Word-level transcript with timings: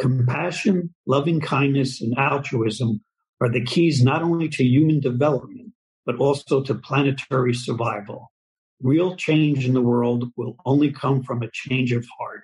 Compassion, 0.00 0.94
loving 1.06 1.40
kindness, 1.40 2.00
and 2.00 2.16
altruism 2.16 3.02
are 3.40 3.50
the 3.50 3.64
keys 3.64 4.02
not 4.02 4.22
only 4.22 4.48
to 4.48 4.64
human 4.64 4.98
development, 4.98 5.72
but 6.06 6.16
also 6.16 6.62
to 6.62 6.74
planetary 6.74 7.54
survival. 7.54 8.32
Real 8.82 9.14
change 9.14 9.66
in 9.66 9.74
the 9.74 9.82
world 9.82 10.30
will 10.36 10.56
only 10.64 10.90
come 10.90 11.22
from 11.22 11.42
a 11.42 11.50
change 11.52 11.92
of 11.92 12.06
heart. 12.18 12.42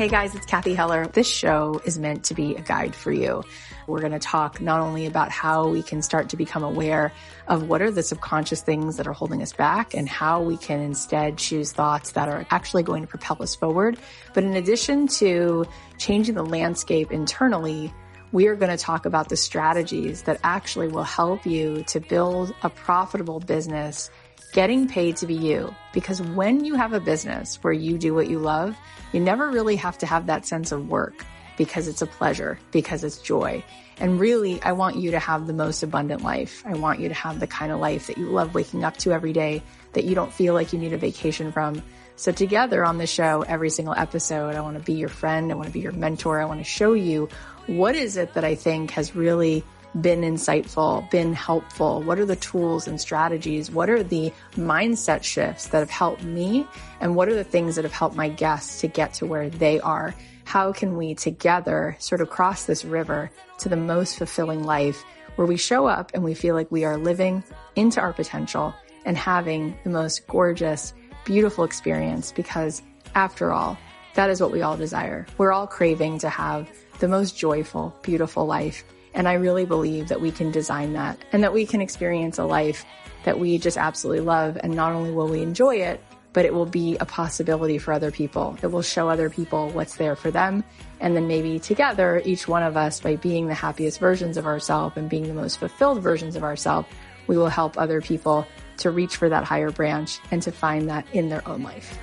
Hey 0.00 0.08
guys, 0.08 0.34
it's 0.34 0.46
Cathy 0.46 0.72
Heller. 0.72 1.06
This 1.08 1.28
show 1.28 1.78
is 1.84 1.98
meant 1.98 2.24
to 2.24 2.34
be 2.34 2.54
a 2.54 2.62
guide 2.62 2.94
for 2.94 3.12
you. 3.12 3.44
We're 3.86 4.00
going 4.00 4.12
to 4.12 4.18
talk 4.18 4.58
not 4.58 4.80
only 4.80 5.04
about 5.04 5.30
how 5.30 5.68
we 5.68 5.82
can 5.82 6.00
start 6.00 6.30
to 6.30 6.38
become 6.38 6.64
aware 6.64 7.12
of 7.48 7.68
what 7.68 7.82
are 7.82 7.90
the 7.90 8.02
subconscious 8.02 8.62
things 8.62 8.96
that 8.96 9.06
are 9.06 9.12
holding 9.12 9.42
us 9.42 9.52
back 9.52 9.92
and 9.92 10.08
how 10.08 10.40
we 10.40 10.56
can 10.56 10.80
instead 10.80 11.36
choose 11.36 11.72
thoughts 11.72 12.12
that 12.12 12.30
are 12.30 12.46
actually 12.50 12.82
going 12.82 13.02
to 13.02 13.08
propel 13.08 13.42
us 13.42 13.54
forward. 13.54 13.98
But 14.32 14.44
in 14.44 14.54
addition 14.54 15.06
to 15.18 15.66
changing 15.98 16.34
the 16.34 16.46
landscape 16.46 17.12
internally, 17.12 17.92
we 18.32 18.46
are 18.46 18.56
going 18.56 18.70
to 18.70 18.82
talk 18.82 19.04
about 19.04 19.28
the 19.28 19.36
strategies 19.36 20.22
that 20.22 20.40
actually 20.42 20.88
will 20.88 21.02
help 21.02 21.44
you 21.44 21.84
to 21.88 22.00
build 22.00 22.54
a 22.62 22.70
profitable 22.70 23.38
business 23.38 24.08
getting 24.52 24.88
paid 24.88 25.16
to 25.16 25.26
be 25.26 25.34
you. 25.34 25.74
Because 25.92 26.20
when 26.22 26.64
you 26.64 26.74
have 26.74 26.92
a 26.92 27.00
business 27.00 27.56
where 27.62 27.72
you 27.72 27.98
do 27.98 28.14
what 28.14 28.28
you 28.28 28.38
love, 28.38 28.76
you 29.12 29.20
never 29.20 29.48
really 29.48 29.76
have 29.76 29.98
to 29.98 30.06
have 30.06 30.26
that 30.26 30.46
sense 30.46 30.72
of 30.72 30.88
work 30.88 31.24
because 31.56 31.88
it's 31.88 32.02
a 32.02 32.06
pleasure, 32.06 32.58
because 32.70 33.04
it's 33.04 33.18
joy. 33.18 33.62
And 33.98 34.18
really, 34.18 34.62
I 34.62 34.72
want 34.72 34.96
you 34.96 35.10
to 35.10 35.18
have 35.18 35.46
the 35.46 35.52
most 35.52 35.82
abundant 35.82 36.22
life. 36.22 36.62
I 36.64 36.74
want 36.74 37.00
you 37.00 37.08
to 37.08 37.14
have 37.14 37.38
the 37.38 37.46
kind 37.46 37.70
of 37.70 37.80
life 37.80 38.06
that 38.06 38.16
you 38.16 38.26
love 38.26 38.54
waking 38.54 38.82
up 38.82 38.96
to 38.98 39.12
every 39.12 39.34
day, 39.34 39.62
that 39.92 40.04
you 40.04 40.14
don't 40.14 40.32
feel 40.32 40.54
like 40.54 40.72
you 40.72 40.78
need 40.78 40.94
a 40.94 40.98
vacation 40.98 41.52
from. 41.52 41.82
So 42.16 42.32
together 42.32 42.84
on 42.84 42.98
the 42.98 43.06
show, 43.06 43.42
every 43.42 43.68
single 43.70 43.94
episode, 43.94 44.54
I 44.54 44.60
want 44.60 44.78
to 44.78 44.82
be 44.82 44.94
your 44.94 45.08
friend. 45.10 45.52
I 45.52 45.54
want 45.54 45.68
to 45.68 45.72
be 45.72 45.80
your 45.80 45.92
mentor. 45.92 46.40
I 46.40 46.46
want 46.46 46.60
to 46.60 46.64
show 46.64 46.94
you 46.94 47.28
what 47.66 47.94
is 47.94 48.16
it 48.16 48.34
that 48.34 48.44
I 48.44 48.54
think 48.54 48.92
has 48.92 49.14
really 49.14 49.64
been 50.00 50.20
insightful, 50.20 51.08
been 51.10 51.32
helpful? 51.32 52.02
What 52.02 52.18
are 52.18 52.24
the 52.24 52.36
tools 52.36 52.86
and 52.86 53.00
strategies? 53.00 53.70
What 53.70 53.90
are 53.90 54.02
the 54.02 54.32
mindset 54.54 55.22
shifts 55.22 55.68
that 55.68 55.78
have 55.78 55.90
helped 55.90 56.22
me? 56.22 56.66
And 57.00 57.16
what 57.16 57.28
are 57.28 57.34
the 57.34 57.44
things 57.44 57.76
that 57.76 57.84
have 57.84 57.92
helped 57.92 58.16
my 58.16 58.28
guests 58.28 58.80
to 58.80 58.88
get 58.88 59.14
to 59.14 59.26
where 59.26 59.50
they 59.50 59.80
are? 59.80 60.14
How 60.44 60.72
can 60.72 60.96
we 60.96 61.14
together 61.14 61.96
sort 61.98 62.20
of 62.20 62.30
cross 62.30 62.64
this 62.64 62.84
river 62.84 63.30
to 63.58 63.68
the 63.68 63.76
most 63.76 64.18
fulfilling 64.18 64.64
life 64.64 65.04
where 65.36 65.46
we 65.46 65.56
show 65.56 65.86
up 65.86 66.10
and 66.14 66.24
we 66.24 66.34
feel 66.34 66.54
like 66.54 66.70
we 66.70 66.84
are 66.84 66.96
living 66.96 67.42
into 67.76 68.00
our 68.00 68.12
potential 68.12 68.74
and 69.04 69.16
having 69.16 69.76
the 69.84 69.90
most 69.90 70.26
gorgeous, 70.26 70.92
beautiful 71.24 71.64
experience 71.64 72.32
because 72.32 72.82
after 73.14 73.52
all, 73.52 73.78
that 74.14 74.30
is 74.30 74.40
what 74.40 74.50
we 74.50 74.62
all 74.62 74.76
desire. 74.76 75.26
We're 75.38 75.52
all 75.52 75.66
craving 75.66 76.18
to 76.18 76.28
have 76.28 76.68
the 76.98 77.08
most 77.08 77.38
joyful, 77.38 77.94
beautiful 78.02 78.46
life. 78.46 78.84
And 79.14 79.28
I 79.28 79.34
really 79.34 79.66
believe 79.66 80.08
that 80.08 80.20
we 80.20 80.30
can 80.30 80.50
design 80.50 80.92
that 80.94 81.18
and 81.32 81.42
that 81.42 81.52
we 81.52 81.66
can 81.66 81.80
experience 81.80 82.38
a 82.38 82.44
life 82.44 82.84
that 83.24 83.38
we 83.38 83.58
just 83.58 83.76
absolutely 83.76 84.24
love. 84.24 84.56
And 84.62 84.74
not 84.74 84.92
only 84.92 85.10
will 85.10 85.28
we 85.28 85.42
enjoy 85.42 85.76
it, 85.76 86.02
but 86.32 86.44
it 86.44 86.54
will 86.54 86.66
be 86.66 86.96
a 86.98 87.04
possibility 87.04 87.78
for 87.78 87.92
other 87.92 88.10
people. 88.10 88.56
It 88.62 88.68
will 88.68 88.82
show 88.82 89.08
other 89.08 89.28
people 89.28 89.70
what's 89.70 89.96
there 89.96 90.14
for 90.14 90.30
them. 90.30 90.62
And 91.00 91.16
then 91.16 91.26
maybe 91.26 91.58
together, 91.58 92.22
each 92.24 92.46
one 92.46 92.62
of 92.62 92.76
us, 92.76 93.00
by 93.00 93.16
being 93.16 93.48
the 93.48 93.54
happiest 93.54 93.98
versions 93.98 94.36
of 94.36 94.46
ourselves 94.46 94.96
and 94.96 95.10
being 95.10 95.26
the 95.26 95.34
most 95.34 95.58
fulfilled 95.58 96.02
versions 96.02 96.36
of 96.36 96.44
ourselves, 96.44 96.88
we 97.26 97.36
will 97.36 97.48
help 97.48 97.76
other 97.76 98.00
people 98.00 98.46
to 98.78 98.90
reach 98.90 99.16
for 99.16 99.28
that 99.28 99.44
higher 99.44 99.70
branch 99.70 100.18
and 100.30 100.40
to 100.42 100.52
find 100.52 100.88
that 100.88 101.06
in 101.12 101.28
their 101.28 101.46
own 101.48 101.62
life. 101.62 101.98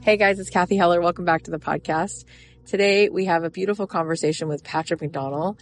Hey 0.00 0.16
guys, 0.16 0.38
it's 0.38 0.50
Cathy 0.50 0.76
Heller. 0.76 1.00
Welcome 1.00 1.24
back 1.24 1.42
to 1.42 1.50
the 1.50 1.58
podcast. 1.58 2.24
Today 2.64 3.08
we 3.08 3.24
have 3.24 3.42
a 3.42 3.50
beautiful 3.50 3.86
conversation 3.88 4.46
with 4.46 4.62
Patrick 4.62 5.00
McDonnell. 5.00 5.58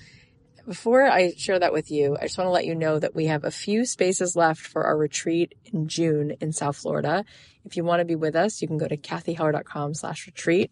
Before 0.67 1.05
I 1.05 1.35
share 1.37 1.59
that 1.59 1.75
with 1.75 1.91
you, 1.91 2.17
I 2.19 2.25
just 2.25 2.39
want 2.39 2.47
to 2.47 2.53
let 2.53 2.65
you 2.65 2.75
know 2.75 2.99
that 2.99 3.15
we 3.15 3.27
have 3.27 3.45
a 3.45 3.51
few 3.51 3.85
spaces 3.85 4.35
left 4.35 4.63
for 4.63 4.85
our 4.85 4.97
retreat 4.97 5.55
in 5.67 5.89
June 5.89 6.37
in 6.41 6.53
South 6.53 6.77
Florida. 6.77 7.27
If 7.67 7.77
you 7.77 7.85
want 7.85 8.01
to 8.01 8.07
be 8.07 8.15
with 8.15 8.35
us, 8.35 8.63
you 8.63 8.69
can 8.69 8.79
go 8.79 8.89
to 8.89 8.97
cathyheller.com 8.97 9.93
slash 9.93 10.27
retreat. 10.27 10.71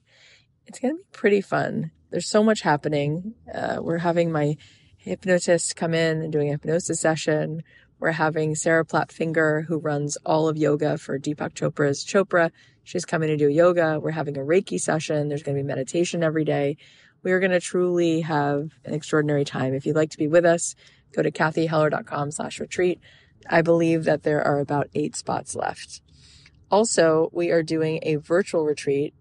It's 0.66 0.78
going 0.78 0.94
to 0.94 0.98
be 0.98 1.04
pretty 1.12 1.42
fun. 1.42 1.90
There's 2.10 2.28
so 2.28 2.42
much 2.42 2.62
happening. 2.62 3.34
Uh, 3.52 3.78
we're 3.80 3.98
having 3.98 4.32
my 4.32 4.56
hypnotist 4.96 5.76
come 5.76 5.92
in 5.92 6.22
and 6.22 6.32
doing 6.32 6.48
a 6.48 6.52
hypnosis 6.52 6.98
session. 6.98 7.62
We're 7.98 8.12
having 8.12 8.54
Sarah 8.54 8.86
Platt 8.86 9.12
Finger, 9.12 9.66
who 9.68 9.78
runs 9.78 10.16
all 10.24 10.48
of 10.48 10.56
yoga 10.56 10.96
for 10.96 11.18
Deepak 11.18 11.52
Chopra's 11.52 12.02
Chopra. 12.02 12.50
She's 12.82 13.04
coming 13.04 13.28
to 13.28 13.36
do 13.36 13.48
yoga. 13.48 14.00
We're 14.00 14.10
having 14.12 14.38
a 14.38 14.40
Reiki 14.40 14.80
session. 14.80 15.28
There's 15.28 15.42
going 15.42 15.56
to 15.56 15.62
be 15.62 15.66
meditation 15.66 16.22
every 16.22 16.44
day 16.44 16.78
we 17.22 17.32
are 17.32 17.40
going 17.40 17.52
to 17.52 17.60
truly 17.60 18.22
have 18.22 18.70
an 18.84 18.94
extraordinary 18.94 19.44
time. 19.44 19.74
If 19.74 19.86
you'd 19.86 19.96
like 19.96 20.10
to 20.10 20.18
be 20.18 20.28
with 20.28 20.44
us, 20.44 20.74
go 21.14 21.22
to 21.22 21.30
cathyheller.com 21.30 22.30
slash 22.32 22.60
retreat. 22.60 23.00
I 23.48 23.62
believe 23.62 24.04
that 24.04 24.22
there 24.22 24.42
are 24.42 24.60
about 24.60 24.88
eight 24.94 25.16
spots 25.16 25.54
left. 25.54 26.00
Also, 26.70 27.28
we 27.32 27.50
are 27.50 27.62
doing 27.62 28.00
a 28.02 28.16
virtual 28.16 28.64
retreat 28.64 29.14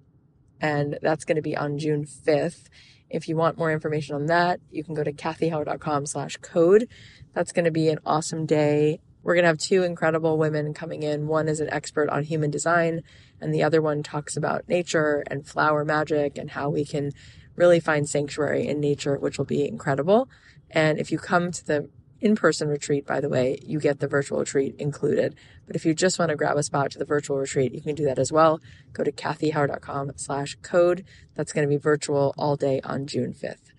and 0.60 0.98
that's 1.02 1.26
going 1.26 1.36
to 1.36 1.42
be 1.42 1.58
on 1.58 1.78
June 1.80 2.06
5th. 2.06 2.68
If 3.10 3.28
you 3.28 3.36
want 3.36 3.58
more 3.58 3.72
information 3.72 4.16
on 4.16 4.28
that, 4.28 4.60
you 4.70 4.84
can 4.84 4.94
go 4.94 5.04
to 5.04 5.12
cathyheller.com 5.12 6.06
slash 6.06 6.38
code. 6.38 6.88
That's 7.34 7.52
going 7.52 7.66
to 7.66 7.72
be 7.72 7.90
an 7.90 8.00
awesome 8.06 8.46
day. 8.46 9.02
We're 9.24 9.34
going 9.34 9.44
to 9.44 9.50
have 9.50 9.58
two 9.58 9.84
incredible 9.84 10.38
women 10.38 10.74
coming 10.74 11.04
in. 11.04 11.28
One 11.28 11.48
is 11.48 11.60
an 11.60 11.72
expert 11.72 12.10
on 12.10 12.24
human 12.24 12.52
design 12.52 13.04
and 13.40 13.54
the 13.54 13.64
other 13.64 13.82
one 13.82 14.04
talks 14.04 14.38
about 14.38 14.70
nature 14.70 15.24
and 15.28 15.46
flower 15.46 15.84
magic 15.84 16.38
and 16.38 16.52
how 16.52 16.70
we 16.70 16.86
can 16.86 17.12
really 17.56 17.80
find 17.80 18.08
sanctuary 18.08 18.68
in 18.68 18.80
nature, 18.80 19.18
which 19.18 19.38
will 19.38 19.46
be 19.46 19.68
incredible. 19.68 20.30
And 20.70 21.00
if 21.00 21.12
you 21.12 21.18
come 21.18 21.52
to 21.52 21.66
the 21.66 21.90
in-person 22.22 22.68
retreat, 22.68 23.06
by 23.06 23.20
the 23.20 23.30
way, 23.30 23.60
you 23.64 23.80
get 23.80 24.00
the 24.00 24.08
virtual 24.08 24.40
retreat 24.40 24.76
included. 24.78 25.36
But 25.66 25.76
if 25.76 25.86
you 25.86 25.94
just 25.94 26.20
want 26.20 26.30
to 26.30 26.36
grab 26.36 26.56
a 26.56 26.64
spot 26.64 26.92
to 26.92 27.00
the 27.00 27.06
virtual 27.06 27.38
retreat, 27.38 27.74
you 27.74 27.82
can 27.82 27.96
do 27.96 28.06
that 28.06 28.20
as 28.20 28.32
well. 28.32 28.62
Go 28.94 29.04
to 29.04 29.12
cathyheller.com 29.12 30.12
slash 30.16 30.56
code. 30.62 31.04
That's 31.36 31.52
going 31.52 31.68
to 31.68 31.70
be 31.70 31.78
virtual 31.78 32.34
all 32.38 32.56
day 32.56 32.80
on 32.84 33.08
June 33.08 33.34
5th. 33.34 33.72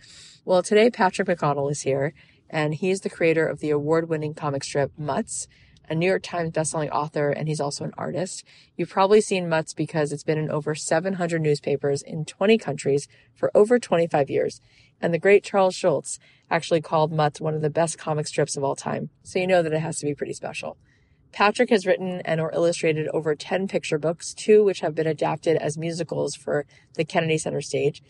Well, 0.45 0.63
today 0.63 0.91
Patrick 0.91 1.29
McDonnell 1.29 1.71
is 1.71 1.83
here 1.83 2.15
and 2.51 2.75
he's 2.75 3.01
the 3.01 3.11
creator 3.11 3.47
of 3.47 3.61
the 3.61 3.71
award-winning 3.71 4.35
comic 4.35 4.65
strip 4.65 4.93
Mutts 4.99 5.47
a 5.89 5.95
New 5.95 6.07
York 6.07 6.23
Times 6.23 6.53
bestselling 6.53 6.91
author, 6.91 7.31
and 7.31 7.49
he's 7.49 7.61
also 7.61 7.85
an 7.85 7.93
artist. 7.99 8.45
You've 8.77 8.91
probably 8.91 9.21
seen 9.21 9.49
Mutts 9.49 9.75
because 9.75 10.13
it's 10.13 10.25
been 10.25 10.39
in 10.39 10.51
over 10.51 10.75
700 10.75 11.41
newspapers 11.41 12.03
in 12.03 12.25
20 12.25 12.59
countries 12.59 13.09
for 13.35 13.51
over 13.55 13.79
25 13.79 14.31
years. 14.31 14.61
And 15.01 15.13
the 15.13 15.19
great 15.19 15.45
Charles 15.45 15.75
Schulz 15.75 16.19
actually 16.51 16.81
called 16.81 17.13
Mutts 17.13 17.41
one 17.41 17.55
of 17.55 17.63
the 17.63 17.71
best 17.71 17.99
comic 17.99 18.27
strips 18.27 18.57
of 18.57 18.65
all 18.65 18.77
time. 18.77 19.11
So 19.23 19.39
you 19.39 19.47
know 19.47 19.63
that 19.63 19.73
it 19.73 19.81
has 19.81 19.99
to 19.99 20.07
be 20.07 20.15
pretty 20.15 20.35
special. 20.35 20.77
Patrick 21.33 21.71
has 21.71 21.87
written 21.87 22.21
and 22.25 22.41
or 22.41 22.53
illustrated 22.53 23.09
over 23.09 23.35
10 23.35 23.67
picture 23.67 23.99
books, 23.99 24.35
two 24.35 24.63
which 24.63 24.81
have 24.81 24.95
been 24.95 25.07
adapted 25.07 25.57
as 25.57 25.79
musicals 25.79 26.35
for 26.35 26.67
the 26.95 27.05
Kennedy 27.05 27.39
Center 27.39 27.63
stage. 27.63 28.03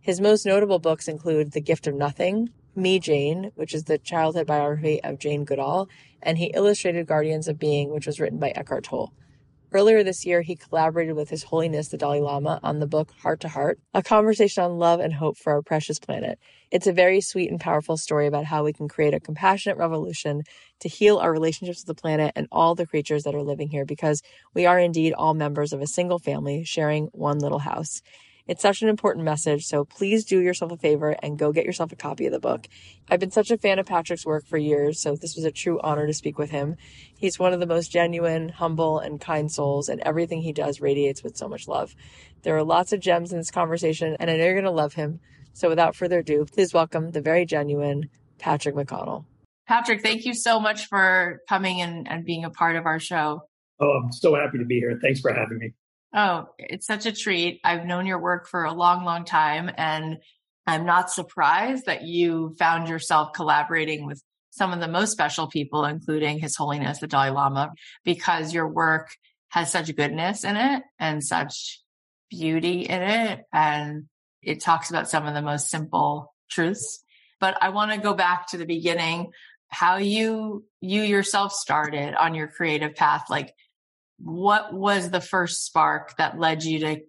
His 0.00 0.20
most 0.20 0.46
notable 0.46 0.78
books 0.78 1.08
include 1.08 1.52
The 1.52 1.60
Gift 1.60 1.86
of 1.86 1.94
Nothing, 1.94 2.50
Me 2.76 2.98
Jane, 2.98 3.52
which 3.54 3.72
is 3.72 3.84
the 3.84 3.96
childhood 3.96 4.46
biography 4.46 5.02
of 5.02 5.18
Jane 5.18 5.44
Goodall, 5.44 5.88
and 6.22 6.36
he 6.36 6.52
illustrated 6.54 7.06
Guardians 7.06 7.48
of 7.48 7.58
Being, 7.58 7.90
which 7.90 8.06
was 8.06 8.20
written 8.20 8.38
by 8.38 8.50
Eckhart 8.50 8.84
Tolle. 8.84 9.14
Earlier 9.72 10.04
this 10.04 10.24
year, 10.24 10.42
he 10.42 10.56
collaborated 10.56 11.16
with 11.16 11.30
His 11.30 11.42
Holiness 11.44 11.88
the 11.88 11.96
Dalai 11.96 12.20
Lama 12.20 12.60
on 12.62 12.78
the 12.78 12.86
book 12.86 13.12
Heart 13.22 13.40
to 13.40 13.48
Heart, 13.48 13.80
a 13.94 14.02
conversation 14.02 14.62
on 14.62 14.78
love 14.78 15.00
and 15.00 15.12
hope 15.12 15.36
for 15.38 15.54
our 15.54 15.62
precious 15.62 15.98
planet. 15.98 16.38
It's 16.70 16.86
a 16.86 16.92
very 16.92 17.20
sweet 17.20 17.50
and 17.50 17.58
powerful 17.58 17.96
story 17.96 18.26
about 18.26 18.44
how 18.44 18.62
we 18.62 18.72
can 18.72 18.88
create 18.88 19.14
a 19.14 19.20
compassionate 19.20 19.78
revolution 19.78 20.42
to 20.80 20.88
heal 20.88 21.16
our 21.16 21.32
relationships 21.32 21.80
with 21.80 21.96
the 21.96 22.00
planet 22.00 22.32
and 22.36 22.46
all 22.52 22.74
the 22.74 22.86
creatures 22.86 23.24
that 23.24 23.34
are 23.34 23.42
living 23.42 23.68
here 23.68 23.84
because 23.84 24.22
we 24.54 24.66
are 24.66 24.78
indeed 24.78 25.12
all 25.14 25.34
members 25.34 25.72
of 25.72 25.80
a 25.80 25.86
single 25.86 26.18
family 26.18 26.62
sharing 26.62 27.06
one 27.12 27.38
little 27.38 27.60
house. 27.60 28.02
It's 28.48 28.62
such 28.62 28.80
an 28.80 28.88
important 28.88 29.24
message, 29.24 29.64
so 29.66 29.84
please 29.84 30.24
do 30.24 30.40
yourself 30.40 30.70
a 30.70 30.76
favor 30.76 31.16
and 31.20 31.36
go 31.36 31.50
get 31.50 31.64
yourself 31.64 31.90
a 31.90 31.96
copy 31.96 32.26
of 32.26 32.32
the 32.32 32.38
book. 32.38 32.68
I've 33.10 33.18
been 33.18 33.32
such 33.32 33.50
a 33.50 33.58
fan 33.58 33.80
of 33.80 33.86
Patrick's 33.86 34.24
work 34.24 34.46
for 34.46 34.56
years, 34.56 35.00
so 35.00 35.16
this 35.16 35.34
was 35.34 35.44
a 35.44 35.50
true 35.50 35.80
honor 35.82 36.06
to 36.06 36.14
speak 36.14 36.38
with 36.38 36.50
him. 36.50 36.76
He's 37.18 37.40
one 37.40 37.52
of 37.52 37.58
the 37.58 37.66
most 37.66 37.90
genuine, 37.90 38.48
humble, 38.50 39.00
and 39.00 39.20
kind 39.20 39.50
souls, 39.50 39.88
and 39.88 40.00
everything 40.02 40.42
he 40.42 40.52
does 40.52 40.80
radiates 40.80 41.24
with 41.24 41.36
so 41.36 41.48
much 41.48 41.66
love. 41.66 41.96
There 42.42 42.56
are 42.56 42.62
lots 42.62 42.92
of 42.92 43.00
gems 43.00 43.32
in 43.32 43.38
this 43.38 43.50
conversation, 43.50 44.16
and 44.20 44.30
I 44.30 44.36
know 44.36 44.44
you're 44.44 44.54
going 44.54 44.64
to 44.64 44.70
love 44.70 44.94
him. 44.94 45.18
So 45.52 45.68
without 45.68 45.96
further 45.96 46.20
ado, 46.20 46.44
please 46.44 46.72
welcome 46.72 47.10
the 47.10 47.20
very 47.20 47.46
genuine 47.46 48.10
Patrick 48.38 48.76
McDonnell. 48.76 49.24
Patrick, 49.66 50.02
thank 50.02 50.24
you 50.24 50.34
so 50.34 50.60
much 50.60 50.86
for 50.86 51.40
coming 51.48 51.80
and, 51.80 52.06
and 52.08 52.24
being 52.24 52.44
a 52.44 52.50
part 52.50 52.76
of 52.76 52.86
our 52.86 53.00
show. 53.00 53.40
Oh, 53.80 53.90
I'm 53.90 54.12
so 54.12 54.36
happy 54.36 54.58
to 54.58 54.64
be 54.64 54.76
here. 54.76 55.00
Thanks 55.02 55.18
for 55.18 55.32
having 55.32 55.58
me. 55.58 55.72
Oh, 56.16 56.46
it's 56.58 56.86
such 56.86 57.04
a 57.04 57.12
treat. 57.12 57.60
I've 57.62 57.84
known 57.84 58.06
your 58.06 58.18
work 58.18 58.48
for 58.48 58.64
a 58.64 58.72
long, 58.72 59.04
long 59.04 59.26
time, 59.26 59.70
and 59.76 60.16
I'm 60.66 60.86
not 60.86 61.10
surprised 61.10 61.84
that 61.86 62.02
you 62.02 62.56
found 62.58 62.88
yourself 62.88 63.34
collaborating 63.34 64.06
with 64.06 64.22
some 64.50 64.72
of 64.72 64.80
the 64.80 64.88
most 64.88 65.12
special 65.12 65.46
people, 65.46 65.84
including 65.84 66.38
His 66.38 66.56
Holiness 66.56 67.00
the 67.00 67.06
Dalai 67.06 67.28
Lama, 67.28 67.74
because 68.02 68.54
your 68.54 68.66
work 68.66 69.10
has 69.50 69.70
such 69.70 69.94
goodness 69.94 70.42
in 70.42 70.56
it 70.56 70.82
and 70.98 71.22
such 71.22 71.82
beauty 72.30 72.80
in 72.80 73.02
it 73.02 73.44
and 73.52 74.06
it 74.42 74.60
talks 74.60 74.90
about 74.90 75.08
some 75.10 75.26
of 75.26 75.34
the 75.34 75.42
most 75.42 75.68
simple 75.68 76.34
truths. 76.50 77.02
But 77.40 77.58
I 77.60 77.68
want 77.68 77.92
to 77.92 77.98
go 77.98 78.14
back 78.14 78.48
to 78.48 78.56
the 78.56 78.64
beginning, 78.64 79.32
how 79.68 79.96
you, 79.96 80.64
you 80.80 81.02
yourself 81.02 81.52
started 81.52 82.14
on 82.14 82.34
your 82.34 82.48
creative 82.48 82.94
path. 82.94 83.26
Like 83.28 83.52
what 84.18 84.72
was 84.72 85.10
the 85.10 85.20
first 85.20 85.64
spark 85.64 86.16
that 86.16 86.38
led 86.38 86.62
you 86.62 86.80
to, 86.80 87.00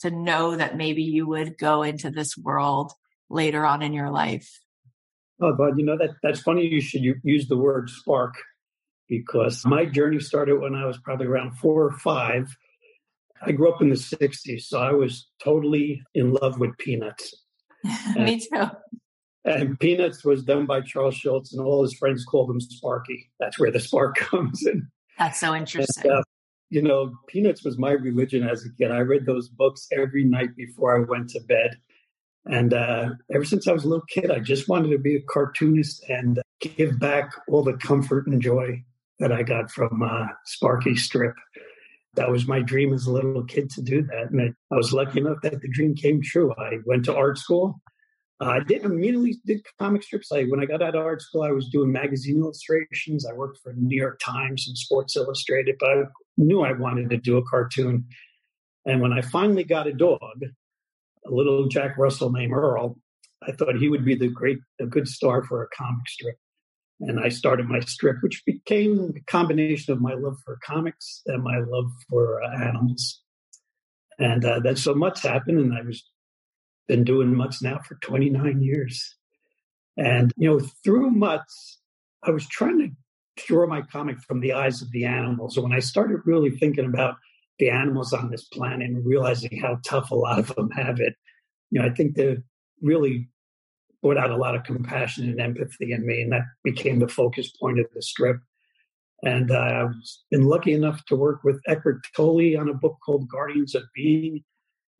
to 0.00 0.10
know 0.10 0.56
that 0.56 0.76
maybe 0.76 1.02
you 1.02 1.26
would 1.26 1.58
go 1.58 1.82
into 1.82 2.10
this 2.10 2.36
world 2.36 2.92
later 3.28 3.64
on 3.64 3.82
in 3.82 3.92
your 3.92 4.10
life? 4.10 4.60
Oh, 5.40 5.54
but 5.54 5.76
you 5.76 5.84
know 5.84 5.98
that 5.98 6.10
that's 6.22 6.40
funny. 6.40 6.66
You 6.66 6.80
should 6.80 7.02
use 7.02 7.46
the 7.46 7.58
word 7.58 7.90
spark 7.90 8.34
because 9.08 9.64
my 9.66 9.84
journey 9.84 10.20
started 10.20 10.60
when 10.60 10.74
I 10.74 10.86
was 10.86 10.98
probably 10.98 11.26
around 11.26 11.58
four 11.58 11.84
or 11.84 11.92
five. 11.92 12.48
I 13.42 13.52
grew 13.52 13.70
up 13.70 13.82
in 13.82 13.90
the 13.90 13.96
'60s, 13.96 14.62
so 14.62 14.80
I 14.80 14.92
was 14.92 15.28
totally 15.44 16.02
in 16.14 16.32
love 16.32 16.58
with 16.58 16.76
Peanuts. 16.78 17.34
Me 18.16 18.40
too. 18.40 18.70
And 19.44 19.78
Peanuts 19.78 20.24
was 20.24 20.42
done 20.42 20.66
by 20.66 20.80
Charles 20.80 21.14
Schulz, 21.14 21.52
and 21.52 21.64
all 21.64 21.82
his 21.82 21.94
friends 21.94 22.24
called 22.24 22.50
him 22.50 22.60
Sparky. 22.60 23.30
That's 23.38 23.58
where 23.58 23.70
the 23.70 23.78
spark 23.78 24.16
comes 24.16 24.66
in. 24.66 24.88
That's 25.18 25.38
so 25.38 25.54
interesting. 25.54 26.10
And, 26.10 26.20
uh, 26.20 26.22
you 26.70 26.82
know, 26.82 27.12
Peanuts 27.28 27.64
was 27.64 27.78
my 27.78 27.92
religion 27.92 28.48
as 28.48 28.64
a 28.64 28.70
kid. 28.70 28.90
I 28.90 28.98
read 28.98 29.26
those 29.26 29.48
books 29.48 29.88
every 29.92 30.24
night 30.24 30.56
before 30.56 30.96
I 30.96 31.04
went 31.04 31.30
to 31.30 31.40
bed. 31.40 31.78
And 32.44 32.72
uh, 32.72 33.10
ever 33.32 33.44
since 33.44 33.66
I 33.66 33.72
was 33.72 33.84
a 33.84 33.88
little 33.88 34.04
kid, 34.08 34.30
I 34.30 34.38
just 34.38 34.68
wanted 34.68 34.90
to 34.90 34.98
be 34.98 35.16
a 35.16 35.22
cartoonist 35.22 36.08
and 36.08 36.40
give 36.60 36.98
back 36.98 37.30
all 37.48 37.62
the 37.62 37.74
comfort 37.74 38.26
and 38.26 38.40
joy 38.40 38.84
that 39.18 39.32
I 39.32 39.42
got 39.42 39.70
from 39.70 40.02
uh, 40.02 40.26
Sparky 40.44 40.94
Strip. 40.94 41.34
That 42.14 42.30
was 42.30 42.46
my 42.46 42.60
dream 42.60 42.94
as 42.94 43.06
a 43.06 43.12
little 43.12 43.44
kid 43.44 43.70
to 43.70 43.82
do 43.82 44.02
that. 44.02 44.30
And 44.30 44.40
I, 44.40 44.74
I 44.74 44.76
was 44.76 44.92
lucky 44.92 45.20
enough 45.20 45.38
that 45.42 45.60
the 45.60 45.68
dream 45.68 45.94
came 45.94 46.22
true. 46.22 46.54
I 46.56 46.78
went 46.84 47.04
to 47.06 47.16
art 47.16 47.38
school. 47.38 47.80
Uh, 48.38 48.48
I 48.48 48.60
didn't 48.60 48.92
immediately 48.92 49.38
did 49.46 49.64
comic 49.78 50.02
strips. 50.02 50.30
I, 50.30 50.44
when 50.44 50.60
I 50.60 50.66
got 50.66 50.82
out 50.82 50.94
of 50.94 51.04
art 51.04 51.22
school, 51.22 51.42
I 51.42 51.52
was 51.52 51.68
doing 51.68 51.90
magazine 51.90 52.38
illustrations. 52.38 53.24
I 53.24 53.32
worked 53.32 53.58
for 53.62 53.72
the 53.72 53.80
New 53.80 53.96
York 53.96 54.20
Times 54.22 54.66
and 54.68 54.76
Sports 54.76 55.16
Illustrated, 55.16 55.76
but 55.80 55.88
I 55.88 56.02
knew 56.36 56.62
I 56.62 56.72
wanted 56.72 57.08
to 57.10 57.16
do 57.16 57.38
a 57.38 57.48
cartoon. 57.48 58.06
And 58.84 59.00
when 59.00 59.12
I 59.12 59.22
finally 59.22 59.64
got 59.64 59.86
a 59.86 59.92
dog, 59.92 60.42
a 61.26 61.30
little 61.30 61.66
Jack 61.68 61.96
Russell 61.96 62.30
named 62.30 62.52
Earl, 62.52 62.98
I 63.42 63.52
thought 63.52 63.76
he 63.76 63.88
would 63.88 64.04
be 64.04 64.14
the 64.14 64.28
great, 64.28 64.58
a 64.80 64.86
good 64.86 65.08
star 65.08 65.42
for 65.42 65.62
a 65.62 65.68
comic 65.74 66.06
strip. 66.06 66.36
And 67.00 67.18
I 67.18 67.30
started 67.30 67.68
my 67.68 67.80
strip, 67.80 68.16
which 68.22 68.42
became 68.44 69.14
a 69.16 69.30
combination 69.30 69.92
of 69.92 70.00
my 70.00 70.14
love 70.14 70.36
for 70.44 70.58
comics 70.64 71.22
and 71.26 71.42
my 71.42 71.58
love 71.58 71.90
for 72.08 72.42
uh, 72.42 72.62
animals. 72.62 73.22
And 74.18 74.44
uh, 74.44 74.60
then 74.60 74.76
so 74.76 74.94
much 74.94 75.22
happened, 75.22 75.58
and 75.58 75.74
I 75.74 75.82
was 75.82 76.02
been 76.88 77.04
doing 77.04 77.34
Mutts 77.34 77.62
now 77.62 77.78
for 77.78 77.96
29 77.96 78.62
years. 78.62 79.14
And 79.96 80.32
you 80.36 80.48
know, 80.48 80.60
through 80.84 81.10
Mutts, 81.10 81.78
I 82.22 82.30
was 82.30 82.46
trying 82.46 82.78
to 82.78 82.88
draw 83.46 83.66
my 83.66 83.82
comic 83.82 84.18
from 84.20 84.40
the 84.40 84.52
eyes 84.52 84.82
of 84.82 84.90
the 84.90 85.04
animals. 85.04 85.58
When 85.58 85.72
I 85.72 85.80
started 85.80 86.20
really 86.24 86.50
thinking 86.50 86.86
about 86.86 87.16
the 87.58 87.70
animals 87.70 88.12
on 88.12 88.30
this 88.30 88.44
planet 88.44 88.88
and 88.88 89.06
realizing 89.06 89.58
how 89.60 89.78
tough 89.84 90.10
a 90.10 90.14
lot 90.14 90.38
of 90.38 90.54
them 90.54 90.70
have 90.70 91.00
it. 91.00 91.14
You 91.70 91.80
know, 91.80 91.86
I 91.86 91.90
think 91.90 92.14
they 92.14 92.36
really 92.82 93.28
brought 94.02 94.18
out 94.18 94.30
a 94.30 94.36
lot 94.36 94.54
of 94.54 94.64
compassion 94.64 95.28
and 95.28 95.40
empathy 95.40 95.92
in 95.92 96.06
me, 96.06 96.22
and 96.22 96.32
that 96.32 96.44
became 96.62 96.98
the 96.98 97.08
focus 97.08 97.50
point 97.50 97.80
of 97.80 97.86
the 97.94 98.02
strip. 98.02 98.38
And 99.22 99.50
uh, 99.50 99.86
I've 99.88 99.94
been 100.30 100.44
lucky 100.44 100.74
enough 100.74 101.04
to 101.06 101.16
work 101.16 101.42
with 101.42 101.60
Eckhart 101.66 102.06
Tolle 102.14 102.58
on 102.58 102.68
a 102.68 102.74
book 102.74 102.98
called 103.04 103.28
Guardians 103.28 103.74
of 103.74 103.84
Being, 103.94 104.44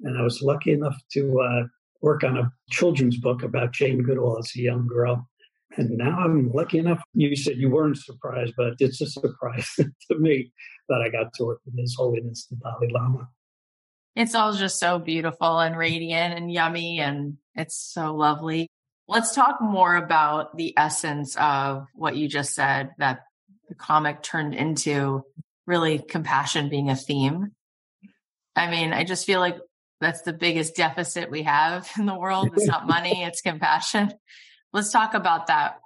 and 0.00 0.19
I 0.19 0.23
was 0.23 0.43
lucky 0.43 0.73
enough 0.73 0.97
to 1.12 1.41
uh, 1.41 1.62
work 2.06 2.23
on 2.23 2.38
a 2.38 2.53
children's 2.70 3.19
book 3.19 3.43
about 3.43 3.73
Jane 3.73 4.00
Goodall 4.00 4.38
as 4.38 4.53
a 4.56 4.61
young 4.61 4.87
girl. 4.87 5.29
And 5.76 5.91
now 5.99 6.20
I'm 6.20 6.53
lucky 6.53 6.79
enough. 6.79 7.03
You 7.14 7.35
said 7.35 7.56
you 7.56 7.69
weren't 7.69 7.99
surprised, 7.99 8.55
but 8.56 8.75
it's 8.79 9.00
a 9.00 9.06
surprise 9.06 9.69
to 9.76 10.19
me 10.19 10.53
that 10.88 11.03
I 11.03 11.08
got 11.08 11.35
to 11.35 11.44
work 11.44 11.61
with 11.67 11.76
His 11.76 11.97
Holiness 11.99 12.47
the 12.47 12.56
Dalai 12.56 12.93
Lama. 12.93 13.29
It's 14.14 14.37
all 14.37 14.53
just 14.53 14.79
so 14.79 15.00
beautiful 15.00 15.58
and 15.58 15.76
radiant 15.76 16.38
and 16.38 16.50
yummy, 16.50 17.00
and 17.00 17.38
it's 17.56 17.76
so 17.76 18.14
lovely. 18.14 18.69
Let's 19.09 19.35
talk 19.35 19.61
more 19.61 19.97
about 19.97 20.56
the 20.56 20.75
essence 20.79 21.37
of 21.37 21.87
what 21.93 22.17
you 22.17 22.29
just 22.29 22.55
said 22.55 22.91
that 22.99 23.25
the 23.69 23.75
comic 23.75 24.23
turned 24.23 24.55
into 24.55 25.25
really 25.67 25.99
compassion 25.99 26.69
being 26.69 26.88
a 26.88 26.97
theme. 26.97 27.50
I 28.55 28.70
mean, 28.70 28.93
I 28.93 29.02
just 29.02 29.26
feel 29.26 29.41
like 29.41 29.59
that's 30.01 30.23
the 30.23 30.33
biggest 30.33 30.77
deficit 30.77 31.31
we 31.31 31.43
have 31.43 31.91
in 31.99 32.07
the 32.07 32.19
world. 32.19 32.51
It's 32.55 32.67
not 32.67 32.87
money, 32.87 33.23
it's 33.25 33.41
compassion. 33.41 34.13
Let's 34.73 34.93
talk 34.93 35.15
about 35.15 35.47
that. 35.47 35.81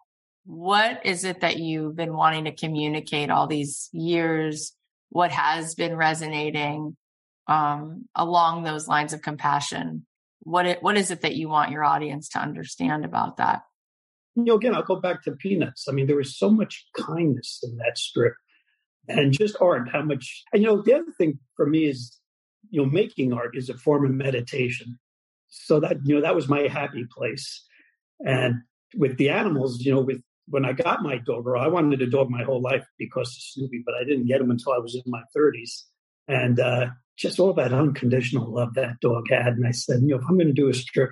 What 0.44 1.04
is 1.04 1.24
it 1.24 1.42
that 1.42 1.58
you've 1.58 1.94
been 1.94 2.14
wanting 2.14 2.44
to 2.44 2.52
communicate 2.54 3.30
all 3.30 3.46
these 3.46 3.88
years? 3.92 4.72
What 5.10 5.30
has 5.30 5.74
been 5.74 5.96
resonating 5.96 6.96
um, 7.46 8.08
along 8.14 8.62
those 8.62 8.88
lines 8.88 9.12
of 9.12 9.22
compassion? 9.22 10.06
What 10.40 10.66
it, 10.66 10.82
what 10.82 10.96
is 10.96 11.10
it 11.10 11.20
that 11.20 11.36
you 11.36 11.48
want 11.48 11.70
your 11.70 11.84
audience 11.84 12.30
to 12.30 12.38
understand 12.38 13.04
about 13.04 13.36
that? 13.36 13.62
You 14.34 14.44
know, 14.44 14.54
again, 14.54 14.74
I'll 14.74 14.82
go 14.82 14.96
back 14.96 15.22
to 15.24 15.32
Peanuts. 15.32 15.86
I 15.88 15.92
mean, 15.92 16.06
there 16.06 16.16
was 16.16 16.38
so 16.38 16.48
much 16.48 16.86
kindness 16.96 17.60
in 17.62 17.76
that 17.76 17.98
strip, 17.98 18.34
and 19.08 19.32
just 19.32 19.56
art. 19.60 19.88
How 19.92 20.02
much? 20.02 20.44
And 20.52 20.62
you 20.62 20.68
know, 20.68 20.82
the 20.82 20.94
other 20.94 21.12
thing 21.18 21.38
for 21.56 21.66
me 21.66 21.86
is, 21.86 22.19
you 22.70 22.82
know, 22.82 22.90
making 22.90 23.32
art 23.32 23.56
is 23.56 23.68
a 23.68 23.74
form 23.74 24.04
of 24.04 24.12
meditation. 24.12 24.98
So 25.48 25.80
that 25.80 25.98
you 26.04 26.14
know, 26.14 26.20
that 26.20 26.34
was 26.34 26.48
my 26.48 26.68
happy 26.68 27.04
place. 27.10 27.64
And 28.24 28.56
with 28.94 29.16
the 29.16 29.30
animals, 29.30 29.80
you 29.80 29.92
know, 29.92 30.00
with 30.00 30.22
when 30.50 30.64
I 30.64 30.72
got 30.72 31.02
my 31.02 31.18
dog, 31.18 31.46
or 31.46 31.56
I 31.56 31.68
wanted 31.68 32.02
a 32.02 32.10
dog 32.10 32.28
my 32.28 32.42
whole 32.42 32.60
life 32.60 32.84
because 32.98 33.28
of 33.28 33.42
Snoopy, 33.42 33.82
but 33.84 33.94
I 33.94 34.04
didn't 34.04 34.26
get 34.26 34.40
him 34.40 34.50
until 34.50 34.72
I 34.72 34.78
was 34.78 34.94
in 34.94 35.02
my 35.06 35.22
30s. 35.36 35.82
And 36.26 36.58
uh, 36.58 36.86
just 37.16 37.38
all 37.38 37.52
that 37.54 37.72
unconditional 37.72 38.52
love 38.52 38.74
that 38.74 39.00
dog 39.00 39.24
had. 39.30 39.54
And 39.54 39.66
I 39.66 39.70
said, 39.70 40.00
you 40.02 40.08
know, 40.08 40.16
if 40.16 40.24
I'm 40.28 40.36
going 40.36 40.48
to 40.48 40.52
do 40.52 40.68
a 40.68 40.74
strip, 40.74 41.10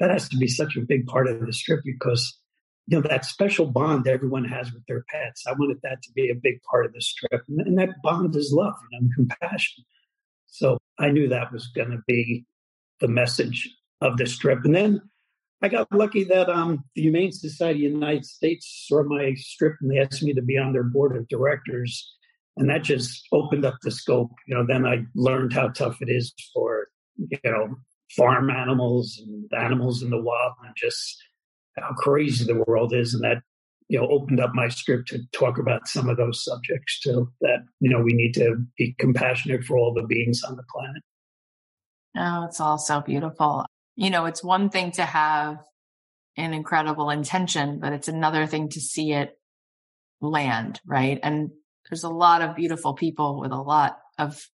that 0.00 0.10
has 0.10 0.28
to 0.30 0.36
be 0.36 0.48
such 0.48 0.76
a 0.76 0.80
big 0.80 1.06
part 1.06 1.28
of 1.28 1.44
the 1.44 1.52
strip 1.52 1.80
because, 1.84 2.38
you 2.86 2.98
know, 2.98 3.08
that 3.08 3.24
special 3.24 3.66
bond 3.66 4.06
everyone 4.06 4.44
has 4.44 4.72
with 4.72 4.84
their 4.86 5.04
pets. 5.08 5.44
I 5.46 5.52
wanted 5.52 5.78
that 5.82 6.02
to 6.02 6.12
be 6.12 6.28
a 6.28 6.34
big 6.34 6.60
part 6.70 6.84
of 6.86 6.92
the 6.92 7.00
strip. 7.00 7.42
And, 7.48 7.60
and 7.60 7.78
that 7.78 8.02
bond 8.02 8.36
is 8.36 8.52
love 8.52 8.74
and 8.92 9.14
compassion. 9.14 9.84
So 10.54 10.78
I 11.00 11.10
knew 11.10 11.28
that 11.28 11.52
was 11.52 11.66
going 11.74 11.90
to 11.90 11.98
be 12.06 12.44
the 13.00 13.08
message 13.08 13.68
of 14.00 14.18
this 14.18 14.38
trip. 14.38 14.60
And 14.64 14.72
then 14.72 15.00
I 15.62 15.68
got 15.68 15.90
lucky 15.92 16.22
that 16.24 16.48
um, 16.48 16.84
the 16.94 17.02
Humane 17.02 17.32
Society 17.32 17.86
of 17.86 17.92
the 17.92 17.98
United 17.98 18.24
States 18.24 18.84
saw 18.86 19.02
my 19.02 19.34
strip 19.34 19.74
and 19.80 19.90
they 19.90 19.98
asked 19.98 20.22
me 20.22 20.32
to 20.32 20.42
be 20.42 20.56
on 20.56 20.72
their 20.72 20.84
board 20.84 21.16
of 21.16 21.26
directors. 21.26 22.08
And 22.56 22.70
that 22.70 22.84
just 22.84 23.26
opened 23.32 23.64
up 23.64 23.78
the 23.82 23.90
scope. 23.90 24.30
You 24.46 24.54
know, 24.54 24.64
then 24.64 24.86
I 24.86 25.06
learned 25.16 25.52
how 25.52 25.70
tough 25.70 26.00
it 26.00 26.08
is 26.08 26.32
for, 26.54 26.86
you 27.16 27.38
know, 27.44 27.74
farm 28.16 28.48
animals 28.48 29.20
and 29.26 29.52
animals 29.60 30.04
in 30.04 30.10
the 30.10 30.22
wild 30.22 30.52
and 30.64 30.74
just 30.76 31.16
how 31.76 31.94
crazy 31.94 32.44
the 32.44 32.62
world 32.68 32.94
is. 32.94 33.12
And 33.12 33.24
that, 33.24 33.38
you 33.88 34.00
know, 34.00 34.08
opened 34.08 34.40
up 34.40 34.50
my 34.54 34.68
script 34.68 35.08
to 35.08 35.20
talk 35.32 35.58
about 35.58 35.86
some 35.88 36.08
of 36.08 36.16
those 36.16 36.44
subjects 36.44 37.00
too, 37.00 37.30
that, 37.40 37.58
you 37.80 37.90
know, 37.90 38.00
we 38.00 38.12
need 38.12 38.32
to 38.34 38.56
be 38.78 38.94
compassionate 38.98 39.64
for 39.64 39.76
all 39.76 39.92
the 39.92 40.06
beings 40.06 40.42
on 40.42 40.56
the 40.56 40.64
planet. 40.74 41.02
Oh, 42.16 42.44
it's 42.44 42.60
all 42.60 42.78
so 42.78 43.00
beautiful 43.00 43.66
you 43.96 44.10
know, 44.10 44.26
it's 44.26 44.42
one 44.42 44.70
thing 44.70 44.92
to 44.92 45.04
have 45.04 45.58
an 46.36 46.52
incredible 46.52 47.10
intention, 47.10 47.78
but 47.80 47.92
it's 47.92 48.08
another 48.08 48.46
thing 48.46 48.68
to 48.70 48.80
see 48.80 49.12
it 49.12 49.38
land, 50.20 50.80
right? 50.86 51.20
And 51.22 51.50
there's 51.88 52.02
a 52.02 52.08
lot 52.08 52.42
of 52.42 52.56
beautiful 52.56 52.94
people 52.94 53.40
with 53.40 53.52
a 53.52 53.60
lot 53.60 53.98
of 54.18 54.48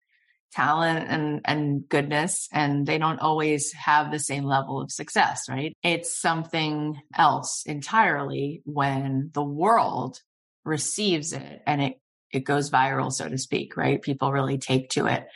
talent 0.52 1.08
and 1.10 1.42
and 1.46 1.88
goodness 1.90 2.48
and 2.52 2.86
they 2.86 2.98
don't 2.98 3.20
always 3.20 3.72
have 3.74 4.12
the 4.12 4.20
same 4.20 4.44
level 4.44 4.82
of 4.82 4.92
success 4.92 5.50
right 5.50 5.76
it's 5.84 6.20
something 6.20 7.00
else 7.16 7.64
entirely 7.66 8.62
when 8.66 9.30
the 9.34 9.44
world 9.44 10.22
receives 10.64 11.34
it 11.34 11.62
and 11.68 11.82
it 11.82 11.94
it 12.32 12.42
goes 12.42 12.70
viral 12.70 13.12
so 13.12 13.28
to 13.28 13.38
speak 13.38 13.76
right 13.78 14.02
people 14.02 14.32
really 14.32 14.58
take 14.58 14.90
to 14.90 15.06
it 15.06 15.28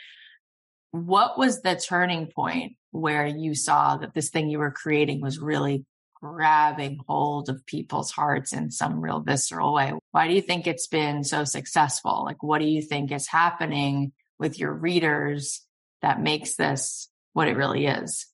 what 0.92 1.38
was 1.38 1.62
the 1.62 1.76
turning 1.76 2.26
point 2.26 2.72
where 2.90 3.26
you 3.26 3.54
saw 3.54 3.96
that 3.96 4.14
this 4.14 4.30
thing 4.30 4.48
you 4.48 4.58
were 4.58 4.70
creating 4.70 5.20
was 5.20 5.38
really 5.38 5.84
grabbing 6.22 7.00
hold 7.08 7.48
of 7.48 7.66
people's 7.66 8.12
hearts 8.12 8.52
in 8.52 8.70
some 8.70 9.00
real 9.00 9.20
visceral 9.20 9.74
way. 9.74 9.92
Why 10.12 10.28
do 10.28 10.34
you 10.34 10.40
think 10.40 10.66
it's 10.66 10.86
been 10.86 11.24
so 11.24 11.44
successful? 11.44 12.22
Like, 12.24 12.42
what 12.42 12.60
do 12.60 12.66
you 12.66 12.80
think 12.80 13.10
is 13.10 13.26
happening 13.26 14.12
with 14.42 14.58
your 14.58 14.72
readers 14.72 15.64
that 16.02 16.20
makes 16.20 16.56
this 16.56 17.08
what 17.32 17.48
it 17.48 17.56
really 17.56 17.86
is? 17.86 18.26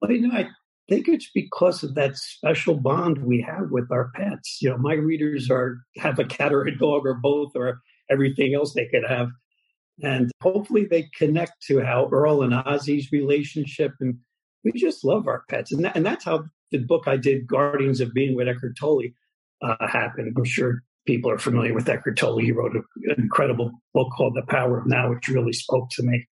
Well, 0.00 0.12
you 0.12 0.28
know, 0.28 0.34
I 0.34 0.48
think 0.88 1.08
it's 1.08 1.28
because 1.34 1.82
of 1.82 1.96
that 1.96 2.16
special 2.16 2.76
bond 2.76 3.18
we 3.18 3.42
have 3.42 3.70
with 3.70 3.90
our 3.90 4.10
pets. 4.14 4.58
You 4.62 4.70
know, 4.70 4.78
my 4.78 4.94
readers 4.94 5.50
are 5.50 5.80
have 5.96 6.18
a 6.18 6.24
cat 6.24 6.54
or 6.54 6.62
a 6.62 6.78
dog 6.78 7.04
or 7.04 7.14
both 7.14 7.52
or 7.56 7.80
everything 8.08 8.54
else 8.54 8.72
they 8.72 8.86
could 8.86 9.04
have. 9.06 9.28
And 10.02 10.30
hopefully 10.40 10.86
they 10.86 11.10
connect 11.18 11.60
to 11.66 11.80
how 11.80 12.08
Earl 12.10 12.42
and 12.42 12.52
Ozzy's 12.52 13.10
relationship. 13.10 13.94
And 14.00 14.18
we 14.64 14.70
just 14.72 15.04
love 15.04 15.26
our 15.26 15.42
pets. 15.50 15.72
And, 15.72 15.84
that, 15.84 15.96
and 15.96 16.06
that's 16.06 16.24
how 16.24 16.44
the 16.70 16.78
book 16.78 17.08
I 17.08 17.16
did, 17.16 17.48
Guardians 17.48 18.00
of 18.00 18.14
Being 18.14 18.36
with 18.36 18.46
Eckhart 18.46 18.76
Tolle, 18.78 19.08
uh, 19.60 19.86
happened. 19.88 20.32
I'm 20.36 20.44
sure 20.44 20.84
people 21.08 21.30
are 21.30 21.38
familiar 21.38 21.72
with 21.72 21.88
Eckhart 21.88 22.18
Tolle. 22.18 22.38
He 22.38 22.52
wrote 22.52 22.74
an 22.74 22.84
incredible 23.16 23.72
book 23.94 24.08
called 24.14 24.34
The 24.34 24.42
Power 24.46 24.78
of 24.78 24.86
Now, 24.86 25.08
which 25.08 25.26
really 25.26 25.54
spoke 25.54 25.88
to 25.92 26.02
me. 26.02 26.28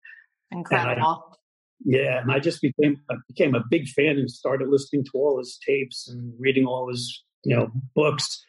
Incredible. 0.49 1.05
I, 1.05 1.35
yeah, 1.83 2.21
and 2.21 2.31
I 2.31 2.39
just 2.39 2.61
became 2.61 2.95
I 3.09 3.15
became 3.27 3.53
a 3.53 3.63
big 3.69 3.89
fan 3.89 4.17
and 4.17 4.31
started 4.31 4.69
listening 4.69 5.03
to 5.05 5.11
all 5.15 5.39
his 5.39 5.59
tapes 5.67 6.07
and 6.07 6.33
reading 6.39 6.65
all 6.65 6.89
his 6.89 7.21
you 7.43 7.53
know 7.53 7.69
books. 7.93 8.45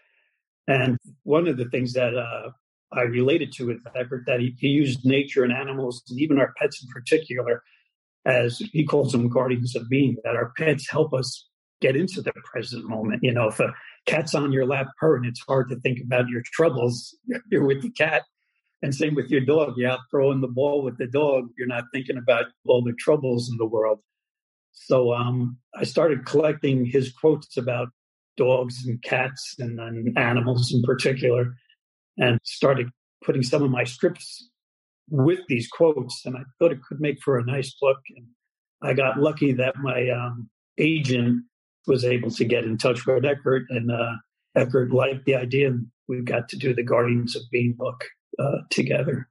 And 0.68 0.96
one 1.24 1.48
of 1.48 1.56
the 1.56 1.68
things 1.70 1.94
that 1.94 2.16
uh, 2.16 2.50
I 2.92 3.02
related 3.02 3.50
to 3.54 3.66
with 3.66 3.82
Eckhart 3.96 4.22
that 4.26 4.38
he, 4.38 4.54
he 4.60 4.68
used 4.68 5.04
nature 5.04 5.42
and 5.42 5.52
animals 5.52 6.04
and 6.08 6.20
even 6.20 6.38
our 6.38 6.52
pets 6.56 6.84
in 6.84 6.88
particular 6.88 7.64
as 8.24 8.62
he 8.72 8.84
calls 8.84 9.10
them 9.10 9.28
guardians 9.28 9.74
of 9.74 9.88
being. 9.88 10.18
That 10.22 10.36
our 10.36 10.52
pets 10.56 10.88
help 10.88 11.12
us 11.14 11.48
get 11.80 11.96
into 11.96 12.22
the 12.22 12.32
present 12.44 12.88
moment. 12.88 13.24
You 13.24 13.32
know, 13.32 13.48
if 13.48 13.58
a 13.58 13.74
cat's 14.06 14.34
on 14.34 14.52
your 14.52 14.66
lap 14.66 14.88
purring, 14.98 15.24
it's 15.24 15.42
hard 15.46 15.68
to 15.70 15.76
think 15.80 16.00
about 16.00 16.28
your 16.28 16.42
troubles. 16.52 17.16
You're 17.50 17.64
with 17.64 17.82
the 17.82 17.90
cat 17.90 18.22
and 18.82 18.94
same 18.94 19.14
with 19.14 19.30
your 19.30 19.40
dog. 19.40 19.74
You're 19.76 19.90
out 19.90 20.00
throwing 20.10 20.40
the 20.40 20.48
ball 20.48 20.82
with 20.82 20.98
the 20.98 21.06
dog. 21.06 21.48
You're 21.56 21.68
not 21.68 21.84
thinking 21.92 22.18
about 22.18 22.46
all 22.66 22.82
the 22.82 22.92
troubles 22.92 23.48
in 23.48 23.56
the 23.56 23.66
world. 23.66 24.00
So 24.72 25.12
um, 25.14 25.58
I 25.74 25.84
started 25.84 26.26
collecting 26.26 26.84
his 26.84 27.12
quotes 27.12 27.56
about 27.56 27.88
dogs 28.36 28.84
and 28.84 29.00
cats 29.02 29.54
and, 29.58 29.78
and 29.78 30.18
animals 30.18 30.72
in 30.74 30.82
particular, 30.82 31.54
and 32.18 32.40
started 32.42 32.88
putting 33.24 33.42
some 33.42 33.62
of 33.62 33.70
my 33.70 33.84
strips 33.84 34.48
with 35.08 35.40
these 35.48 35.68
quotes. 35.68 36.22
And 36.24 36.36
I 36.36 36.40
thought 36.58 36.72
it 36.72 36.82
could 36.82 37.00
make 37.00 37.20
for 37.22 37.38
a 37.38 37.44
nice 37.44 37.74
book. 37.80 37.98
And 38.16 38.26
I 38.82 38.94
got 38.94 39.20
lucky 39.20 39.52
that 39.52 39.76
my 39.76 40.08
um, 40.08 40.48
agent 40.78 41.44
was 41.86 42.04
able 42.04 42.30
to 42.30 42.44
get 42.44 42.64
in 42.64 42.78
touch 42.78 43.06
with 43.06 43.24
Eckhart, 43.24 43.64
and 43.70 43.90
uh, 43.90 44.12
Eckhart 44.54 44.92
liked 44.92 45.24
the 45.24 45.36
idea, 45.36 45.68
and 45.68 45.86
we 46.08 46.20
got 46.22 46.48
to 46.50 46.56
do 46.56 46.74
the 46.74 46.82
Guardians 46.82 47.36
of 47.36 47.42
Being 47.50 47.74
book 47.76 48.04
uh, 48.38 48.58
together. 48.70 49.28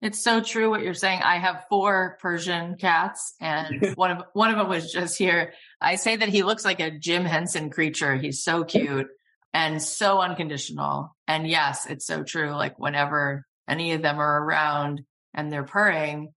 It's 0.00 0.22
so 0.22 0.40
true 0.40 0.70
what 0.70 0.82
you're 0.82 0.94
saying. 0.94 1.22
I 1.22 1.38
have 1.38 1.64
four 1.68 2.18
Persian 2.20 2.76
cats, 2.76 3.34
and 3.40 3.92
one 3.96 4.12
of 4.12 4.22
one 4.32 4.50
of 4.50 4.56
them 4.56 4.68
was 4.68 4.92
just 4.92 5.18
here. 5.18 5.52
I 5.80 5.96
say 5.96 6.16
that 6.16 6.28
he 6.28 6.42
looks 6.42 6.64
like 6.64 6.80
a 6.80 6.96
Jim 6.96 7.24
Henson 7.24 7.70
creature. 7.70 8.16
He's 8.16 8.42
so 8.42 8.64
cute 8.64 9.08
and 9.52 9.82
so 9.82 10.20
unconditional. 10.20 11.16
And 11.26 11.48
yes, 11.48 11.86
it's 11.86 12.06
so 12.06 12.22
true. 12.22 12.50
Like 12.50 12.78
whenever 12.78 13.44
any 13.68 13.92
of 13.92 14.02
them 14.02 14.18
are 14.18 14.44
around 14.44 15.02
and 15.34 15.50
they're 15.52 15.64
purring, 15.64 16.32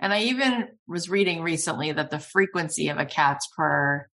and 0.00 0.12
I 0.12 0.22
even 0.22 0.68
was 0.88 1.10
reading 1.10 1.42
recently 1.42 1.92
that 1.92 2.10
the 2.10 2.18
frequency 2.18 2.88
of 2.88 2.98
a 2.98 3.06
cat's 3.06 3.48
purr 3.54 4.08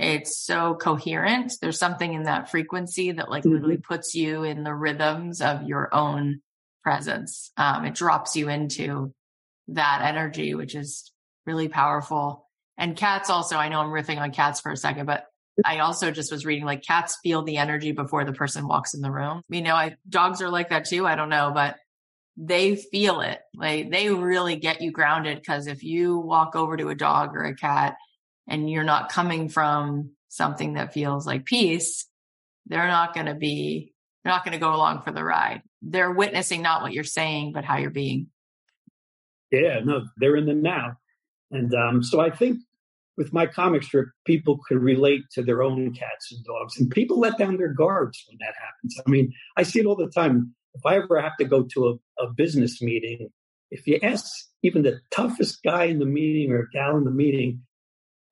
it's 0.00 0.38
so 0.38 0.74
coherent. 0.74 1.52
There's 1.60 1.78
something 1.78 2.14
in 2.14 2.24
that 2.24 2.50
frequency 2.50 3.12
that 3.12 3.30
like 3.30 3.42
mm-hmm. 3.42 3.52
literally 3.52 3.76
puts 3.76 4.14
you 4.14 4.44
in 4.44 4.64
the 4.64 4.74
rhythms 4.74 5.40
of 5.40 5.64
your 5.64 5.94
own 5.94 6.40
presence. 6.82 7.52
Um, 7.56 7.84
it 7.84 7.94
drops 7.94 8.36
you 8.36 8.48
into 8.48 9.12
that 9.68 10.02
energy, 10.02 10.54
which 10.54 10.74
is 10.74 11.12
really 11.46 11.68
powerful. 11.68 12.46
And 12.78 12.96
cats 12.96 13.28
also, 13.28 13.56
I 13.56 13.68
know 13.68 13.80
I'm 13.80 13.90
riffing 13.90 14.18
on 14.18 14.32
cats 14.32 14.60
for 14.60 14.72
a 14.72 14.76
second, 14.76 15.06
but 15.06 15.26
I 15.64 15.80
also 15.80 16.10
just 16.10 16.32
was 16.32 16.46
reading 16.46 16.64
like 16.64 16.82
cats 16.82 17.18
feel 17.22 17.42
the 17.42 17.58
energy 17.58 17.92
before 17.92 18.24
the 18.24 18.32
person 18.32 18.66
walks 18.66 18.94
in 18.94 19.02
the 19.02 19.10
room. 19.10 19.42
You 19.50 19.60
know, 19.60 19.74
I, 19.74 19.96
dogs 20.08 20.40
are 20.40 20.48
like 20.48 20.70
that 20.70 20.86
too. 20.86 21.06
I 21.06 21.16
don't 21.16 21.28
know, 21.28 21.50
but 21.54 21.76
they 22.38 22.76
feel 22.76 23.20
it. 23.20 23.40
Like 23.54 23.90
they 23.90 24.08
really 24.08 24.56
get 24.56 24.80
you 24.80 24.92
grounded 24.92 25.38
because 25.38 25.66
if 25.66 25.82
you 25.82 26.18
walk 26.18 26.56
over 26.56 26.76
to 26.76 26.88
a 26.88 26.94
dog 26.94 27.36
or 27.36 27.44
a 27.44 27.54
cat 27.54 27.96
and 28.50 28.68
you're 28.68 28.84
not 28.84 29.10
coming 29.10 29.48
from 29.48 30.10
something 30.28 30.74
that 30.74 30.92
feels 30.92 31.26
like 31.26 31.46
peace, 31.46 32.06
they're 32.66 32.88
not 32.88 33.14
going 33.14 33.26
to 33.26 33.34
be, 33.34 33.94
they're 34.22 34.32
not 34.32 34.44
going 34.44 34.52
to 34.52 34.60
go 34.60 34.74
along 34.74 35.02
for 35.02 35.12
the 35.12 35.24
ride. 35.24 35.62
They're 35.80 36.12
witnessing 36.12 36.60
not 36.60 36.82
what 36.82 36.92
you're 36.92 37.04
saying, 37.04 37.52
but 37.52 37.64
how 37.64 37.78
you're 37.78 37.90
being. 37.90 38.26
Yeah, 39.50 39.80
no, 39.82 40.02
they're 40.18 40.36
in 40.36 40.46
the 40.46 40.54
now. 40.54 40.96
And 41.50 41.72
um, 41.74 42.02
so 42.02 42.20
I 42.20 42.30
think 42.30 42.58
with 43.16 43.32
my 43.32 43.46
comic 43.46 43.82
strip, 43.82 44.08
people 44.26 44.58
could 44.68 44.78
relate 44.78 45.22
to 45.32 45.42
their 45.42 45.62
own 45.62 45.92
cats 45.92 46.32
and 46.32 46.44
dogs, 46.44 46.78
and 46.78 46.90
people 46.90 47.18
let 47.18 47.38
down 47.38 47.56
their 47.56 47.72
guards 47.72 48.24
when 48.28 48.38
that 48.40 48.54
happens. 48.60 48.96
I 49.04 49.10
mean, 49.10 49.32
I 49.56 49.62
see 49.62 49.80
it 49.80 49.86
all 49.86 49.96
the 49.96 50.08
time. 50.08 50.54
If 50.74 50.86
I 50.86 50.96
ever 50.96 51.20
have 51.20 51.36
to 51.38 51.44
go 51.44 51.64
to 51.74 52.00
a, 52.18 52.24
a 52.24 52.32
business 52.32 52.80
meeting, 52.80 53.30
if 53.70 53.86
you 53.86 53.98
ask 54.02 54.30
even 54.62 54.82
the 54.82 55.00
toughest 55.10 55.62
guy 55.62 55.84
in 55.84 55.98
the 55.98 56.06
meeting 56.06 56.52
or 56.52 56.68
gal 56.72 56.96
in 56.96 57.04
the 57.04 57.10
meeting, 57.10 57.62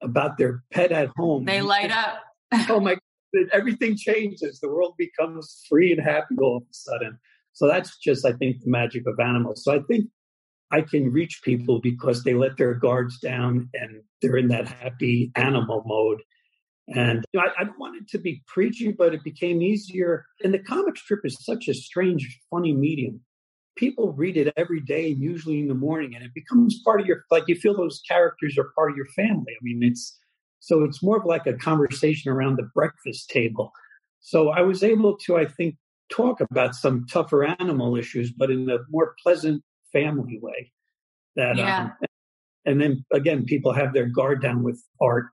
about 0.02 0.38
their 0.38 0.62
pet 0.72 0.92
at 0.92 1.08
home. 1.16 1.44
They 1.44 1.60
light 1.60 1.90
up. 1.90 2.20
oh 2.68 2.80
my, 2.80 2.96
everything 3.52 3.96
changes. 3.96 4.60
The 4.60 4.68
world 4.68 4.94
becomes 4.98 5.62
free 5.68 5.92
and 5.92 6.00
happy 6.00 6.36
all 6.40 6.58
of 6.58 6.62
a 6.62 6.66
sudden. 6.72 7.18
So 7.52 7.66
that's 7.66 7.98
just, 7.98 8.24
I 8.24 8.32
think, 8.32 8.62
the 8.62 8.70
magic 8.70 9.04
of 9.06 9.18
animals. 9.18 9.64
So 9.64 9.74
I 9.74 9.80
think 9.88 10.06
I 10.70 10.82
can 10.82 11.12
reach 11.12 11.40
people 11.42 11.80
because 11.80 12.22
they 12.22 12.34
let 12.34 12.56
their 12.56 12.74
guards 12.74 13.18
down 13.18 13.68
and 13.74 14.02
they're 14.22 14.36
in 14.36 14.48
that 14.48 14.68
happy 14.68 15.32
animal 15.34 15.82
mode. 15.86 16.22
And 16.88 17.24
you 17.32 17.40
know, 17.40 17.46
I, 17.46 17.62
I 17.62 17.64
don't 17.64 17.78
want 17.78 17.96
it 17.96 18.08
to 18.10 18.18
be 18.18 18.42
preachy, 18.46 18.92
but 18.92 19.12
it 19.12 19.24
became 19.24 19.60
easier. 19.60 20.24
And 20.42 20.54
the 20.54 20.58
comic 20.58 20.96
strip 20.96 21.20
is 21.24 21.36
such 21.44 21.68
a 21.68 21.74
strange, 21.74 22.40
funny 22.50 22.72
medium 22.72 23.20
people 23.78 24.12
read 24.12 24.36
it 24.36 24.52
every 24.56 24.80
day, 24.80 25.12
and 25.12 25.22
usually 25.22 25.60
in 25.60 25.68
the 25.68 25.74
morning, 25.74 26.14
and 26.14 26.24
it 26.24 26.34
becomes 26.34 26.82
part 26.84 27.00
of 27.00 27.06
your 27.06 27.24
like 27.30 27.44
you 27.46 27.54
feel 27.54 27.76
those 27.76 28.02
characters 28.06 28.58
are 28.58 28.72
part 28.74 28.90
of 28.90 28.96
your 28.96 29.06
family. 29.06 29.52
I 29.52 29.62
mean, 29.62 29.82
it's 29.82 30.18
so 30.60 30.82
it's 30.82 31.02
more 31.02 31.18
of 31.18 31.24
like 31.24 31.46
a 31.46 31.54
conversation 31.54 32.30
around 32.30 32.56
the 32.56 32.68
breakfast 32.74 33.30
table. 33.30 33.72
So 34.20 34.50
I 34.50 34.62
was 34.62 34.82
able 34.82 35.16
to, 35.18 35.36
I 35.36 35.46
think, 35.46 35.76
talk 36.10 36.40
about 36.40 36.74
some 36.74 37.06
tougher 37.06 37.44
animal 37.44 37.96
issues, 37.96 38.32
but 38.32 38.50
in 38.50 38.68
a 38.68 38.78
more 38.90 39.14
pleasant 39.22 39.62
family 39.92 40.38
way. 40.42 40.72
That 41.36 41.56
yeah. 41.56 41.82
um, 41.82 41.92
and 42.64 42.80
then 42.80 43.04
again, 43.12 43.44
people 43.44 43.72
have 43.72 43.94
their 43.94 44.06
guard 44.06 44.42
down 44.42 44.64
with 44.64 44.82
art 45.00 45.26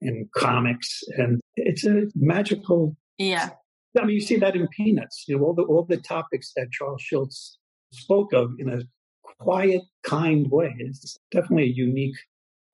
and 0.00 0.30
comics, 0.36 1.02
and 1.16 1.40
it's 1.56 1.84
a 1.84 2.04
magical. 2.14 2.96
Yeah. 3.18 3.50
I 3.98 4.04
mean, 4.04 4.14
you 4.14 4.20
see 4.20 4.36
that 4.36 4.54
in 4.54 4.68
Peanuts. 4.68 5.24
You 5.26 5.36
know, 5.36 5.44
all 5.44 5.54
the 5.54 5.62
all 5.62 5.84
the 5.84 5.96
topics 5.96 6.52
that 6.54 6.70
Charles 6.70 7.02
Schulz 7.02 7.58
spoke 7.92 8.32
of 8.32 8.52
in 8.58 8.68
a 8.68 8.82
quiet, 9.40 9.82
kind 10.02 10.50
way. 10.50 10.74
It's 10.78 11.18
definitely 11.30 11.64
a 11.64 11.74
unique 11.74 12.16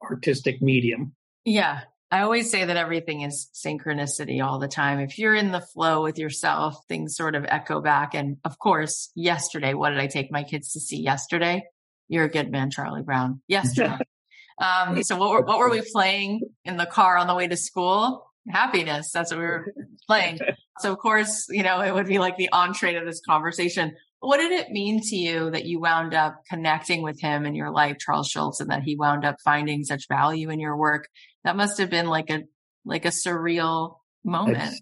artistic 0.03 0.61
medium. 0.63 1.15
Yeah. 1.45 1.83
I 2.11 2.21
always 2.21 2.51
say 2.51 2.65
that 2.65 2.77
everything 2.77 3.23
is 3.23 3.49
synchronicity 3.55 4.45
all 4.45 4.61
the 4.61 4.69
time. 4.69 5.01
If 5.01 5.19
you're 5.19 5.35
in 5.35 5.51
the 5.51 5.61
flow 5.61 6.03
with 6.03 6.17
yourself, 6.17 6.77
things 6.87 7.17
sort 7.17 7.35
of 7.35 7.45
echo 7.45 7.81
back. 7.81 8.15
And 8.15 8.37
of 8.45 8.59
course, 8.59 9.11
yesterday, 9.17 9.75
what 9.75 9.91
did 9.91 9.99
I 9.99 10.07
take 10.07 10.31
my 10.31 10.45
kids 10.45 10.73
to 10.73 10.81
see 10.81 11.01
yesterday? 11.01 11.65
You're 12.09 12.25
a 12.25 12.31
good 12.31 12.53
man, 12.53 12.71
Charlie 12.71 13.03
Brown. 13.03 13.41
Yesterday. 13.49 13.99
um, 14.63 15.03
so 15.03 15.17
what 15.17 15.31
were, 15.31 15.43
what 15.43 15.59
were 15.59 15.71
we 15.71 15.83
playing 15.93 16.43
in 16.65 16.77
the 16.77 16.87
car 16.87 17.17
on 17.17 17.27
the 17.27 17.35
way 17.35 17.49
to 17.49 17.57
school? 17.57 18.31
Happiness. 18.49 19.11
That's 19.11 19.33
what 19.33 19.41
we 19.41 19.47
were 19.47 19.75
playing. 20.07 20.39
So 20.79 20.93
of 20.93 20.99
course, 20.99 21.47
you 21.49 21.63
know, 21.63 21.81
it 21.81 21.93
would 21.93 22.07
be 22.07 22.19
like 22.19 22.37
the 22.37 22.51
entree 22.53 22.95
to 22.95 23.05
this 23.05 23.23
conversation. 23.27 23.97
What 24.25 24.39
did 24.39 24.53
it 24.53 24.71
mean 24.71 25.01
to 25.03 25.17
you 25.17 25.51
that 25.51 25.67
you 25.67 25.81
wound 25.81 26.15
up 26.15 26.41
connecting 26.49 27.03
with 27.03 27.21
him 27.21 27.45
in 27.45 27.55
your 27.55 27.71
life, 27.71 27.99
Charles 27.99 28.29
Schulz, 28.29 28.59
and 28.59 28.71
that 28.71 28.83
he 28.83 28.97
wound 28.97 29.25
up 29.25 29.37
finding 29.45 29.85
such 29.85 30.09
value 30.09 30.49
in 30.49 30.61
your 30.61 30.77
work? 30.79 31.09
That 31.45 31.57
must 31.57 31.79
have 31.79 31.91
been 31.91 32.07
like 32.07 32.31
a 32.31 32.45
like 32.87 33.05
a 33.05 33.09
surreal 33.09 33.97
moment. 34.25 34.63
It's, 34.63 34.81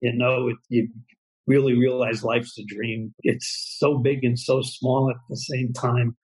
you 0.00 0.14
know, 0.14 0.48
it, 0.48 0.56
you 0.70 0.88
really 1.46 1.74
realize 1.74 2.24
life's 2.24 2.58
a 2.58 2.64
dream. 2.64 3.14
It's 3.22 3.76
so 3.78 3.98
big 3.98 4.24
and 4.24 4.38
so 4.38 4.62
small 4.62 5.10
at 5.10 5.16
the 5.28 5.36
same 5.36 5.74
time. 5.74 6.16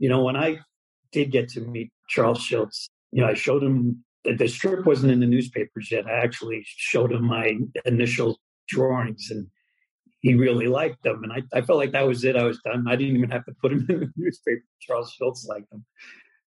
You 0.00 0.08
know, 0.08 0.24
when 0.24 0.36
I 0.36 0.60
did 1.12 1.30
get 1.30 1.50
to 1.50 1.60
meet 1.60 1.90
Charles 2.08 2.40
Schulz, 2.40 2.88
you 3.12 3.20
know, 3.20 3.28
I 3.28 3.34
showed 3.34 3.62
him 3.62 4.02
that 4.24 4.38
the 4.38 4.48
strip 4.48 4.86
wasn't 4.86 5.12
in 5.12 5.20
the 5.20 5.26
newspapers 5.26 5.90
yet. 5.90 6.06
I 6.06 6.22
actually 6.24 6.62
showed 6.64 7.12
him 7.12 7.26
my 7.26 7.52
initial 7.84 8.38
drawings 8.66 9.28
and 9.30 9.48
he 10.20 10.34
really 10.34 10.66
liked 10.66 11.02
them. 11.02 11.22
And 11.22 11.32
I, 11.32 11.42
I 11.56 11.60
felt 11.62 11.78
like 11.78 11.92
that 11.92 12.06
was 12.06 12.24
it. 12.24 12.36
I 12.36 12.44
was 12.44 12.58
done. 12.64 12.86
I 12.88 12.96
didn't 12.96 13.16
even 13.16 13.30
have 13.30 13.44
to 13.46 13.52
put 13.60 13.72
him 13.72 13.86
in 13.88 14.00
the 14.00 14.12
newspaper. 14.16 14.62
Charles 14.80 15.12
Schulz 15.12 15.46
liked 15.48 15.70
them. 15.70 15.84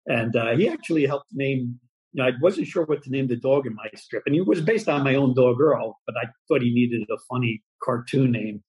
And 0.05 0.36
uh, 0.36 0.55
he 0.55 0.69
actually 0.69 1.05
helped 1.05 1.27
name, 1.33 1.79
you 2.13 2.24
know, 2.24 2.29
I 2.29 2.31
wasn't 2.41 2.67
sure 2.67 2.86
what 2.86 3.03
to 3.03 3.09
name 3.09 3.27
the 3.27 3.36
dog 3.36 3.67
in 3.67 3.75
my 3.75 3.89
strip. 3.95 4.24
And 4.25 4.33
he 4.33 4.41
was 4.41 4.62
based 4.62 4.88
on 4.88 5.03
my 5.03 5.15
own 5.15 5.33
dog, 5.33 5.59
Earl, 5.59 6.00
but 6.05 6.15
I 6.15 6.27
thought 6.47 6.62
he 6.62 6.74
needed 6.74 7.03
a 7.09 7.17
funny 7.29 7.62
cartoon 7.83 8.31
name. 8.31 8.63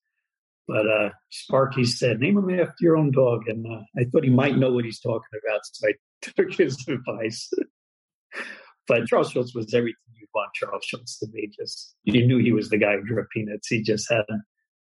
But 0.67 0.85
uh, 0.85 1.09
Sparky 1.31 1.85
said, 1.85 2.19
name 2.19 2.37
him 2.37 2.59
after 2.59 2.75
your 2.81 2.97
own 2.97 3.11
dog. 3.11 3.47
And 3.47 3.65
uh, 3.65 3.79
I 3.97 4.03
thought 4.11 4.25
he 4.25 4.29
might 4.29 4.57
know 4.57 4.71
what 4.71 4.85
he's 4.85 4.99
talking 4.99 5.21
about. 5.47 5.61
So 5.63 5.87
I 5.87 5.93
took 6.21 6.53
his 6.53 6.85
advice. 6.87 7.49
but 8.87 9.07
Charles 9.07 9.31
Schulz 9.31 9.55
was 9.55 9.73
everything 9.73 9.95
you'd 10.13 10.27
want 10.35 10.53
Charles 10.53 10.83
Schulz 10.83 11.17
to 11.19 11.27
be. 11.27 11.49
Just 11.57 11.95
you 12.03 12.27
knew 12.27 12.37
he 12.37 12.51
was 12.51 12.69
the 12.69 12.77
guy 12.77 12.97
who 12.97 13.03
drew 13.03 13.25
peanuts. 13.33 13.69
He 13.69 13.81
just 13.81 14.11
had 14.11 14.25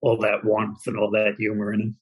all 0.01 0.17
that 0.19 0.43
warmth 0.43 0.85
and 0.87 0.97
all 0.97 1.11
that 1.11 1.35
humor 1.37 1.73
in 1.73 1.81
him. 1.81 1.97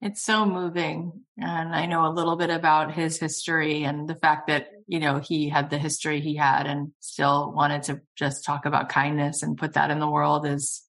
It's 0.00 0.24
so 0.24 0.44
moving. 0.44 1.12
And 1.38 1.74
I 1.74 1.86
know 1.86 2.06
a 2.06 2.10
little 2.12 2.36
bit 2.36 2.50
about 2.50 2.92
his 2.92 3.18
history 3.18 3.84
and 3.84 4.08
the 4.08 4.16
fact 4.16 4.48
that, 4.48 4.66
you 4.88 4.98
know, 4.98 5.18
he 5.18 5.48
had 5.48 5.70
the 5.70 5.78
history 5.78 6.20
he 6.20 6.34
had 6.34 6.66
and 6.66 6.90
still 6.98 7.52
wanted 7.54 7.84
to 7.84 8.00
just 8.16 8.44
talk 8.44 8.66
about 8.66 8.88
kindness 8.88 9.44
and 9.44 9.56
put 9.56 9.74
that 9.74 9.92
in 9.92 10.00
the 10.00 10.10
world 10.10 10.44
is, 10.44 10.82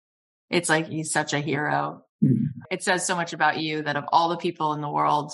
it's 0.50 0.68
like 0.68 0.88
he's 0.88 1.12
such 1.12 1.34
a 1.34 1.40
hero. 1.40 2.04
Mm-hmm. 2.24 2.46
It 2.72 2.82
says 2.82 3.06
so 3.06 3.16
much 3.16 3.34
about 3.34 3.60
you 3.60 3.84
that 3.84 3.98
of 3.98 4.06
all 4.12 4.30
the 4.30 4.38
people 4.38 4.74
in 4.74 4.82
the 4.82 4.90
world, 4.90 5.34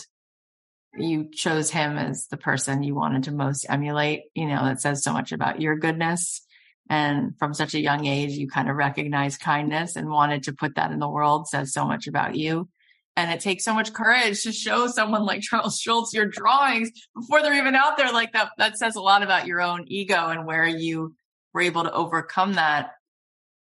you 0.98 1.30
chose 1.32 1.70
him 1.70 1.98
as 1.98 2.28
the 2.28 2.38
person 2.38 2.84
you 2.84 2.96
wanted 2.96 3.24
to 3.24 3.32
most 3.32 3.66
emulate. 3.70 4.24
You 4.36 4.48
know, 4.48 4.66
it 4.66 4.82
says 4.82 5.04
so 5.04 5.14
much 5.14 5.32
about 5.32 5.62
your 5.62 5.78
goodness. 5.78 6.42
And 6.90 7.38
from 7.38 7.54
such 7.54 7.76
a 7.76 7.80
young 7.80 8.08
age, 8.08 8.32
you 8.32 8.48
kind 8.48 8.70
of 8.70 8.76
recognize 8.76 9.38
kindness 9.38 9.96
and 9.96 10.10
wanted 10.10 10.44
to 10.44 10.54
put 10.54 10.76
that 10.76 10.92
in 10.92 11.00
the 11.00 11.08
world 11.08 11.48
says 11.48 11.72
so 11.72 11.86
much 11.86 12.08
about 12.08 12.36
you. 12.36 12.68
And 13.16 13.32
it 13.32 13.42
takes 13.42 13.66
so 13.66 13.74
much 13.74 13.94
courage 13.94 14.44
to 14.44 14.52
show 14.52 14.88
someone 14.88 15.26
like 15.26 15.42
Charles 15.42 15.80
Schulz 15.80 16.14
your 16.14 16.26
drawings 16.26 16.90
before 17.14 17.42
they're 17.42 17.54
even 17.54 17.76
out 17.76 17.98
there 17.98 18.12
like 18.12 18.34
that. 18.34 18.52
That 18.58 18.78
says 18.78 18.96
a 18.96 19.02
lot 19.02 19.24
about 19.24 19.46
your 19.46 19.62
own 19.62 19.86
ego 19.88 20.30
and 20.30 20.46
where 20.46 20.66
you 20.66 21.16
were 21.54 21.62
able 21.62 21.84
to 21.84 21.92
overcome 21.92 22.54
that. 22.54 22.92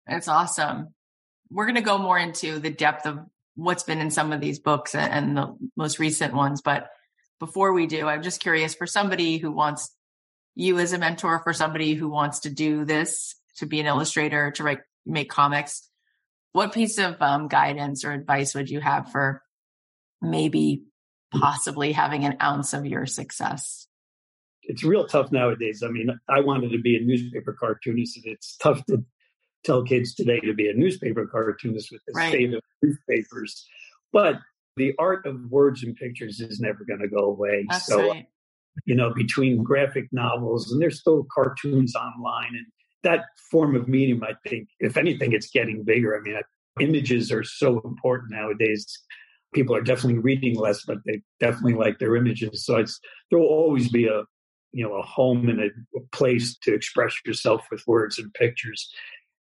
It's 0.08 0.28
awesome. 0.28 0.94
We're 1.50 1.66
going 1.66 1.76
to 1.76 1.82
go 1.82 1.98
more 1.98 2.18
into 2.18 2.60
the 2.60 2.70
depth 2.70 3.06
of 3.06 3.20
what's 3.56 3.84
been 3.84 4.00
in 4.02 4.12
some 4.12 4.34
of 4.34 4.42
these 4.42 4.60
books 4.60 4.96
and 4.96 5.38
the 5.38 5.56
most 5.78 6.00
recent 6.00 6.34
ones. 6.34 6.62
But 6.62 6.88
before 7.40 7.72
we 7.72 7.88
do, 7.88 8.08
I'm 8.08 8.24
just 8.24 8.42
curious 8.42 8.74
for 8.74 8.88
somebody 8.88 9.38
who 9.38 9.52
wants 9.52 9.95
you 10.56 10.80
as 10.80 10.94
a 10.94 10.98
mentor, 10.98 11.40
for 11.44 11.54
somebody 11.54 11.94
who 11.94 12.10
wants 12.10 12.42
to 12.42 12.50
do 12.50 12.86
this, 12.86 13.36
to 13.58 13.66
be 13.66 13.80
an 13.80 13.86
illustrator, 13.86 14.52
to 14.52 14.64
write, 14.64 14.80
make 15.06 15.30
comics 15.30 15.90
what 16.56 16.72
piece 16.72 17.00
of 17.00 17.22
um, 17.22 17.50
guidance 17.50 18.06
or 18.06 18.14
advice 18.14 18.56
would 18.56 18.70
you 18.70 18.80
have 18.80 19.12
for 19.12 19.42
maybe 20.22 20.86
possibly 21.34 21.92
having 21.92 22.24
an 22.24 22.38
ounce 22.42 22.74
of 22.74 22.86
your 22.86 23.06
success? 23.06 23.88
It's 24.64 24.82
real 24.82 25.06
tough 25.06 25.34
nowadays. 25.34 25.84
I 25.84 25.90
mean, 25.90 26.18
I 26.30 26.40
wanted 26.40 26.72
to 26.72 26.78
be 26.78 26.96
a 26.96 27.02
newspaper 27.02 27.58
cartoonist, 27.60 28.24
and 28.24 28.28
it's 28.28 28.56
tough 28.56 28.86
to 28.86 29.04
tell 29.66 29.84
kids 29.84 30.16
today 30.16 30.40
to 30.40 30.54
be 30.54 30.70
a 30.70 30.74
newspaper 30.74 31.28
cartoonist 31.28 31.92
with 31.92 32.00
the 32.08 32.14
right. 32.16 32.30
state 32.30 32.54
of 32.54 32.62
newspapers. 32.82 33.68
But 34.14 34.40
the 34.78 34.94
art 34.98 35.26
of 35.26 35.52
words 35.52 35.84
and 35.84 35.94
pictures 35.94 36.40
is 36.40 36.62
never 36.62 36.86
going 36.86 37.02
to 37.02 37.10
go 37.10 37.26
away. 37.26 37.66
That's 37.70 37.86
so, 37.86 38.12
right. 38.12 38.28
You 38.86 38.96
know, 38.96 39.14
between 39.14 39.64
graphic 39.64 40.08
novels 40.12 40.72
and 40.72 40.82
there's 40.82 41.00
still 41.00 41.26
cartoons 41.34 41.96
online 41.96 42.50
and 42.56 42.66
that 43.04 43.26
form 43.52 43.76
of 43.76 43.88
medium, 43.88 44.24
I 44.24 44.34
think, 44.50 44.68
if 44.80 44.98
anything, 44.98 45.32
it's 45.32 45.50
getting 45.50 45.84
bigger. 45.84 46.18
I 46.18 46.22
mean, 46.22 46.42
images 46.80 47.32
are 47.32 47.44
so 47.44 47.80
important 47.86 48.32
nowadays. 48.32 48.86
People 49.54 49.76
are 49.76 49.82
definitely 49.82 50.20
reading 50.20 50.56
less, 50.56 50.84
but 50.86 50.98
they 51.06 51.22
definitely 51.40 51.76
like 51.76 52.00
their 52.00 52.16
images. 52.16 52.66
So 52.66 52.78
it's 52.78 53.00
there 53.30 53.40
will 53.40 53.48
always 53.48 53.90
be 53.90 54.08
a 54.08 54.24
you 54.74 54.84
know 54.84 54.96
a 54.96 55.04
home 55.04 55.48
and 55.48 55.62
a, 55.62 55.68
a 55.96 56.02
place 56.12 56.58
to 56.64 56.74
express 56.74 57.16
yourself 57.26 57.66
with 57.72 57.88
words 57.88 58.20
and 58.20 58.34
pictures. 58.34 58.92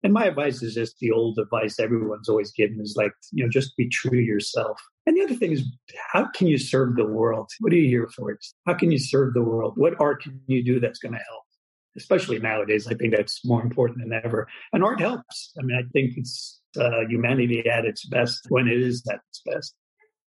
And 0.04 0.13
my 0.13 0.25
advice 0.25 0.62
is 0.62 0.75
just 0.75 1.00
the 1.00 1.12
old 1.12 1.39
advice 1.39 1.80
everyone's 1.80 2.30
always 2.30 2.51
given 2.51 2.80
is 2.80 2.96
like, 2.96 3.12
you 3.32 3.44
know, 3.44 3.50
just 3.50 3.75
be 3.75 3.89
true 3.89 4.12
to 4.12 4.24
yourself. 4.24 4.80
And 5.06 5.16
the 5.16 5.22
other 5.22 5.36
thing 5.36 5.52
is, 5.52 5.64
how 6.12 6.26
can 6.32 6.48
you 6.48 6.58
serve 6.58 6.96
the 6.96 7.06
world? 7.06 7.50
What 7.60 7.72
are 7.72 7.76
you 7.76 7.88
here 7.88 8.10
for? 8.16 8.38
How 8.66 8.74
can 8.74 8.92
you 8.92 8.98
serve 8.98 9.34
the 9.34 9.44
world? 9.44 9.74
What 9.76 9.94
art 10.00 10.24
can 10.24 10.42
you 10.48 10.64
do 10.64 10.80
that's 10.80 11.00
going 11.00 11.14
to 11.14 11.20
help? 11.20 11.46
especially 11.98 12.40
nowadays. 12.40 12.88
I 12.88 12.94
think 12.94 13.16
that's 13.16 13.46
more 13.46 13.62
important 13.62 14.00
than 14.00 14.22
ever. 14.24 14.48
And 14.74 14.84
art 14.84 15.00
helps. 15.00 15.54
I 15.60 15.64
mean, 15.64 15.78
I 15.78 15.84
think 15.92 16.18
it's 16.18 16.62
uh, 16.80 17.02
humanity 17.08 17.68
at 17.68 17.86
its 17.86 18.06
best 18.06 18.46
when 18.50 18.68
it 18.68 18.82
is 18.82 19.04
at 19.10 19.20
its 19.30 19.42
best. 19.46 19.76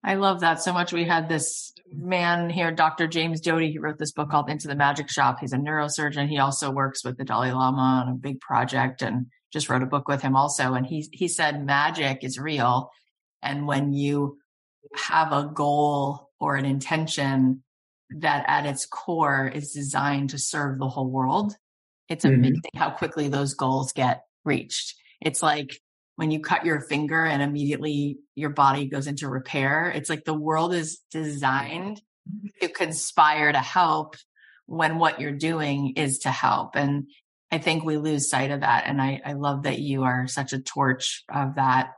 I 0.04 0.14
love 0.14 0.40
that 0.40 0.62
so 0.62 0.72
much. 0.72 0.92
We 0.92 1.04
had 1.04 1.28
this 1.28 1.72
man 1.90 2.50
here, 2.50 2.70
Dr. 2.70 3.08
James 3.08 3.40
Doty. 3.40 3.72
He 3.72 3.78
wrote 3.78 3.98
this 3.98 4.12
book 4.12 4.30
called 4.30 4.48
Into 4.48 4.68
the 4.68 4.76
Magic 4.76 5.10
Shop. 5.10 5.38
He's 5.40 5.52
a 5.52 5.56
neurosurgeon. 5.56 6.28
He 6.28 6.38
also 6.38 6.70
works 6.70 7.04
with 7.04 7.16
the 7.16 7.24
Dalai 7.24 7.50
Lama 7.50 8.04
on 8.06 8.12
a 8.12 8.16
big 8.16 8.40
project 8.40 9.02
and 9.02 9.26
just 9.52 9.68
wrote 9.68 9.82
a 9.82 9.86
book 9.86 10.06
with 10.06 10.22
him 10.22 10.36
also. 10.36 10.74
And 10.74 10.86
he 10.86 11.08
he 11.12 11.26
said 11.26 11.64
magic 11.64 12.22
is 12.22 12.38
real, 12.38 12.90
and 13.42 13.66
when 13.66 13.94
you 13.94 14.38
have 14.94 15.32
a 15.32 15.50
goal 15.52 16.30
or 16.40 16.56
an 16.56 16.64
intention 16.64 17.62
that 18.10 18.44
at 18.46 18.66
its 18.66 18.86
core 18.86 19.50
is 19.52 19.72
designed 19.72 20.30
to 20.30 20.38
serve 20.38 20.78
the 20.78 20.88
whole 20.88 21.10
world. 21.10 21.54
It's 22.08 22.24
mm-hmm. 22.24 22.34
amazing 22.34 22.70
how 22.76 22.90
quickly 22.90 23.28
those 23.28 23.54
goals 23.54 23.92
get 23.92 24.22
reached. 24.44 24.94
It's 25.20 25.42
like 25.42 25.80
when 26.16 26.30
you 26.30 26.40
cut 26.40 26.64
your 26.64 26.80
finger 26.80 27.24
and 27.24 27.42
immediately 27.42 28.18
your 28.34 28.50
body 28.50 28.86
goes 28.86 29.06
into 29.06 29.28
repair. 29.28 29.90
It's 29.90 30.08
like 30.08 30.24
the 30.24 30.34
world 30.34 30.74
is 30.74 31.00
designed 31.10 32.00
to 32.60 32.68
conspire 32.68 33.52
to 33.52 33.58
help 33.58 34.16
when 34.66 34.98
what 34.98 35.20
you're 35.20 35.32
doing 35.32 35.94
is 35.96 36.20
to 36.20 36.30
help. 36.30 36.74
And 36.74 37.08
I 37.50 37.58
think 37.58 37.84
we 37.84 37.96
lose 37.96 38.28
sight 38.28 38.50
of 38.50 38.60
that. 38.60 38.84
And 38.86 39.00
I, 39.00 39.20
I 39.24 39.32
love 39.34 39.64
that 39.64 39.78
you 39.78 40.02
are 40.04 40.26
such 40.26 40.52
a 40.52 40.60
torch 40.60 41.24
of 41.32 41.56
that. 41.56 41.90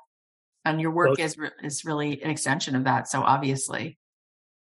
And 0.69 0.81
your 0.81 0.91
work 0.91 1.17
well, 1.17 1.27
is, 1.27 1.37
is 1.63 1.85
really 1.85 2.23
an 2.23 2.31
extension 2.31 2.77
of 2.77 2.85
that. 2.85 3.09
So 3.09 3.23
obviously. 3.23 3.99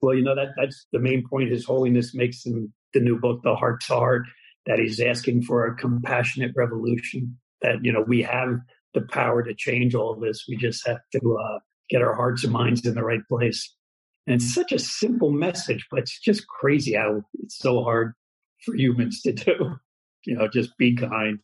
Well, 0.00 0.14
you 0.14 0.22
know 0.22 0.34
that 0.34 0.54
that's 0.56 0.86
the 0.92 0.98
main 0.98 1.26
point. 1.28 1.50
His 1.50 1.64
Holiness 1.64 2.14
makes 2.14 2.46
in 2.46 2.72
the 2.94 3.00
new 3.00 3.18
book, 3.18 3.40
The 3.42 3.54
Heart 3.54 3.82
to 3.88 3.94
Heart, 3.94 4.22
that 4.66 4.78
he's 4.78 5.00
asking 5.00 5.42
for 5.42 5.66
a 5.66 5.76
compassionate 5.76 6.52
revolution. 6.56 7.38
That 7.60 7.76
you 7.82 7.92
know 7.92 8.04
we 8.06 8.22
have 8.22 8.60
the 8.94 9.02
power 9.02 9.42
to 9.42 9.54
change 9.54 9.94
all 9.94 10.14
this. 10.14 10.46
We 10.48 10.56
just 10.56 10.86
have 10.86 11.00
to 11.12 11.38
uh, 11.38 11.58
get 11.90 12.02
our 12.02 12.14
hearts 12.14 12.44
and 12.44 12.52
minds 12.52 12.86
in 12.86 12.94
the 12.94 13.04
right 13.04 13.26
place. 13.28 13.74
And 14.26 14.36
it's 14.36 14.54
such 14.54 14.72
a 14.72 14.78
simple 14.78 15.32
message, 15.32 15.86
but 15.90 16.00
it's 16.00 16.20
just 16.20 16.46
crazy 16.46 16.94
how 16.94 17.22
it's 17.42 17.58
so 17.58 17.82
hard 17.82 18.14
for 18.64 18.76
humans 18.76 19.20
to 19.22 19.32
do. 19.32 19.76
You 20.26 20.36
know, 20.36 20.48
just 20.48 20.76
be 20.76 20.94
kind. 20.94 21.38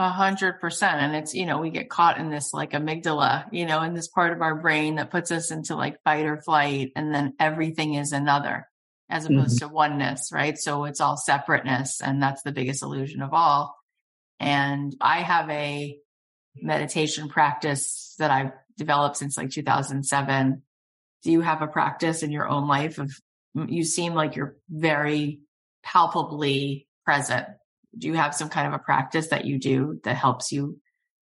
A 0.00 0.08
hundred 0.08 0.60
percent. 0.60 1.02
And 1.02 1.14
it's, 1.14 1.34
you 1.34 1.44
know, 1.44 1.58
we 1.58 1.68
get 1.68 1.90
caught 1.90 2.16
in 2.16 2.30
this 2.30 2.54
like 2.54 2.70
amygdala, 2.70 3.44
you 3.52 3.66
know, 3.66 3.82
in 3.82 3.92
this 3.92 4.08
part 4.08 4.32
of 4.32 4.40
our 4.40 4.54
brain 4.54 4.94
that 4.94 5.10
puts 5.10 5.30
us 5.30 5.50
into 5.50 5.76
like 5.76 6.02
fight 6.04 6.24
or 6.24 6.40
flight. 6.40 6.92
And 6.96 7.14
then 7.14 7.34
everything 7.38 7.92
is 7.92 8.12
another 8.12 8.66
as 9.10 9.26
opposed 9.26 9.60
mm-hmm. 9.60 9.68
to 9.68 9.74
oneness, 9.74 10.30
right? 10.32 10.56
So 10.56 10.86
it's 10.86 11.02
all 11.02 11.18
separateness. 11.18 12.00
And 12.00 12.22
that's 12.22 12.40
the 12.40 12.50
biggest 12.50 12.82
illusion 12.82 13.20
of 13.20 13.34
all. 13.34 13.76
And 14.38 14.96
I 15.02 15.20
have 15.20 15.50
a 15.50 15.98
meditation 16.56 17.28
practice 17.28 18.14
that 18.18 18.30
I've 18.30 18.52
developed 18.78 19.18
since 19.18 19.36
like 19.36 19.50
2007. 19.50 20.62
Do 21.24 21.30
you 21.30 21.42
have 21.42 21.60
a 21.60 21.66
practice 21.66 22.22
in 22.22 22.30
your 22.30 22.48
own 22.48 22.66
life 22.66 22.96
of, 22.96 23.12
you 23.54 23.84
seem 23.84 24.14
like 24.14 24.34
you're 24.34 24.56
very 24.70 25.40
palpably 25.82 26.88
present 27.04 27.48
do 27.96 28.06
you 28.06 28.14
have 28.14 28.34
some 28.34 28.48
kind 28.48 28.66
of 28.66 28.72
a 28.72 28.78
practice 28.78 29.28
that 29.28 29.44
you 29.44 29.58
do 29.58 30.00
that 30.04 30.16
helps 30.16 30.52
you 30.52 30.78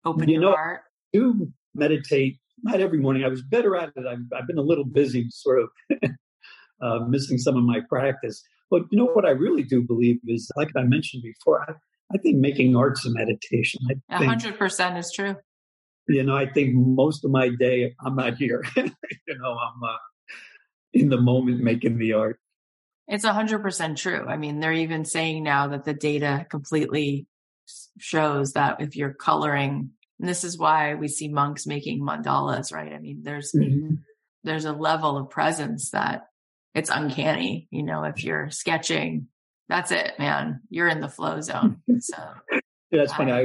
open 0.04 0.28
you 0.28 0.34
your 0.34 0.42
know, 0.42 0.52
heart? 0.52 0.80
I 1.14 1.18
do 1.18 1.52
meditate 1.74 2.38
not 2.62 2.80
every 2.80 2.98
morning. 2.98 3.24
I 3.24 3.28
was 3.28 3.42
better 3.42 3.76
at 3.76 3.90
it. 3.96 4.06
I've, 4.06 4.20
I've 4.36 4.46
been 4.46 4.58
a 4.58 4.62
little 4.62 4.84
busy, 4.84 5.26
sort 5.30 5.62
of 5.62 5.68
uh, 6.82 7.00
missing 7.06 7.38
some 7.38 7.56
of 7.56 7.64
my 7.64 7.80
practice. 7.88 8.42
But 8.70 8.82
you 8.90 8.98
know 8.98 9.06
what 9.06 9.26
I 9.26 9.30
really 9.30 9.62
do 9.62 9.82
believe 9.82 10.18
is, 10.26 10.50
like 10.56 10.70
I 10.76 10.82
mentioned 10.82 11.22
before, 11.22 11.62
I, 11.68 11.74
I 12.14 12.18
think 12.18 12.38
making 12.38 12.76
art's 12.76 13.04
a 13.04 13.10
meditation. 13.10 13.80
A 14.10 14.24
hundred 14.24 14.58
percent 14.58 14.96
is 14.96 15.12
true. 15.12 15.36
You 16.08 16.22
know, 16.22 16.36
I 16.36 16.46
think 16.46 16.74
most 16.74 17.24
of 17.24 17.30
my 17.30 17.50
day 17.50 17.94
I'm 18.04 18.16
not 18.16 18.36
here. 18.36 18.64
you 18.76 19.38
know, 19.38 19.52
I'm 19.52 19.82
uh, 19.82 19.96
in 20.92 21.08
the 21.08 21.20
moment 21.20 21.62
making 21.62 21.98
the 21.98 22.12
art. 22.12 22.38
It's 23.12 23.26
100% 23.26 23.96
true. 23.96 24.26
I 24.26 24.38
mean, 24.38 24.58
they're 24.58 24.72
even 24.72 25.04
saying 25.04 25.42
now 25.42 25.68
that 25.68 25.84
the 25.84 25.92
data 25.92 26.46
completely 26.48 27.26
shows 27.98 28.54
that 28.54 28.80
if 28.80 28.96
you're 28.96 29.12
coloring, 29.12 29.90
and 30.18 30.26
this 30.26 30.44
is 30.44 30.56
why 30.56 30.94
we 30.94 31.08
see 31.08 31.28
monks 31.28 31.66
making 31.66 32.00
mandalas, 32.00 32.72
right? 32.72 32.90
I 32.90 32.98
mean, 32.98 33.20
there's, 33.22 33.52
mm-hmm. 33.52 33.96
there's 34.44 34.64
a 34.64 34.72
level 34.72 35.18
of 35.18 35.28
presence 35.28 35.90
that 35.90 36.22
it's 36.74 36.88
uncanny. 36.88 37.68
You 37.70 37.82
know, 37.82 38.04
if 38.04 38.24
you're 38.24 38.48
sketching, 38.48 39.28
that's 39.68 39.90
it, 39.90 40.12
man. 40.18 40.60
You're 40.70 40.88
in 40.88 41.02
the 41.02 41.08
flow 41.10 41.42
zone. 41.42 41.82
So 42.00 42.16
yeah, 42.50 42.60
that's 42.92 43.12
funny. 43.12 43.32
I, 43.32 43.44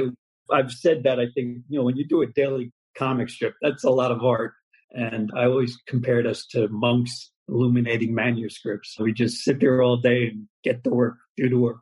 I've 0.50 0.72
said 0.72 1.02
that. 1.02 1.20
I 1.20 1.26
think, 1.34 1.58
you 1.68 1.78
know, 1.78 1.84
when 1.84 1.98
you 1.98 2.08
do 2.08 2.22
a 2.22 2.26
daily 2.26 2.72
comic 2.96 3.28
strip, 3.28 3.52
that's 3.60 3.84
a 3.84 3.90
lot 3.90 4.12
of 4.12 4.24
art. 4.24 4.54
And 4.92 5.30
I 5.36 5.44
always 5.44 5.76
compared 5.86 6.26
us 6.26 6.46
to 6.52 6.68
monks 6.68 7.32
illuminating 7.48 8.14
manuscripts. 8.14 8.98
We 8.98 9.12
just 9.12 9.38
sit 9.38 9.60
there 9.60 9.82
all 9.82 9.96
day 9.96 10.28
and 10.28 10.48
get 10.62 10.84
the 10.84 10.90
work, 10.90 11.16
do 11.36 11.48
the 11.48 11.58
work. 11.58 11.78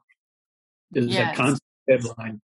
There's 0.90 1.07
yes. 1.09 1.35
a 1.35 1.37
constant 1.37 1.62
deadline. 1.88 2.40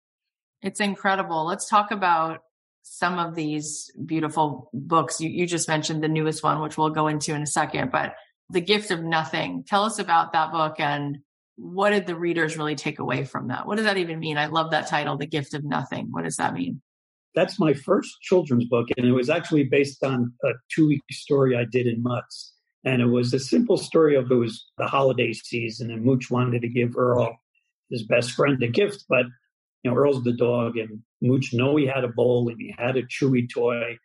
It's 0.62 0.80
incredible. 0.80 1.44
Let's 1.46 1.68
talk 1.68 1.90
about 1.90 2.40
some 2.82 3.18
of 3.18 3.34
these 3.34 3.90
beautiful 4.04 4.70
books. 4.72 5.20
You, 5.20 5.30
you 5.30 5.46
just 5.46 5.68
mentioned 5.68 6.02
the 6.02 6.08
newest 6.08 6.42
one, 6.42 6.60
which 6.60 6.76
we'll 6.76 6.90
go 6.90 7.06
into 7.06 7.34
in 7.34 7.42
a 7.42 7.46
second, 7.46 7.92
but 7.92 8.14
The 8.50 8.60
Gift 8.60 8.90
of 8.90 9.02
Nothing. 9.02 9.64
Tell 9.66 9.84
us 9.84 9.98
about 9.98 10.32
that 10.32 10.52
book 10.52 10.76
and 10.78 11.18
what 11.56 11.90
did 11.90 12.06
the 12.06 12.16
readers 12.16 12.56
really 12.56 12.74
take 12.74 12.98
away 12.98 13.24
from 13.24 13.48
that? 13.48 13.66
What 13.66 13.76
does 13.76 13.84
that 13.84 13.98
even 13.98 14.18
mean? 14.18 14.38
I 14.38 14.46
love 14.46 14.70
that 14.70 14.88
title, 14.88 15.16
The 15.16 15.26
Gift 15.26 15.54
of 15.54 15.64
Nothing. 15.64 16.08
What 16.10 16.24
does 16.24 16.36
that 16.36 16.54
mean? 16.54 16.80
that's 17.34 17.58
my 17.58 17.72
first 17.72 18.20
children's 18.20 18.64
book, 18.66 18.88
and 18.96 19.06
it 19.06 19.12
was 19.12 19.30
actually 19.30 19.64
based 19.64 20.02
on 20.04 20.32
a 20.44 20.50
two 20.74 20.88
week 20.88 21.00
story 21.10 21.56
I 21.56 21.64
did 21.64 21.86
in 21.86 22.02
Mutts. 22.02 22.51
And 22.84 23.00
it 23.00 23.06
was 23.06 23.32
a 23.32 23.38
simple 23.38 23.76
story 23.76 24.16
of 24.16 24.30
it 24.30 24.34
was 24.34 24.66
the 24.76 24.86
holiday 24.86 25.32
season, 25.32 25.90
and 25.90 26.04
Mooch 26.04 26.30
wanted 26.30 26.62
to 26.62 26.68
give 26.68 26.96
Earl, 26.96 27.36
his 27.90 28.02
best 28.02 28.32
friend, 28.32 28.60
a 28.62 28.68
gift, 28.68 29.04
but 29.08 29.26
you 29.82 29.90
know, 29.90 29.96
Earl's 29.96 30.24
the 30.24 30.32
dog, 30.32 30.76
and 30.76 31.02
Mooch 31.20 31.52
know 31.52 31.76
he 31.76 31.86
had 31.86 32.04
a 32.04 32.08
bowl 32.08 32.48
and 32.48 32.60
he 32.60 32.74
had 32.76 32.96
a 32.96 33.02
chewy 33.02 33.48
toy 33.52 33.98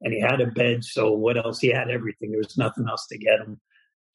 and 0.00 0.12
he 0.12 0.20
had 0.20 0.40
a 0.40 0.46
bed. 0.46 0.84
So 0.84 1.12
what 1.12 1.36
else? 1.36 1.60
He 1.60 1.68
had 1.68 1.90
everything. 1.90 2.30
There 2.30 2.38
was 2.38 2.58
nothing 2.58 2.86
else 2.88 3.06
to 3.08 3.18
get 3.18 3.40
him. 3.40 3.60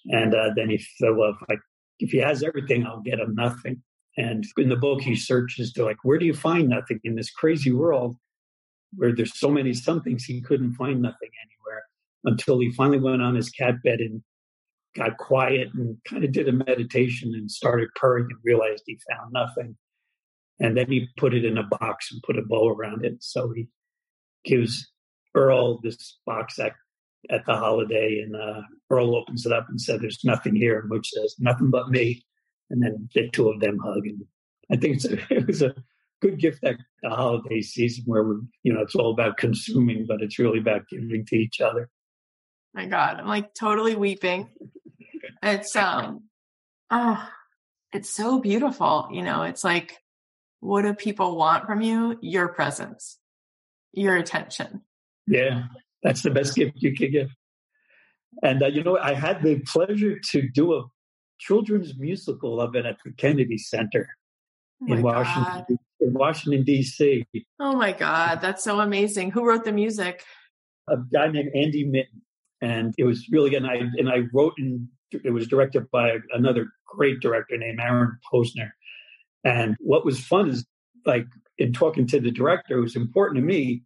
And 0.05 0.33
uh, 0.33 0.51
then 0.55 0.69
he 0.69 0.85
"Well, 1.01 1.31
if, 1.31 1.49
I, 1.49 1.55
if 1.99 2.11
he 2.11 2.19
has 2.19 2.43
everything, 2.43 2.85
I'll 2.85 3.01
get 3.01 3.19
him 3.19 3.35
nothing." 3.35 3.81
And 4.17 4.45
in 4.57 4.69
the 4.69 4.75
book, 4.75 5.01
he 5.01 5.15
searches 5.15 5.71
to 5.73 5.85
like, 5.85 5.97
where 6.03 6.17
do 6.17 6.25
you 6.25 6.33
find 6.33 6.67
nothing 6.67 6.99
in 7.03 7.15
this 7.15 7.29
crazy 7.31 7.71
world 7.71 8.15
where 8.95 9.15
there's 9.15 9.37
so 9.39 9.49
many 9.49 9.73
somethings 9.73 10.25
he 10.25 10.41
couldn't 10.41 10.73
find 10.73 11.01
nothing 11.01 11.29
anywhere 11.45 11.83
until 12.25 12.59
he 12.59 12.71
finally 12.71 12.99
went 12.99 13.21
on 13.21 13.35
his 13.35 13.49
cat 13.49 13.75
bed 13.83 13.99
and 13.99 14.21
got 14.95 15.17
quiet 15.17 15.69
and 15.73 15.97
kind 16.07 16.23
of 16.23 16.31
did 16.31 16.47
a 16.47 16.51
meditation 16.51 17.33
and 17.33 17.49
started 17.49 17.89
purring 17.95 18.27
and 18.29 18.39
realized 18.43 18.83
he 18.85 18.99
found 19.09 19.31
nothing. 19.31 19.77
And 20.59 20.75
then 20.75 20.87
he 20.87 21.07
put 21.17 21.33
it 21.33 21.45
in 21.45 21.57
a 21.57 21.63
box 21.63 22.11
and 22.11 22.21
put 22.23 22.37
a 22.37 22.41
bow 22.41 22.69
around 22.69 23.05
it. 23.05 23.23
So 23.23 23.51
he 23.55 23.67
gives 24.43 24.89
Earl 25.35 25.79
this 25.81 26.17
box 26.25 26.59
at, 26.59 26.73
at 27.29 27.45
the 27.45 27.55
holiday, 27.55 28.21
and 28.21 28.35
uh, 28.35 28.61
Earl 28.89 29.15
opens 29.15 29.45
it 29.45 29.53
up 29.53 29.67
and 29.69 29.79
said, 29.79 30.01
"There's 30.01 30.23
nothing 30.23 30.55
here." 30.55 30.79
And 30.79 30.89
Mooch 30.89 31.07
says, 31.09 31.35
"Nothing 31.39 31.69
but 31.69 31.89
me." 31.89 32.25
And 32.69 32.83
then 32.83 33.09
the 33.13 33.29
two 33.29 33.49
of 33.49 33.59
them 33.59 33.79
hug, 33.83 34.05
and 34.05 34.25
I 34.71 34.75
think 34.75 35.03
a, 35.05 35.17
it 35.33 35.47
was 35.47 35.61
a 35.61 35.75
good 36.21 36.39
gift 36.39 36.63
at 36.63 36.77
the 37.01 37.09
holiday 37.09 37.61
season 37.61 38.03
where 38.05 38.23
we, 38.23 38.35
you 38.63 38.73
know, 38.73 38.81
it's 38.81 38.95
all 38.95 39.11
about 39.11 39.37
consuming, 39.37 40.05
but 40.07 40.21
it's 40.21 40.39
really 40.39 40.59
about 40.59 40.87
giving 40.89 41.25
to 41.27 41.35
each 41.35 41.61
other. 41.61 41.89
My 42.79 42.85
God, 42.85 43.17
I'm 43.19 43.27
like 43.27 43.53
totally 43.53 43.97
weeping. 43.97 44.47
It's 45.43 45.75
um, 45.75 46.23
oh, 46.89 47.29
it's 47.91 48.09
so 48.09 48.39
beautiful. 48.39 49.09
You 49.11 49.21
know, 49.21 49.43
it's 49.43 49.65
like, 49.65 49.97
what 50.61 50.83
do 50.83 50.93
people 50.93 51.35
want 51.35 51.65
from 51.65 51.81
you? 51.81 52.17
Your 52.21 52.47
presence, 52.47 53.19
your 53.91 54.15
attention. 54.15 54.83
Yeah, 55.27 55.63
that's 56.03 56.21
the 56.21 56.31
best 56.31 56.55
gift 56.55 56.75
you 56.75 56.95
could 56.95 57.11
give. 57.11 57.31
And 58.43 58.63
uh, 58.63 58.67
you 58.67 58.81
know, 58.81 58.97
I 58.97 59.13
had 59.13 59.43
the 59.43 59.59
pleasure 59.59 60.17
to 60.17 60.49
do 60.49 60.75
a 60.75 60.83
children's 61.37 61.99
musical 61.99 62.61
of 62.61 62.77
it 62.77 62.85
at 62.85 62.95
the 63.03 63.11
Kennedy 63.11 63.57
Center 63.57 64.07
oh 64.83 64.93
in 64.93 65.01
Washington, 65.01 65.65
God. 65.69 65.77
in 65.99 66.13
Washington 66.13 66.63
D.C. 66.63 67.27
Oh 67.59 67.75
my 67.75 67.91
God, 67.91 68.39
that's 68.39 68.63
so 68.63 68.79
amazing! 68.79 69.31
Who 69.31 69.45
wrote 69.45 69.65
the 69.65 69.73
music? 69.73 70.23
A 70.87 70.95
guy 70.95 71.27
named 71.27 71.51
Andy 71.53 71.83
Mitton, 71.83 72.21
and 72.61 72.93
it 72.97 73.03
was 73.03 73.27
really 73.31 73.49
good. 73.49 73.63
And 73.63 73.71
I 73.71 73.75
and 73.97 74.09
I 74.09 74.23
wrote 74.33 74.53
and 74.57 74.87
it 75.11 75.33
was 75.33 75.47
directed 75.47 75.89
by 75.91 76.17
another 76.33 76.67
great 76.85 77.19
director 77.19 77.57
named 77.57 77.79
Aaron 77.79 78.17
Posner. 78.31 78.71
And 79.43 79.75
what 79.79 80.05
was 80.05 80.19
fun 80.19 80.49
is 80.49 80.65
like 81.05 81.25
in 81.57 81.73
talking 81.73 82.07
to 82.07 82.19
the 82.19 82.31
director, 82.31 82.77
it 82.77 82.81
was 82.81 82.95
important 82.95 83.37
to 83.37 83.45
me 83.45 83.83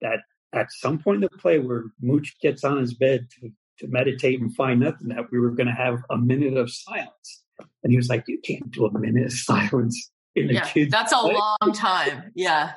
that 0.00 0.20
at 0.52 0.70
some 0.70 0.98
point 0.98 1.16
in 1.16 1.28
the 1.32 1.38
play 1.38 1.58
where 1.58 1.84
Mooch 2.00 2.36
gets 2.40 2.62
on 2.64 2.78
his 2.78 2.94
bed 2.94 3.26
to, 3.40 3.50
to 3.78 3.88
meditate 3.88 4.40
and 4.40 4.54
find 4.54 4.80
nothing, 4.80 5.08
that 5.08 5.30
we 5.32 5.40
were 5.40 5.50
going 5.50 5.66
to 5.66 5.72
have 5.72 6.02
a 6.10 6.18
minute 6.18 6.56
of 6.56 6.70
silence. 6.70 7.42
And 7.82 7.90
he 7.90 7.96
was 7.96 8.08
like, 8.08 8.24
You 8.26 8.38
can't 8.44 8.70
do 8.70 8.86
a 8.86 8.98
minute 8.98 9.26
of 9.26 9.32
silence 9.32 10.10
in 10.34 10.50
a 10.50 10.54
yeah, 10.54 10.64
kid's 10.68 10.90
That's 10.90 11.12
play. 11.12 11.32
a 11.32 11.34
long 11.34 11.74
time. 11.74 12.32
Yeah. 12.34 12.72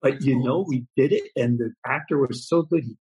But 0.00 0.22
you 0.22 0.42
know, 0.42 0.64
we 0.66 0.84
did 0.96 1.12
it, 1.12 1.22
and 1.36 1.60
the 1.60 1.72
actor 1.86 2.18
was 2.18 2.48
so 2.48 2.62
good. 2.62 2.82
He 2.82 2.96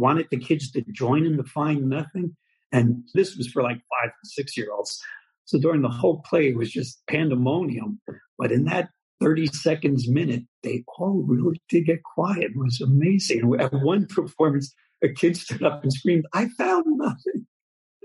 wanted 0.00 0.28
the 0.30 0.38
kids 0.38 0.70
to 0.72 0.82
join 0.90 1.26
him 1.26 1.36
to 1.36 1.44
find 1.44 1.88
nothing. 1.88 2.36
And 2.72 3.04
this 3.14 3.36
was 3.36 3.48
for 3.48 3.62
like 3.62 3.78
five, 3.78 4.12
six 4.24 4.56
year 4.56 4.68
olds. 4.72 5.00
So 5.44 5.58
during 5.58 5.82
the 5.82 5.88
whole 5.88 6.22
play, 6.24 6.48
it 6.48 6.56
was 6.56 6.70
just 6.70 7.02
pandemonium. 7.08 8.00
But 8.38 8.52
in 8.52 8.64
that 8.64 8.90
30 9.20 9.46
seconds 9.48 10.08
minute, 10.08 10.44
they 10.62 10.84
all 10.98 11.24
really 11.26 11.60
did 11.68 11.86
get 11.86 12.02
quiet. 12.02 12.52
It 12.54 12.56
was 12.56 12.80
amazing. 12.80 13.40
And 13.42 13.60
at 13.60 13.72
one 13.72 14.06
performance, 14.06 14.74
a 15.02 15.08
kid 15.08 15.36
stood 15.36 15.62
up 15.62 15.82
and 15.82 15.92
screamed, 15.92 16.26
I 16.32 16.48
found 16.56 16.84
nothing. 16.86 17.46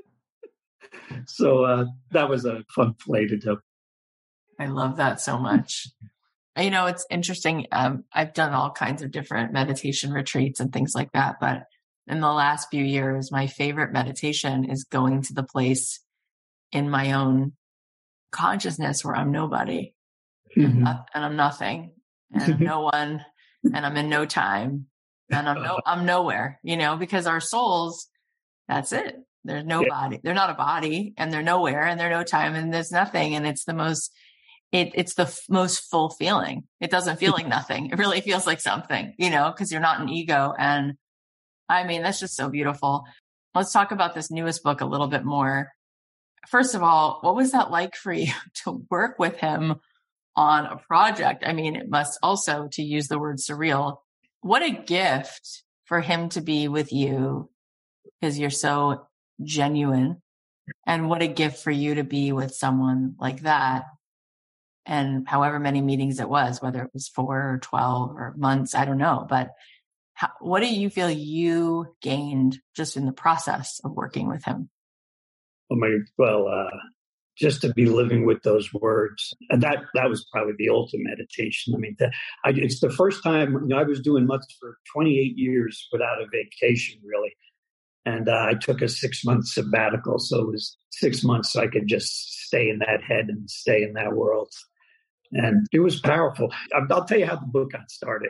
so 1.27 1.63
uh, 1.63 1.85
that 2.11 2.29
was 2.29 2.45
a 2.45 2.63
fun 2.73 2.95
play 2.99 3.27
to 3.27 3.37
do. 3.37 3.57
I 4.59 4.67
love 4.67 4.97
that 4.97 5.21
so 5.21 5.37
much. 5.37 5.87
You 6.57 6.69
know, 6.69 6.85
it's 6.85 7.05
interesting. 7.09 7.67
Um, 7.71 8.05
I've 8.13 8.33
done 8.33 8.53
all 8.53 8.71
kinds 8.71 9.01
of 9.01 9.11
different 9.11 9.51
meditation 9.51 10.11
retreats 10.11 10.61
and 10.61 10.71
things 10.71 10.95
like 10.95 11.11
that. 11.11 11.35
But 11.41 11.63
in 12.07 12.19
the 12.19 12.31
last 12.31 12.69
few 12.69 12.83
years, 12.83 13.31
my 13.31 13.47
favorite 13.47 13.91
meditation 13.91 14.65
is 14.69 14.83
going 14.83 15.23
to 15.23 15.33
the 15.33 15.43
place 15.43 15.99
in 16.71 16.89
my 16.89 17.13
own 17.13 17.53
consciousness 18.31 19.03
where 19.03 19.15
I'm 19.15 19.31
nobody 19.31 19.93
mm-hmm. 20.57 20.85
and, 20.85 20.99
I'm 21.13 21.35
nothing 21.35 21.93
and 22.33 22.53
I'm 22.53 22.59
no 22.63 22.81
one 22.81 23.25
and 23.63 23.85
I'm 23.85 23.97
in 23.97 24.09
no 24.09 24.25
time 24.25 24.87
and 25.31 25.49
I'm 25.49 25.63
no 25.63 25.79
I'm 25.85 26.05
nowhere, 26.05 26.59
you 26.63 26.77
know, 26.77 26.95
because 26.97 27.27
our 27.27 27.39
souls, 27.39 28.07
that's 28.67 28.91
it. 28.91 29.15
There's 29.43 29.65
no 29.65 29.81
yeah. 29.81 29.89
body. 29.89 30.19
They're 30.23 30.33
not 30.33 30.49
a 30.49 30.55
body 30.55 31.13
and 31.17 31.31
they're 31.31 31.43
nowhere 31.43 31.83
and 31.83 31.99
they're 31.99 32.09
no 32.09 32.23
time 32.23 32.55
and 32.55 32.73
there's 32.73 32.91
nothing. 32.91 33.35
And 33.35 33.45
it's 33.45 33.63
the 33.63 33.73
most, 33.73 34.11
it, 34.71 34.91
it's 34.95 35.13
the 35.13 35.23
f- 35.23 35.43
most 35.49 35.89
full 35.91 36.09
feeling. 36.09 36.63
It 36.81 36.89
doesn't 36.89 37.19
feel 37.19 37.31
like 37.31 37.47
nothing. 37.47 37.91
It 37.91 37.99
really 37.99 38.21
feels 38.21 38.47
like 38.47 38.59
something, 38.59 39.13
you 39.17 39.29
know, 39.29 39.51
because 39.51 39.71
you're 39.71 39.81
not 39.81 40.01
an 40.01 40.09
ego. 40.09 40.53
And 40.57 40.95
I 41.69 41.83
mean, 41.85 42.03
that's 42.03 42.19
just 42.19 42.35
so 42.35 42.49
beautiful. 42.49 43.05
Let's 43.53 43.71
talk 43.71 43.91
about 43.91 44.13
this 44.13 44.31
newest 44.31 44.63
book 44.63 44.81
a 44.81 44.85
little 44.85 45.07
bit 45.07 45.23
more. 45.23 45.71
First 46.47 46.75
of 46.75 46.83
all, 46.83 47.19
what 47.21 47.35
was 47.35 47.51
that 47.51 47.71
like 47.71 47.95
for 47.95 48.13
you 48.13 48.31
to 48.63 48.85
work 48.89 49.19
with 49.19 49.37
him 49.37 49.79
on 50.35 50.65
a 50.65 50.77
project. 50.77 51.43
I 51.45 51.53
mean, 51.53 51.75
it 51.75 51.89
must 51.89 52.19
also, 52.21 52.67
to 52.73 52.83
use 52.83 53.07
the 53.07 53.19
word 53.19 53.37
surreal, 53.37 53.97
what 54.41 54.61
a 54.61 54.71
gift 54.71 55.63
for 55.85 56.01
him 56.01 56.29
to 56.29 56.41
be 56.41 56.67
with 56.67 56.91
you 56.91 57.49
because 58.19 58.37
you're 58.37 58.49
so 58.49 59.07
genuine. 59.41 60.21
And 60.85 61.09
what 61.09 61.21
a 61.21 61.27
gift 61.27 61.63
for 61.63 61.71
you 61.71 61.95
to 61.95 62.03
be 62.03 62.31
with 62.31 62.53
someone 62.53 63.15
like 63.19 63.41
that. 63.41 63.85
And 64.85 65.27
however 65.27 65.59
many 65.59 65.81
meetings 65.81 66.19
it 66.19 66.29
was, 66.29 66.61
whether 66.61 66.83
it 66.83 66.91
was 66.93 67.07
four 67.07 67.53
or 67.53 67.59
12 67.61 68.11
or 68.11 68.33
months, 68.35 68.73
I 68.73 68.85
don't 68.85 68.97
know. 68.97 69.25
But 69.27 69.51
how, 70.15 70.29
what 70.39 70.61
do 70.61 70.73
you 70.73 70.89
feel 70.89 71.09
you 71.09 71.93
gained 72.01 72.59
just 72.75 72.97
in 72.97 73.05
the 73.05 73.11
process 73.11 73.79
of 73.83 73.91
working 73.91 74.27
with 74.27 74.43
him? 74.43 74.69
Oh 75.71 75.75
my, 75.75 75.97
well, 76.17 76.47
uh, 76.47 76.77
just 77.37 77.61
to 77.61 77.73
be 77.73 77.85
living 77.85 78.25
with 78.25 78.41
those 78.43 78.73
words. 78.73 79.33
And 79.49 79.61
that 79.61 79.79
that 79.93 80.09
was 80.09 80.25
probably 80.31 80.53
the 80.57 80.69
ultimate 80.69 81.17
meditation. 81.17 81.73
I 81.75 81.77
mean, 81.77 81.97
I, 82.45 82.53
it's 82.55 82.79
the 82.79 82.89
first 82.89 83.23
time 83.23 83.53
you 83.53 83.67
know, 83.67 83.77
I 83.77 83.83
was 83.83 83.99
doing 83.99 84.25
Mutts 84.25 84.55
for 84.59 84.77
28 84.93 85.37
years 85.37 85.87
without 85.91 86.21
a 86.21 86.27
vacation, 86.27 87.01
really. 87.03 87.35
And 88.05 88.29
uh, 88.29 88.45
I 88.49 88.53
took 88.53 88.81
a 88.81 88.87
six 88.87 89.25
month 89.25 89.47
sabbatical. 89.47 90.19
So 90.19 90.41
it 90.41 90.47
was 90.47 90.77
six 90.91 91.23
months 91.23 91.51
so 91.51 91.61
I 91.61 91.67
could 91.67 91.87
just 91.87 92.45
stay 92.45 92.69
in 92.69 92.79
that 92.79 93.03
head 93.05 93.25
and 93.27 93.49
stay 93.49 93.83
in 93.83 93.93
that 93.93 94.13
world. 94.13 94.51
And 95.31 95.67
it 95.73 95.79
was 95.79 95.99
powerful. 95.99 96.53
I'll 96.73 97.05
tell 97.05 97.19
you 97.19 97.25
how 97.25 97.35
the 97.35 97.47
book 97.47 97.71
got 97.71 97.89
started. 97.89 98.29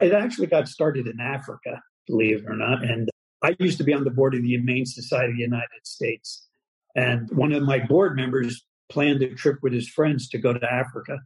It 0.00 0.12
actually 0.12 0.46
got 0.46 0.68
started 0.68 1.06
in 1.06 1.20
Africa, 1.20 1.80
believe 2.06 2.38
it 2.38 2.46
or 2.46 2.56
not. 2.56 2.82
And 2.84 3.08
I 3.42 3.56
used 3.58 3.78
to 3.78 3.84
be 3.84 3.94
on 3.94 4.04
the 4.04 4.10
board 4.10 4.34
of 4.34 4.42
the 4.42 4.48
Humane 4.48 4.86
Society 4.86 5.32
of 5.32 5.36
the 5.36 5.42
United 5.42 5.84
States. 5.84 6.46
And 6.94 7.30
one 7.30 7.52
of 7.52 7.62
my 7.62 7.78
board 7.78 8.16
members 8.16 8.64
planned 8.90 9.22
a 9.22 9.34
trip 9.34 9.58
with 9.62 9.72
his 9.72 9.88
friends 9.88 10.28
to 10.28 10.38
go 10.38 10.52
to 10.52 10.72
Africa 10.72 11.18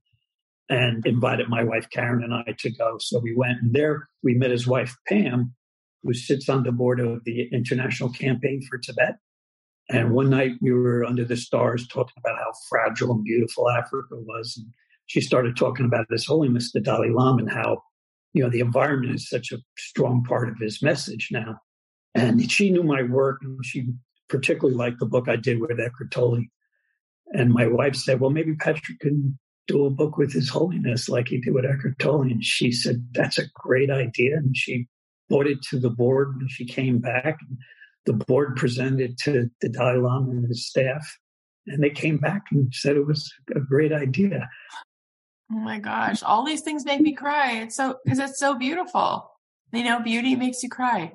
and 0.68 1.04
invited 1.06 1.48
my 1.48 1.62
wife 1.62 1.88
Karen 1.90 2.22
and 2.22 2.34
I 2.34 2.54
to 2.58 2.70
go. 2.70 2.98
So 2.98 3.18
we 3.18 3.34
went 3.34 3.58
and 3.62 3.74
there 3.74 4.08
we 4.22 4.34
met 4.34 4.50
his 4.50 4.66
wife 4.66 4.96
Pam, 5.08 5.54
who 6.02 6.14
sits 6.14 6.48
on 6.48 6.62
the 6.62 6.72
board 6.72 7.00
of 7.00 7.24
the 7.24 7.48
International 7.52 8.10
Campaign 8.10 8.62
for 8.68 8.78
Tibet. 8.78 9.16
And 9.90 10.12
one 10.12 10.30
night 10.30 10.52
we 10.62 10.72
were 10.72 11.04
under 11.04 11.24
the 11.24 11.36
stars 11.36 11.86
talking 11.86 12.14
about 12.18 12.38
how 12.38 12.52
fragile 12.68 13.12
and 13.12 13.24
beautiful 13.24 13.68
Africa 13.68 14.14
was. 14.16 14.54
And 14.56 14.66
she 15.06 15.20
started 15.20 15.56
talking 15.56 15.84
about 15.84 16.06
His 16.10 16.24
Holiness, 16.24 16.72
the 16.72 16.80
Dalai 16.80 17.10
Lama, 17.10 17.42
and 17.42 17.50
how, 17.50 17.82
you 18.34 18.42
know, 18.42 18.50
the 18.50 18.60
environment 18.60 19.14
is 19.14 19.28
such 19.28 19.52
a 19.52 19.58
strong 19.78 20.24
part 20.24 20.48
of 20.48 20.58
his 20.58 20.82
message 20.82 21.28
now. 21.30 21.60
And 22.14 22.50
she 22.50 22.70
knew 22.70 22.82
my 22.82 23.02
work 23.02 23.40
and 23.42 23.64
she 23.64 23.86
particularly 24.28 24.76
liked 24.76 24.98
the 24.98 25.06
book 25.06 25.28
I 25.28 25.36
did 25.36 25.60
with 25.60 25.80
Eckhart 25.80 26.10
Tolle. 26.10 26.44
And 27.32 27.52
my 27.52 27.66
wife 27.66 27.94
said, 27.94 28.20
well, 28.20 28.30
maybe 28.30 28.54
Patrick 28.54 28.98
can 29.00 29.38
do 29.66 29.86
a 29.86 29.90
book 29.90 30.18
with 30.18 30.32
His 30.32 30.48
Holiness 30.48 31.08
like 31.08 31.28
he 31.28 31.40
did 31.40 31.54
with 31.54 31.64
Eckhart 31.64 31.98
Tolle. 31.98 32.22
And 32.22 32.44
she 32.44 32.70
said, 32.70 33.06
that's 33.12 33.38
a 33.38 33.48
great 33.54 33.90
idea. 33.90 34.36
And 34.36 34.56
she 34.56 34.86
brought 35.28 35.46
it 35.46 35.62
to 35.70 35.78
the 35.78 35.90
board 35.90 36.36
when 36.36 36.48
she 36.48 36.66
came 36.66 36.98
back. 36.98 37.38
And 37.48 37.58
the 38.04 38.24
board 38.24 38.56
presented 38.56 39.12
it 39.12 39.18
to 39.18 39.50
the 39.60 39.68
Dalai 39.68 39.98
Lama 39.98 40.30
and 40.30 40.46
his 40.46 40.66
staff. 40.66 41.18
And 41.66 41.82
they 41.82 41.90
came 41.90 42.18
back 42.18 42.42
and 42.50 42.72
said 42.74 42.96
it 42.96 43.06
was 43.06 43.32
a 43.54 43.60
great 43.60 43.92
idea. 43.92 44.48
Oh 45.54 45.60
my 45.60 45.78
gosh. 45.78 46.22
All 46.24 46.44
these 46.44 46.62
things 46.62 46.84
make 46.84 47.00
me 47.00 47.12
cry. 47.12 47.60
It's 47.60 47.76
so, 47.76 47.96
cause 48.08 48.18
it's 48.18 48.40
so 48.40 48.58
beautiful. 48.58 49.30
You 49.72 49.84
know, 49.84 50.00
beauty 50.00 50.34
makes 50.34 50.62
you 50.64 50.68
cry. 50.68 51.12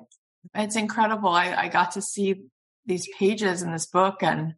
It's 0.54 0.76
incredible. 0.76 1.28
I, 1.28 1.54
I 1.54 1.68
got 1.68 1.92
to 1.92 2.02
see 2.02 2.36
these 2.86 3.06
pages 3.18 3.62
in 3.62 3.70
this 3.70 3.84
book 3.84 4.22
and 4.22 4.54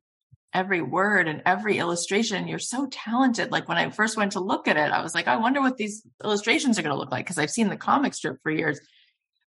every 0.55 0.83
word 0.83 1.27
and 1.27 1.43
every 1.45 1.79
illustration. 1.79 2.47
You're 2.47 2.61
so 2.61 2.87
talented. 2.87 3.51
Like 3.51 3.69
when 3.69 3.79
I 3.79 3.91
first 3.91 4.17
went 4.17 4.33
to 4.33 4.41
look 4.41 4.69
at 4.69 4.77
it, 4.77 4.93
I 4.93 5.03
was 5.03 5.17
like, 5.17 5.27
I 5.27 5.37
wonder 5.37 5.61
what 5.61 5.79
these 5.79 6.07
illustrations 6.23 6.79
are 6.79 6.83
going 6.83 6.95
to 6.95 6.99
look 6.99 7.11
like. 7.11 7.27
Cause 7.27 7.39
I've 7.39 7.51
seen 7.51 7.69
the 7.69 7.77
comic 7.77 8.15
strip 8.15 8.37
for 8.43 8.53
years. 8.53 8.81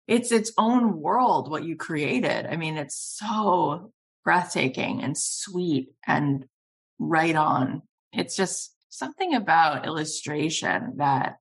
It's 0.05 0.33
its 0.33 0.51
own 0.57 0.99
world, 0.99 1.49
what 1.49 1.63
you 1.63 1.77
created. 1.77 2.45
I 2.45 2.57
mean, 2.57 2.75
it's 2.75 3.17
so 3.17 3.93
breathtaking 4.25 5.01
and 5.01 5.17
sweet 5.17 5.89
and 6.05 6.45
right 6.99 7.35
on. 7.35 7.83
It's 8.11 8.35
just 8.35 8.74
something 8.97 9.35
about 9.35 9.85
illustration 9.85 10.93
that 10.97 11.37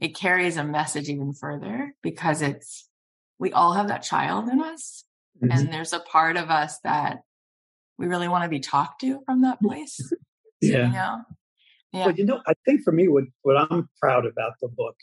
it 0.00 0.16
carries 0.16 0.56
a 0.56 0.64
message 0.64 1.08
even 1.08 1.32
further 1.32 1.94
because 2.02 2.42
it's, 2.42 2.88
we 3.38 3.52
all 3.52 3.74
have 3.74 3.88
that 3.88 4.02
child 4.02 4.48
in 4.48 4.60
us. 4.60 5.04
Mm-hmm. 5.42 5.50
And 5.50 5.72
there's 5.72 5.92
a 5.92 6.00
part 6.00 6.36
of 6.36 6.50
us 6.50 6.78
that 6.84 7.18
we 7.98 8.06
really 8.06 8.28
want 8.28 8.44
to 8.44 8.48
be 8.48 8.60
talked 8.60 9.00
to 9.02 9.20
from 9.26 9.42
that 9.42 9.60
place. 9.62 9.98
yeah. 10.60 10.86
You 10.86 10.92
know? 10.92 11.22
Yeah. 11.92 12.06
Well, 12.06 12.14
you 12.16 12.24
know, 12.24 12.40
I 12.46 12.54
think 12.64 12.82
for 12.82 12.92
me, 12.92 13.06
what, 13.06 13.24
what 13.42 13.56
I'm 13.70 13.88
proud 14.00 14.26
about 14.26 14.54
the 14.60 14.68
book 14.68 14.96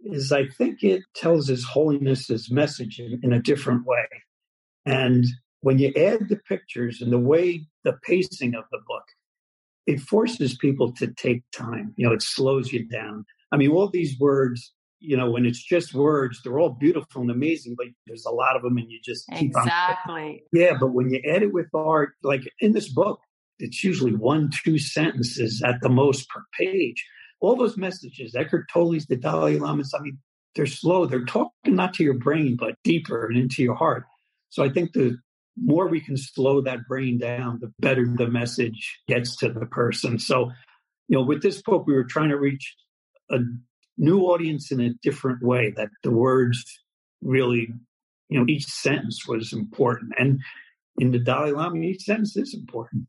is 0.00 0.30
I 0.30 0.46
think 0.46 0.82
it 0.82 1.02
tells 1.14 1.48
His 1.48 1.64
Holiness's 1.64 2.50
message 2.50 3.00
in, 3.00 3.20
in 3.22 3.32
a 3.32 3.40
different 3.40 3.86
way. 3.86 4.06
And 4.84 5.24
when 5.60 5.78
you 5.78 5.88
add 5.96 6.28
the 6.28 6.40
pictures 6.48 7.00
and 7.00 7.12
the 7.12 7.18
way 7.18 7.66
the 7.84 7.94
pacing 8.04 8.54
of 8.54 8.64
the 8.70 8.78
book, 8.86 9.04
it 9.88 10.00
forces 10.00 10.54
people 10.54 10.92
to 10.92 11.06
take 11.14 11.42
time. 11.50 11.94
You 11.96 12.06
know, 12.06 12.12
it 12.12 12.20
slows 12.20 12.70
you 12.70 12.86
down. 12.86 13.24
I 13.52 13.56
mean, 13.56 13.70
all 13.70 13.88
these 13.88 14.20
words, 14.20 14.74
you 15.00 15.16
know, 15.16 15.30
when 15.30 15.46
it's 15.46 15.64
just 15.64 15.94
words, 15.94 16.42
they're 16.44 16.58
all 16.58 16.76
beautiful 16.78 17.22
and 17.22 17.30
amazing, 17.30 17.74
but 17.78 17.86
there's 18.06 18.26
a 18.26 18.30
lot 18.30 18.54
of 18.54 18.60
them 18.60 18.76
and 18.76 18.90
you 18.90 19.00
just 19.02 19.26
keep 19.28 19.52
exactly. 19.56 20.12
on. 20.12 20.38
Yeah, 20.52 20.76
but 20.78 20.88
when 20.88 21.08
you 21.08 21.22
add 21.26 21.42
it 21.42 21.54
with 21.54 21.68
art, 21.72 22.10
like 22.22 22.42
in 22.60 22.72
this 22.72 22.92
book, 22.92 23.20
it's 23.58 23.82
usually 23.82 24.14
one, 24.14 24.50
two 24.62 24.78
sentences 24.78 25.62
at 25.64 25.76
the 25.80 25.88
most 25.88 26.28
per 26.28 26.44
page. 26.60 27.02
All 27.40 27.56
those 27.56 27.78
messages, 27.78 28.34
Eckhart 28.34 28.68
Tolle's, 28.70 29.06
the 29.06 29.16
Dalai 29.16 29.58
Lama's, 29.58 29.94
I 29.98 30.02
mean, 30.02 30.18
they're 30.54 30.66
slow. 30.66 31.06
They're 31.06 31.24
talking 31.24 31.76
not 31.76 31.94
to 31.94 32.04
your 32.04 32.18
brain, 32.18 32.58
but 32.60 32.74
deeper 32.84 33.26
and 33.26 33.38
into 33.38 33.62
your 33.62 33.74
heart. 33.74 34.04
So 34.50 34.62
I 34.62 34.68
think 34.68 34.92
the 34.92 35.16
more 35.60 35.88
we 35.88 36.00
can 36.00 36.16
slow 36.16 36.60
that 36.62 36.86
brain 36.86 37.18
down, 37.18 37.58
the 37.60 37.72
better 37.78 38.06
the 38.06 38.28
message 38.28 39.00
gets 39.08 39.36
to 39.36 39.50
the 39.50 39.66
person. 39.66 40.18
So, 40.18 40.50
you 41.08 41.18
know, 41.18 41.24
with 41.24 41.42
this 41.42 41.62
book, 41.62 41.86
we 41.86 41.94
were 41.94 42.04
trying 42.04 42.30
to 42.30 42.38
reach 42.38 42.74
a 43.30 43.38
new 43.96 44.20
audience 44.22 44.70
in 44.70 44.80
a 44.80 44.94
different 45.02 45.42
way, 45.42 45.72
that 45.76 45.88
the 46.02 46.10
words 46.10 46.64
really, 47.22 47.68
you 48.28 48.38
know, 48.38 48.46
each 48.48 48.66
sentence 48.66 49.26
was 49.26 49.52
important. 49.52 50.12
And 50.18 50.40
in 50.98 51.10
the 51.10 51.18
Dalai 51.18 51.52
Lama, 51.52 51.80
each 51.80 52.02
sentence 52.02 52.36
is 52.36 52.54
important. 52.54 53.06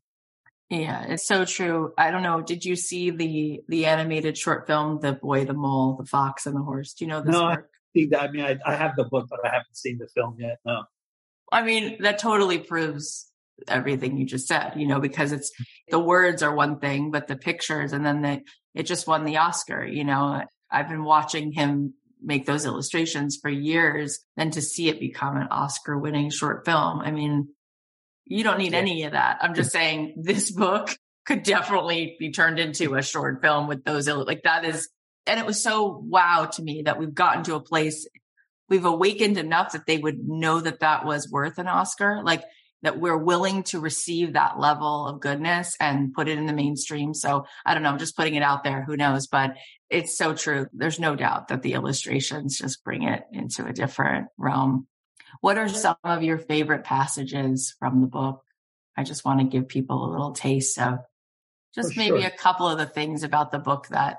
Yeah, 0.68 1.04
it's 1.08 1.26
so 1.26 1.44
true. 1.44 1.92
I 1.98 2.12
don't 2.12 2.22
know. 2.22 2.42
Did 2.42 2.64
you 2.64 2.76
see 2.76 3.10
the 3.10 3.60
the 3.68 3.86
animated 3.86 4.38
short 4.38 4.68
film, 4.68 5.00
The 5.00 5.14
Boy, 5.14 5.44
the 5.44 5.52
Mole, 5.52 5.96
the 5.96 6.06
Fox, 6.06 6.46
and 6.46 6.54
the 6.54 6.62
Horse? 6.62 6.94
Do 6.94 7.04
you 7.04 7.08
know 7.08 7.22
this 7.22 7.32
no, 7.32 7.44
work? 7.46 7.70
I, 7.96 8.16
I 8.16 8.30
mean, 8.30 8.44
I, 8.44 8.56
I 8.64 8.76
have 8.76 8.94
the 8.94 9.04
book, 9.04 9.26
but 9.28 9.40
I 9.44 9.48
haven't 9.48 9.76
seen 9.76 9.98
the 9.98 10.06
film 10.06 10.36
yet. 10.38 10.58
No. 10.64 10.84
I 11.52 11.62
mean, 11.62 12.02
that 12.02 12.18
totally 12.18 12.58
proves 12.58 13.30
everything 13.68 14.16
you 14.16 14.24
just 14.24 14.46
said, 14.46 14.72
you 14.76 14.86
know, 14.86 15.00
because 15.00 15.32
it's 15.32 15.50
the 15.88 15.98
words 15.98 16.42
are 16.42 16.54
one 16.54 16.78
thing, 16.78 17.10
but 17.10 17.26
the 17.26 17.36
pictures 17.36 17.92
and 17.92 18.04
then 18.04 18.22
the, 18.22 18.40
it 18.74 18.84
just 18.84 19.06
won 19.06 19.24
the 19.24 19.38
Oscar, 19.38 19.84
you 19.84 20.04
know. 20.04 20.42
I've 20.70 20.88
been 20.88 21.04
watching 21.04 21.52
him 21.52 21.94
make 22.22 22.46
those 22.46 22.64
illustrations 22.64 23.38
for 23.40 23.48
years 23.48 24.20
and 24.36 24.52
to 24.52 24.62
see 24.62 24.88
it 24.88 25.00
become 25.00 25.36
an 25.36 25.48
Oscar 25.50 25.98
winning 25.98 26.30
short 26.30 26.64
film. 26.64 27.00
I 27.00 27.10
mean, 27.10 27.48
you 28.26 28.44
don't 28.44 28.58
need 28.58 28.72
yeah. 28.72 28.78
any 28.78 29.02
of 29.04 29.12
that. 29.12 29.38
I'm 29.40 29.54
just 29.54 29.72
saying 29.72 30.14
this 30.22 30.50
book 30.50 30.96
could 31.26 31.42
definitely 31.42 32.16
be 32.18 32.30
turned 32.30 32.58
into 32.58 32.94
a 32.94 33.02
short 33.02 33.42
film 33.42 33.68
with 33.68 33.84
those 33.84 34.08
like 34.08 34.42
that 34.44 34.64
is 34.64 34.88
and 35.26 35.38
it 35.38 35.46
was 35.46 35.62
so 35.62 36.02
wow 36.04 36.48
to 36.54 36.62
me 36.62 36.82
that 36.82 36.98
we've 36.98 37.14
gotten 37.14 37.44
to 37.44 37.54
a 37.54 37.60
place 37.60 38.08
we've 38.70 38.84
awakened 38.84 39.36
enough 39.36 39.72
that 39.72 39.86
they 39.86 39.98
would 39.98 40.26
know 40.26 40.60
that 40.60 40.80
that 40.80 41.04
was 41.04 41.30
worth 41.30 41.58
an 41.58 41.66
Oscar, 41.66 42.22
like 42.24 42.44
that 42.82 42.98
we're 42.98 43.16
willing 43.16 43.62
to 43.64 43.80
receive 43.80 44.32
that 44.32 44.58
level 44.58 45.06
of 45.06 45.20
goodness 45.20 45.76
and 45.80 46.14
put 46.14 46.28
it 46.28 46.38
in 46.38 46.46
the 46.46 46.52
mainstream. 46.52 47.12
So 47.12 47.44
I 47.66 47.74
don't 47.74 47.82
know, 47.82 47.90
I'm 47.90 47.98
just 47.98 48.16
putting 48.16 48.36
it 48.36 48.42
out 48.42 48.64
there. 48.64 48.82
Who 48.82 48.96
knows? 48.96 49.26
But 49.26 49.56
it's 49.90 50.16
so 50.16 50.34
true. 50.34 50.66
There's 50.72 50.98
no 50.98 51.14
doubt 51.14 51.48
that 51.48 51.62
the 51.62 51.74
illustrations 51.74 52.58
just 52.58 52.82
bring 52.82 53.02
it 53.02 53.24
into 53.32 53.66
a 53.66 53.72
different 53.72 54.28
realm. 54.38 54.86
What 55.40 55.58
are 55.58 55.68
some 55.68 55.96
of 56.04 56.22
your 56.22 56.38
favorite 56.38 56.84
passages 56.84 57.74
from 57.78 58.00
the 58.00 58.06
book? 58.06 58.42
I 58.96 59.04
just 59.04 59.24
want 59.24 59.40
to 59.40 59.46
give 59.46 59.68
people 59.68 60.04
a 60.04 60.10
little 60.10 60.32
taste 60.32 60.78
of 60.78 61.00
just 61.74 61.94
For 61.94 62.00
maybe 62.00 62.20
sure. 62.20 62.28
a 62.28 62.36
couple 62.36 62.68
of 62.68 62.78
the 62.78 62.86
things 62.86 63.22
about 63.22 63.52
the 63.52 63.58
book 63.58 63.88
that 63.88 64.18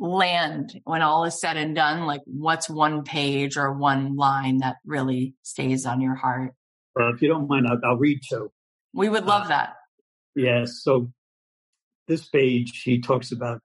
land 0.00 0.80
when 0.84 1.02
all 1.02 1.24
is 1.24 1.40
said 1.40 1.56
and 1.56 1.76
done? 1.76 2.06
Like, 2.06 2.22
what's 2.24 2.68
one 2.68 3.04
page 3.04 3.56
or 3.56 3.72
one 3.72 4.16
line 4.16 4.58
that 4.58 4.76
really 4.84 5.34
stays 5.42 5.86
on 5.86 6.00
your 6.00 6.14
heart? 6.14 6.54
Uh, 6.98 7.12
if 7.14 7.22
you 7.22 7.28
don't 7.28 7.48
mind, 7.48 7.66
I'll, 7.68 7.78
I'll 7.84 7.96
read 7.96 8.20
two. 8.28 8.50
We 8.92 9.08
would 9.08 9.26
love 9.26 9.44
uh, 9.44 9.48
that. 9.48 9.74
Yes. 10.34 10.80
so 10.82 11.12
this 12.08 12.28
page, 12.28 12.82
he 12.82 13.00
talks 13.00 13.30
about, 13.30 13.60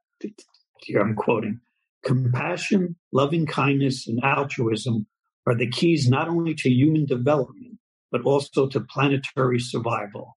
here 0.81 0.99
I'm 0.99 1.15
quoting, 1.15 1.59
compassion, 2.03 2.95
loving 3.11 3.45
kindness, 3.45 4.07
and 4.07 4.23
altruism 4.23 5.07
are 5.47 5.55
the 5.55 5.69
keys 5.69 6.09
not 6.09 6.27
only 6.27 6.53
to 6.55 6.69
human 6.69 7.05
development, 7.05 7.79
but 8.11 8.21
also 8.21 8.67
to 8.67 8.79
planetary 8.81 9.59
survival. 9.59 10.37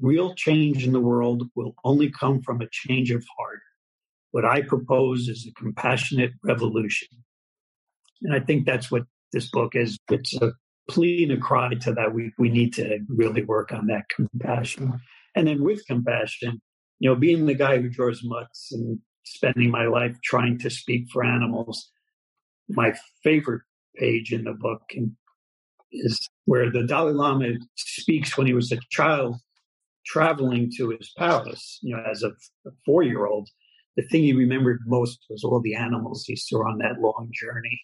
Real 0.00 0.34
change 0.34 0.86
in 0.86 0.92
the 0.92 1.00
world 1.00 1.48
will 1.56 1.74
only 1.84 2.10
come 2.10 2.40
from 2.42 2.60
a 2.60 2.68
change 2.70 3.10
of 3.10 3.24
heart. 3.36 3.60
What 4.30 4.44
I 4.44 4.62
propose 4.62 5.28
is 5.28 5.46
a 5.48 5.52
compassionate 5.60 6.32
revolution. 6.42 7.08
And 8.22 8.34
I 8.34 8.40
think 8.40 8.66
that's 8.66 8.90
what 8.90 9.04
this 9.32 9.50
book 9.50 9.74
is. 9.74 9.98
It's 10.10 10.34
a 10.34 10.52
plea 10.88 11.24
and 11.24 11.32
a 11.32 11.36
cry 11.36 11.74
to 11.74 11.92
that. 11.94 12.14
We, 12.14 12.32
we 12.38 12.48
need 12.48 12.74
to 12.74 12.98
really 13.08 13.44
work 13.44 13.72
on 13.72 13.86
that 13.86 14.08
compassion. 14.08 15.00
And 15.34 15.46
then 15.46 15.62
with 15.62 15.86
compassion, 15.86 16.60
you 16.98 17.08
know, 17.08 17.16
being 17.16 17.46
the 17.46 17.54
guy 17.54 17.78
who 17.78 17.88
draws 17.88 18.22
mutts 18.24 18.72
and 18.72 18.98
spending 19.24 19.70
my 19.70 19.86
life 19.86 20.16
trying 20.24 20.58
to 20.58 20.70
speak 20.70 21.06
for 21.12 21.24
animals, 21.24 21.90
my 22.68 22.94
favorite 23.22 23.62
page 23.96 24.32
in 24.32 24.44
the 24.44 24.52
book 24.52 24.82
is 25.92 26.28
where 26.44 26.70
the 26.70 26.82
Dalai 26.82 27.12
Lama 27.12 27.54
speaks 27.76 28.36
when 28.36 28.46
he 28.46 28.54
was 28.54 28.72
a 28.72 28.78
child 28.90 29.36
traveling 30.06 30.70
to 30.76 30.90
his 30.90 31.12
palace, 31.16 31.78
you 31.82 31.94
know, 31.94 32.02
as 32.10 32.22
a, 32.22 32.32
four 32.84 33.02
year 33.02 33.26
old 33.26 33.48
the 33.98 34.04
thing 34.04 34.22
he 34.22 34.32
remembered 34.32 34.78
most 34.86 35.26
was 35.28 35.42
all 35.42 35.60
the 35.60 35.74
animals 35.74 36.22
he 36.24 36.36
saw 36.36 36.58
on 36.58 36.78
that 36.78 37.00
long 37.00 37.30
journey. 37.32 37.80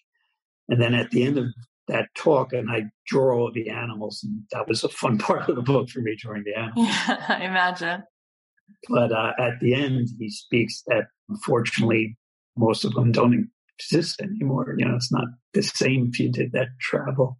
And 0.69 0.81
then 0.81 0.93
at 0.93 1.11
the 1.11 1.23
end 1.23 1.37
of 1.37 1.47
that 1.89 2.07
talk, 2.15 2.53
and 2.53 2.71
I 2.71 2.85
draw 3.05 3.37
all 3.37 3.51
the 3.53 3.69
animals, 3.69 4.21
and 4.23 4.43
that 4.53 4.65
was 4.65 4.85
a 4.85 4.89
fun 4.89 5.17
part 5.19 5.49
of 5.49 5.57
the 5.57 5.61
book 5.61 5.89
for 5.89 5.99
me, 5.99 6.15
drawing 6.17 6.45
the 6.45 6.55
animals. 6.57 6.87
Yeah, 6.87 7.25
I 7.27 7.43
imagine. 7.43 8.03
But 8.87 9.11
uh, 9.11 9.33
at 9.37 9.59
the 9.59 9.73
end, 9.73 10.07
he 10.17 10.29
speaks 10.29 10.83
that 10.87 11.07
unfortunately 11.27 12.17
most 12.55 12.85
of 12.85 12.93
them 12.93 13.11
don't 13.11 13.49
exist 13.77 14.21
anymore. 14.21 14.73
You 14.77 14.85
know, 14.85 14.95
it's 14.95 15.11
not 15.11 15.27
the 15.53 15.63
same 15.63 16.11
if 16.13 16.19
you 16.21 16.31
did 16.31 16.53
that 16.53 16.69
travel. 16.79 17.37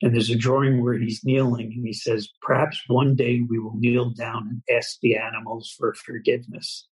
And 0.00 0.14
there's 0.14 0.30
a 0.30 0.34
drawing 0.34 0.82
where 0.82 0.96
he's 0.96 1.24
kneeling 1.24 1.74
and 1.76 1.86
he 1.86 1.92
says, 1.92 2.30
Perhaps 2.40 2.80
one 2.86 3.16
day 3.16 3.42
we 3.46 3.58
will 3.58 3.76
kneel 3.76 4.14
down 4.14 4.48
and 4.48 4.78
ask 4.78 4.98
the 5.02 5.16
animals 5.16 5.74
for 5.76 5.92
forgiveness. 5.92 6.86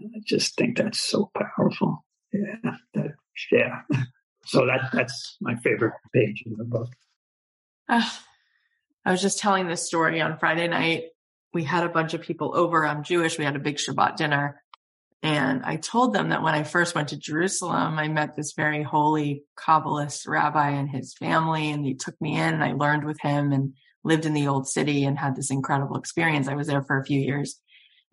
I 0.00 0.20
just 0.24 0.56
think 0.56 0.76
that's 0.76 1.00
so 1.00 1.30
powerful. 1.34 2.04
Yeah, 2.32 2.72
that, 2.94 3.14
yeah. 3.52 3.80
So 4.48 4.64
that 4.64 4.90
that's 4.92 5.36
my 5.40 5.56
favorite 5.56 5.94
page 6.14 6.44
in 6.46 6.54
the 6.56 6.62
book. 6.62 6.88
Uh, 7.88 8.08
I 9.04 9.10
was 9.10 9.20
just 9.20 9.40
telling 9.40 9.66
this 9.66 9.84
story 9.84 10.20
on 10.20 10.38
Friday 10.38 10.68
night. 10.68 11.06
We 11.52 11.64
had 11.64 11.82
a 11.82 11.88
bunch 11.88 12.14
of 12.14 12.20
people 12.20 12.56
over. 12.56 12.86
I'm 12.86 13.02
Jewish. 13.02 13.38
We 13.38 13.44
had 13.44 13.56
a 13.56 13.58
big 13.58 13.76
Shabbat 13.76 14.14
dinner. 14.14 14.62
And 15.22 15.64
I 15.64 15.76
told 15.76 16.14
them 16.14 16.28
that 16.28 16.42
when 16.44 16.54
I 16.54 16.62
first 16.62 16.94
went 16.94 17.08
to 17.08 17.18
Jerusalem, 17.18 17.98
I 17.98 18.06
met 18.06 18.36
this 18.36 18.52
very 18.52 18.84
holy 18.84 19.42
Kabbalist 19.58 20.28
rabbi 20.28 20.70
and 20.70 20.88
his 20.88 21.14
family, 21.14 21.70
and 21.70 21.84
he 21.84 21.94
took 21.94 22.14
me 22.20 22.36
in 22.36 22.54
and 22.54 22.62
I 22.62 22.72
learned 22.72 23.04
with 23.04 23.18
him 23.20 23.52
and 23.52 23.74
lived 24.04 24.26
in 24.26 24.34
the 24.34 24.46
old 24.46 24.68
city 24.68 25.04
and 25.04 25.18
had 25.18 25.34
this 25.34 25.50
incredible 25.50 25.96
experience. 25.96 26.46
I 26.46 26.54
was 26.54 26.68
there 26.68 26.82
for 26.82 27.00
a 27.00 27.04
few 27.04 27.18
years. 27.18 27.60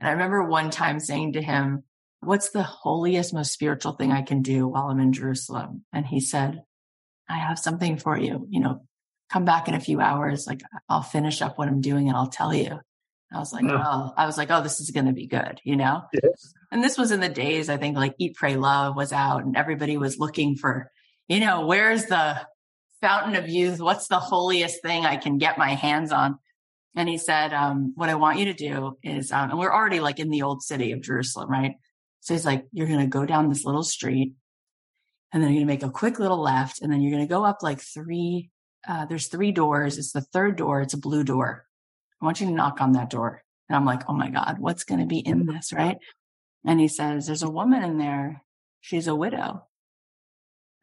And 0.03 0.09
I 0.09 0.11
remember 0.11 0.43
one 0.43 0.69
time 0.69 0.99
saying 0.99 1.33
to 1.33 1.41
him, 1.41 1.83
What's 2.19 2.49
the 2.49 2.63
holiest, 2.63 3.33
most 3.33 3.53
spiritual 3.53 3.93
thing 3.93 4.11
I 4.11 4.21
can 4.21 4.41
do 4.41 4.67
while 4.67 4.87
I'm 4.87 4.99
in 4.99 5.13
Jerusalem? 5.13 5.85
And 5.93 6.05
he 6.05 6.19
said, 6.19 6.61
I 7.29 7.37
have 7.37 7.57
something 7.57 7.97
for 7.97 8.17
you. 8.17 8.45
You 8.49 8.59
know, 8.59 8.81
come 9.29 9.45
back 9.45 9.69
in 9.69 9.75
a 9.75 9.79
few 9.79 10.01
hours. 10.01 10.45
Like 10.45 10.61
I'll 10.89 11.01
finish 11.03 11.41
up 11.41 11.57
what 11.57 11.69
I'm 11.69 11.79
doing 11.79 12.09
and 12.09 12.17
I'll 12.17 12.29
tell 12.29 12.53
you. 12.53 12.79
I 13.31 13.39
was 13.39 13.53
like, 13.53 13.63
oh, 13.65 14.13
I 14.17 14.25
was 14.25 14.37
like, 14.37 14.51
oh, 14.51 14.61
this 14.61 14.81
is 14.81 14.91
going 14.91 15.05
to 15.05 15.13
be 15.13 15.25
good, 15.25 15.61
you 15.63 15.77
know? 15.77 16.03
Yes. 16.13 16.53
And 16.69 16.83
this 16.83 16.97
was 16.97 17.11
in 17.11 17.21
the 17.21 17.29
days, 17.29 17.69
I 17.69 17.77
think 17.77 17.95
like 17.95 18.13
Eat, 18.19 18.35
Pray, 18.35 18.57
Love 18.57 18.97
was 18.97 19.13
out 19.13 19.45
and 19.45 19.55
everybody 19.55 19.97
was 19.97 20.19
looking 20.19 20.57
for, 20.57 20.91
you 21.29 21.39
know, 21.39 21.65
where's 21.65 22.05
the 22.05 22.41
fountain 23.01 23.35
of 23.35 23.47
youth? 23.47 23.79
What's 23.79 24.07
the 24.07 24.19
holiest 24.19 24.81
thing 24.81 25.05
I 25.05 25.15
can 25.15 25.37
get 25.37 25.57
my 25.57 25.75
hands 25.75 26.11
on? 26.11 26.39
And 26.95 27.09
he 27.09 27.17
said, 27.17 27.53
um, 27.53 27.93
what 27.95 28.09
I 28.09 28.15
want 28.15 28.39
you 28.39 28.45
to 28.45 28.53
do 28.53 28.97
is, 29.01 29.31
um, 29.31 29.49
and 29.49 29.59
we're 29.59 29.73
already 29.73 29.99
like 29.99 30.19
in 30.19 30.29
the 30.29 30.43
old 30.43 30.61
city 30.61 30.91
of 30.91 31.01
Jerusalem, 31.01 31.49
right? 31.49 31.75
So 32.19 32.33
he's 32.33 32.45
like, 32.45 32.65
you're 32.71 32.87
going 32.87 32.99
to 32.99 33.07
go 33.07 33.25
down 33.25 33.49
this 33.49 33.65
little 33.65 33.83
street 33.83 34.33
and 35.33 35.41
then 35.41 35.49
you're 35.49 35.65
going 35.65 35.67
to 35.67 35.73
make 35.73 35.83
a 35.83 35.89
quick 35.89 36.19
little 36.19 36.41
left 36.41 36.81
and 36.81 36.91
then 36.91 37.01
you're 37.01 37.11
going 37.11 37.27
to 37.27 37.33
go 37.33 37.43
up 37.43 37.63
like 37.63 37.81
three, 37.81 38.51
uh, 38.87 39.05
there's 39.05 39.27
three 39.27 39.51
doors. 39.51 39.97
It's 39.97 40.11
the 40.11 40.21
third 40.21 40.55
door. 40.55 40.81
It's 40.81 40.93
a 40.93 40.99
blue 40.99 41.23
door. 41.23 41.65
I 42.21 42.25
want 42.25 42.39
you 42.39 42.47
to 42.47 42.53
knock 42.53 42.79
on 42.79 42.93
that 42.93 43.09
door. 43.09 43.43
And 43.67 43.75
I'm 43.75 43.85
like, 43.85 44.03
oh 44.07 44.13
my 44.13 44.29
God, 44.29 44.57
what's 44.59 44.83
going 44.83 45.01
to 45.01 45.07
be 45.07 45.19
in 45.19 45.45
this? 45.45 45.73
Right. 45.73 45.97
And 46.65 46.79
he 46.79 46.87
says, 46.87 47.27
there's 47.27 47.43
a 47.43 47.49
woman 47.49 47.83
in 47.83 47.97
there. 47.97 48.43
She's 48.79 49.07
a 49.07 49.15
widow. 49.15 49.67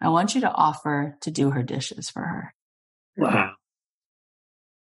I 0.01 0.09
want 0.09 0.35
you 0.35 0.43
to 0.43 0.51
offer 0.51 1.17
to 1.23 1.31
do 1.31 1.51
her 1.51 1.63
dishes 1.63 2.11
for 2.11 2.23
her. 2.23 2.55
Wow. 3.17 3.53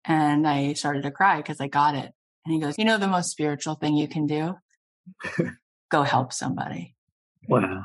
And 0.09 0.49
I 0.49 0.73
started 0.73 1.03
to 1.03 1.11
cry 1.11 1.37
because 1.37 1.61
I 1.61 1.69
got 1.69 1.95
it. 1.95 2.11
And 2.45 2.55
he 2.55 2.59
goes, 2.59 2.79
you 2.79 2.87
know, 2.87 2.97
the 2.97 3.07
most 3.07 3.31
spiritual 3.31 3.75
thing 3.75 3.95
you 3.95 4.09
can 4.09 4.27
do? 4.27 4.57
Go 5.91 6.03
help 6.03 6.33
somebody. 6.33 6.97
Wow. 7.47 7.85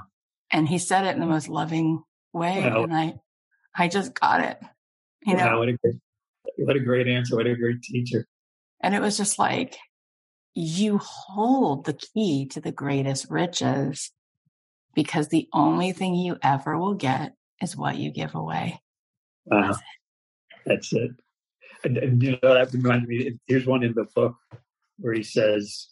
And 0.49 0.67
he 0.67 0.77
said 0.77 1.05
it 1.05 1.15
in 1.15 1.19
the 1.19 1.25
most 1.25 1.49
loving 1.49 2.01
way. 2.31 2.61
Wow. 2.61 2.83
And 2.83 2.95
I, 2.95 3.15
I 3.75 3.89
just 3.89 4.13
got 4.13 4.41
it. 4.41 4.57
You 5.25 5.35
wow, 5.35 5.51
know, 5.51 5.59
what 5.59 5.69
a 5.69 5.73
great, 5.73 5.95
what 6.57 6.75
a 6.77 6.79
great 6.79 7.07
answer. 7.07 7.35
What 7.35 7.45
a 7.45 7.55
great 7.55 7.81
teacher. 7.81 8.25
And 8.79 8.95
it 8.95 9.01
was 9.01 9.17
just 9.17 9.37
like, 9.37 9.77
you 10.53 10.99
hold 10.99 11.85
the 11.85 11.93
key 11.93 12.45
to 12.47 12.61
the 12.61 12.71
greatest 12.71 13.29
riches 13.29 14.11
because 14.93 15.27
the 15.27 15.49
only 15.51 15.91
thing 15.91 16.15
you 16.15 16.37
ever 16.41 16.77
will 16.77 16.93
get 16.93 17.33
is 17.61 17.75
what 17.75 17.97
you 17.97 18.11
give 18.11 18.35
away. 18.35 18.79
Wow. 19.45 19.61
That's 19.61 19.77
it. 19.77 19.83
That's 20.65 20.93
it. 20.93 21.11
And, 21.83 21.97
and, 21.97 22.23
you 22.23 22.31
know, 22.31 22.53
that 22.53 22.73
reminded 22.73 23.09
me, 23.09 23.39
here's 23.47 23.65
one 23.65 23.83
in 23.83 23.93
the 23.93 24.05
book 24.15 24.35
where 24.99 25.13
he 25.13 25.23
says, 25.23 25.87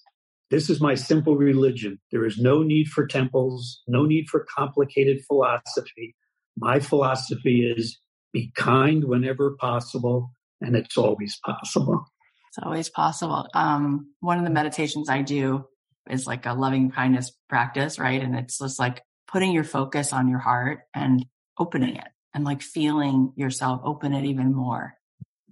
This 0.49 0.69
is 0.69 0.80
my 0.80 0.95
simple 0.95 1.36
religion. 1.36 1.99
There 2.12 2.25
is 2.25 2.38
no 2.38 2.63
need 2.63 2.88
for 2.88 3.06
temples, 3.06 3.82
no 3.88 4.06
need 4.06 4.30
for 4.30 4.45
complicated 4.56 5.23
philosophy. 5.25 6.15
My 6.58 6.80
philosophy 6.80 7.65
is 7.65 7.99
be 8.34 8.51
kind 8.56 9.04
whenever 9.04 9.56
possible, 9.60 10.32
and 10.62 10.75
it's 10.75 10.97
always 10.97 11.38
possible. 11.43 12.06
It's 12.49 12.63
always 12.63 12.89
possible. 12.89 13.47
Um, 13.54 14.13
one 14.19 14.38
of 14.38 14.43
the 14.43 14.49
meditations 14.49 15.10
I 15.10 15.21
do 15.21 15.65
is 16.10 16.27
like 16.27 16.45
a 16.45 16.54
loving 16.54 16.91
kindness 16.91 17.32
practice, 17.49 17.99
right? 17.99 18.21
And 18.21 18.36
it's 18.36 18.60
just 18.60 18.80
like 18.80 19.01
putting 19.27 19.51
your 19.51 19.63
focus 19.63 20.12
on 20.13 20.27
your 20.27 20.39
heart 20.39 20.80
and 20.93 21.25
opening 21.58 21.95
it 21.95 22.08
and 22.34 22.43
like 22.43 22.62
feeling 22.62 23.34
yourself 23.36 23.82
open 23.84 24.13
it 24.13 24.25
even 24.25 24.54
more 24.54 24.95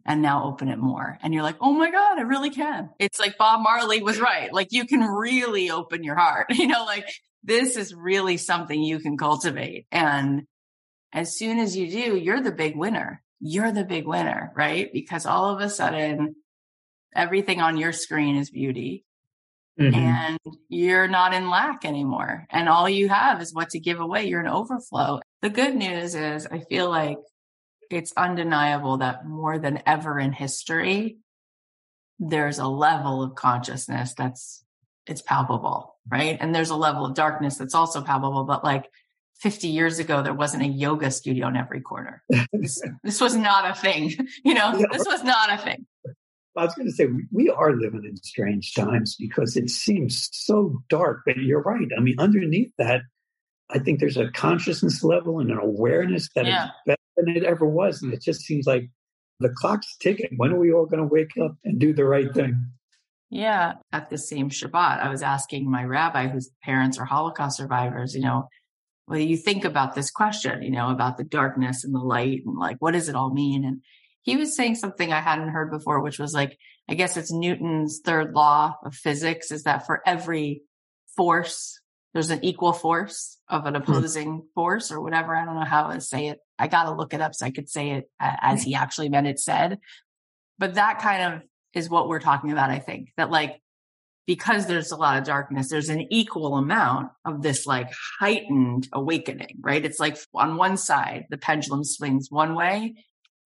and 0.09 0.23
now 0.23 0.43
open 0.43 0.69
it 0.69 0.79
more. 0.79 1.19
And 1.21 1.35
you're 1.35 1.43
like, 1.43 1.57
oh 1.61 1.71
my 1.71 1.91
God, 1.91 2.17
I 2.17 2.23
really 2.23 2.49
can. 2.49 2.89
It's 2.97 3.19
like 3.19 3.37
Bob 3.37 3.61
Marley 3.61 4.01
was 4.01 4.19
right. 4.19 4.51
Like 4.51 4.69
you 4.71 4.87
can 4.87 5.01
really 5.01 5.69
open 5.69 6.03
your 6.03 6.15
heart, 6.15 6.47
you 6.55 6.65
know, 6.65 6.83
like 6.83 7.07
this 7.43 7.77
is 7.77 7.93
really 7.93 8.37
something 8.37 8.81
you 8.81 8.99
can 8.99 9.17
cultivate. 9.17 9.85
And 9.91 10.47
as 11.13 11.37
soon 11.37 11.59
as 11.59 11.77
you 11.77 11.91
do, 11.91 12.17
you're 12.17 12.41
the 12.41 12.51
big 12.51 12.75
winner. 12.75 13.21
You're 13.39 13.71
the 13.71 13.85
big 13.85 14.07
winner, 14.07 14.51
right? 14.55 14.91
Because 14.91 15.27
all 15.27 15.51
of 15.51 15.61
a 15.61 15.69
sudden 15.69 16.35
everything 17.15 17.61
on 17.61 17.77
your 17.77 17.93
screen 17.93 18.35
is 18.35 18.49
beauty 18.49 19.05
mm-hmm. 19.79 19.93
and 19.93 20.39
you're 20.69 21.07
not 21.07 21.35
in 21.35 21.51
lack 21.51 21.85
anymore. 21.85 22.47
And 22.49 22.67
all 22.67 22.89
you 22.89 23.09
have 23.09 23.43
is 23.43 23.53
what 23.53 23.69
to 23.69 23.79
give 23.79 23.99
away. 23.99 24.25
You're 24.25 24.41
an 24.41 24.47
overflow. 24.47 25.19
The 25.43 25.51
good 25.51 25.75
news 25.75 26.15
is 26.15 26.47
I 26.47 26.61
feel 26.61 26.89
like 26.89 27.17
it's 27.89 28.13
undeniable 28.15 28.97
that 28.97 29.25
more 29.25 29.57
than 29.57 29.81
ever 29.85 30.19
in 30.19 30.31
history, 30.31 31.17
there's 32.19 32.59
a 32.59 32.67
level 32.67 33.23
of 33.23 33.35
consciousness 33.35 34.13
that's 34.17 34.63
it's 35.07 35.21
palpable, 35.21 35.95
right? 36.07 36.37
And 36.39 36.53
there's 36.53 36.69
a 36.69 36.75
level 36.75 37.05
of 37.05 37.15
darkness 37.15 37.57
that's 37.57 37.73
also 37.73 38.01
palpable, 38.01 38.43
but 38.43 38.63
like 38.63 38.89
50 39.39 39.69
years 39.69 39.97
ago, 39.97 40.21
there 40.21 40.33
wasn't 40.33 40.63
a 40.63 40.67
yoga 40.67 41.09
studio 41.09 41.47
in 41.47 41.55
every 41.55 41.81
corner. 41.81 42.21
This, 42.53 42.81
this 43.03 43.19
was 43.19 43.35
not 43.35 43.69
a 43.69 43.73
thing. 43.73 44.13
You 44.43 44.53
know, 44.53 44.77
yeah. 44.77 44.85
this 44.91 45.05
was 45.07 45.23
not 45.23 45.51
a 45.51 45.57
thing. 45.57 45.85
I 46.57 46.65
was 46.65 46.75
going 46.75 46.87
to 46.87 46.93
say 46.93 47.07
we 47.31 47.49
are 47.49 47.73
living 47.73 48.03
in 48.03 48.17
strange 48.17 48.73
times 48.73 49.15
because 49.17 49.55
it 49.55 49.69
seems 49.69 50.29
so 50.31 50.83
dark. 50.89 51.21
But 51.25 51.37
you're 51.37 51.61
right. 51.61 51.87
I 51.97 52.01
mean, 52.01 52.15
underneath 52.19 52.71
that, 52.77 53.01
I 53.69 53.79
think 53.79 53.99
there's 53.99 54.17
a 54.17 54.29
consciousness 54.31 55.03
level 55.03 55.39
and 55.39 55.51
an 55.51 55.57
awareness 55.57 56.29
that 56.35 56.45
yeah. 56.45 56.65
is 56.65 56.71
better 56.85 56.98
than 57.25 57.35
it 57.35 57.43
ever 57.43 57.65
was, 57.65 58.01
and 58.01 58.13
it 58.13 58.21
just 58.21 58.41
seems 58.41 58.65
like 58.65 58.89
the 59.39 59.49
clock's 59.49 59.95
ticking. 59.97 60.33
When 60.37 60.51
are 60.51 60.59
we 60.59 60.73
all 60.73 60.85
going 60.85 61.01
to 61.01 61.07
wake 61.07 61.37
up 61.41 61.55
and 61.63 61.79
do 61.79 61.93
the 61.93 62.05
right 62.05 62.33
thing? 62.33 62.71
Yeah. 63.29 63.73
At 63.91 64.09
the 64.09 64.17
same 64.17 64.49
Shabbat, 64.49 64.99
I 64.99 65.09
was 65.09 65.21
asking 65.21 65.69
my 65.69 65.83
rabbi, 65.83 66.27
whose 66.27 66.49
parents 66.63 66.97
are 66.97 67.05
Holocaust 67.05 67.57
survivors, 67.57 68.15
you 68.15 68.21
know, 68.21 68.49
what 69.05 69.17
do 69.17 69.23
you 69.23 69.37
think 69.37 69.65
about 69.65 69.95
this 69.95 70.11
question, 70.11 70.61
you 70.61 70.71
know, 70.71 70.91
about 70.91 71.17
the 71.17 71.23
darkness 71.23 71.83
and 71.83 71.95
the 71.95 71.99
light 71.99 72.41
and 72.45 72.57
like, 72.57 72.77
what 72.79 72.91
does 72.91 73.09
it 73.09 73.15
all 73.15 73.33
mean? 73.33 73.65
And 73.65 73.81
he 74.21 74.35
was 74.35 74.55
saying 74.55 74.75
something 74.75 75.11
I 75.11 75.21
hadn't 75.21 75.49
heard 75.49 75.71
before, 75.71 76.01
which 76.01 76.19
was 76.19 76.33
like, 76.33 76.57
I 76.87 76.93
guess 76.93 77.17
it's 77.17 77.31
Newton's 77.31 78.01
third 78.03 78.33
law 78.33 78.75
of 78.85 78.93
physics 78.93 79.51
is 79.51 79.63
that 79.63 79.85
for 79.85 80.01
every 80.05 80.61
force, 81.15 81.81
there's 82.13 82.29
an 82.29 82.43
equal 82.45 82.73
force 82.73 83.39
of 83.47 83.65
an 83.65 83.75
hmm. 83.75 83.81
opposing 83.81 84.43
force 84.53 84.91
or 84.91 85.01
whatever. 85.01 85.35
I 85.35 85.45
don't 85.45 85.55
know 85.55 85.65
how 85.65 85.87
to 85.91 86.01
say 86.01 86.27
it. 86.27 86.39
I 86.59 86.67
got 86.67 86.83
to 86.83 86.91
look 86.91 87.13
it 87.13 87.21
up 87.21 87.33
so 87.33 87.45
I 87.45 87.51
could 87.51 87.69
say 87.69 87.91
it 87.91 88.09
as 88.19 88.61
mm-hmm. 88.61 88.69
he 88.69 88.75
actually 88.75 89.09
meant 89.09 89.27
it 89.27 89.39
said. 89.39 89.79
But 90.57 90.75
that 90.75 90.99
kind 90.99 91.33
of 91.33 91.41
is 91.73 91.89
what 91.89 92.09
we're 92.09 92.19
talking 92.19 92.51
about. 92.51 92.69
I 92.69 92.79
think 92.79 93.13
that 93.17 93.31
like, 93.31 93.61
because 94.27 94.67
there's 94.67 94.91
a 94.91 94.97
lot 94.97 95.17
of 95.17 95.23
darkness, 95.23 95.69
there's 95.69 95.89
an 95.89 96.11
equal 96.11 96.57
amount 96.57 97.09
of 97.25 97.41
this 97.41 97.65
like 97.65 97.89
heightened 98.19 98.87
awakening, 98.93 99.57
right? 99.61 99.83
It's 99.83 99.99
like 99.99 100.17
on 100.35 100.57
one 100.57 100.77
side, 100.77 101.25
the 101.29 101.37
pendulum 101.37 101.83
swings 101.83 102.27
one 102.29 102.55
way 102.55 102.95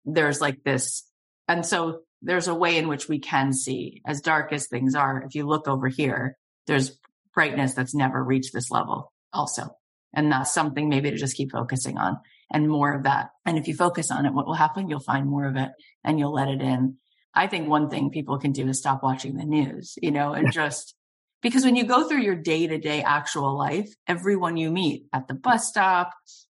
there's 0.05 0.41
like 0.41 0.63
this. 0.63 1.03
And 1.47 1.65
so 1.65 2.01
there's 2.21 2.47
a 2.47 2.55
way 2.55 2.77
in 2.77 2.87
which 2.87 3.07
we 3.07 3.19
can 3.19 3.53
see 3.53 4.01
as 4.05 4.21
dark 4.21 4.53
as 4.53 4.67
things 4.67 4.95
are. 4.95 5.23
If 5.23 5.35
you 5.35 5.45
look 5.45 5.67
over 5.67 5.87
here, 5.87 6.37
there's 6.67 6.97
brightness 7.33 7.73
that's 7.73 7.95
never 7.95 8.23
reached 8.23 8.53
this 8.53 8.71
level 8.71 9.11
also. 9.31 9.75
And 10.13 10.31
that's 10.31 10.53
something 10.53 10.89
maybe 10.89 11.11
to 11.11 11.17
just 11.17 11.35
keep 11.35 11.51
focusing 11.51 11.97
on 11.97 12.19
and 12.53 12.69
more 12.69 12.93
of 12.93 13.03
that. 13.03 13.31
And 13.45 13.57
if 13.57 13.67
you 13.67 13.75
focus 13.75 14.11
on 14.11 14.25
it, 14.25 14.33
what 14.33 14.45
will 14.45 14.53
happen? 14.53 14.89
You'll 14.89 14.99
find 14.99 15.27
more 15.27 15.47
of 15.47 15.57
it 15.57 15.71
and 16.03 16.19
you'll 16.19 16.33
let 16.33 16.47
it 16.47 16.61
in. 16.61 16.97
I 17.33 17.47
think 17.47 17.67
one 17.67 17.89
thing 17.89 18.11
people 18.11 18.37
can 18.37 18.51
do 18.51 18.67
is 18.69 18.79
stop 18.79 19.01
watching 19.03 19.35
the 19.35 19.43
news, 19.43 19.95
you 20.01 20.11
know, 20.11 20.33
and 20.33 20.51
just 20.51 20.95
because 21.41 21.65
when 21.65 21.75
you 21.75 21.83
go 21.83 22.07
through 22.07 22.21
your 22.21 22.35
day 22.35 22.67
to 22.67 22.77
day 22.77 23.01
actual 23.01 23.57
life, 23.57 23.89
everyone 24.07 24.55
you 24.55 24.69
meet 24.71 25.05
at 25.11 25.27
the 25.27 25.33
bus 25.33 25.67
stop, 25.67 26.11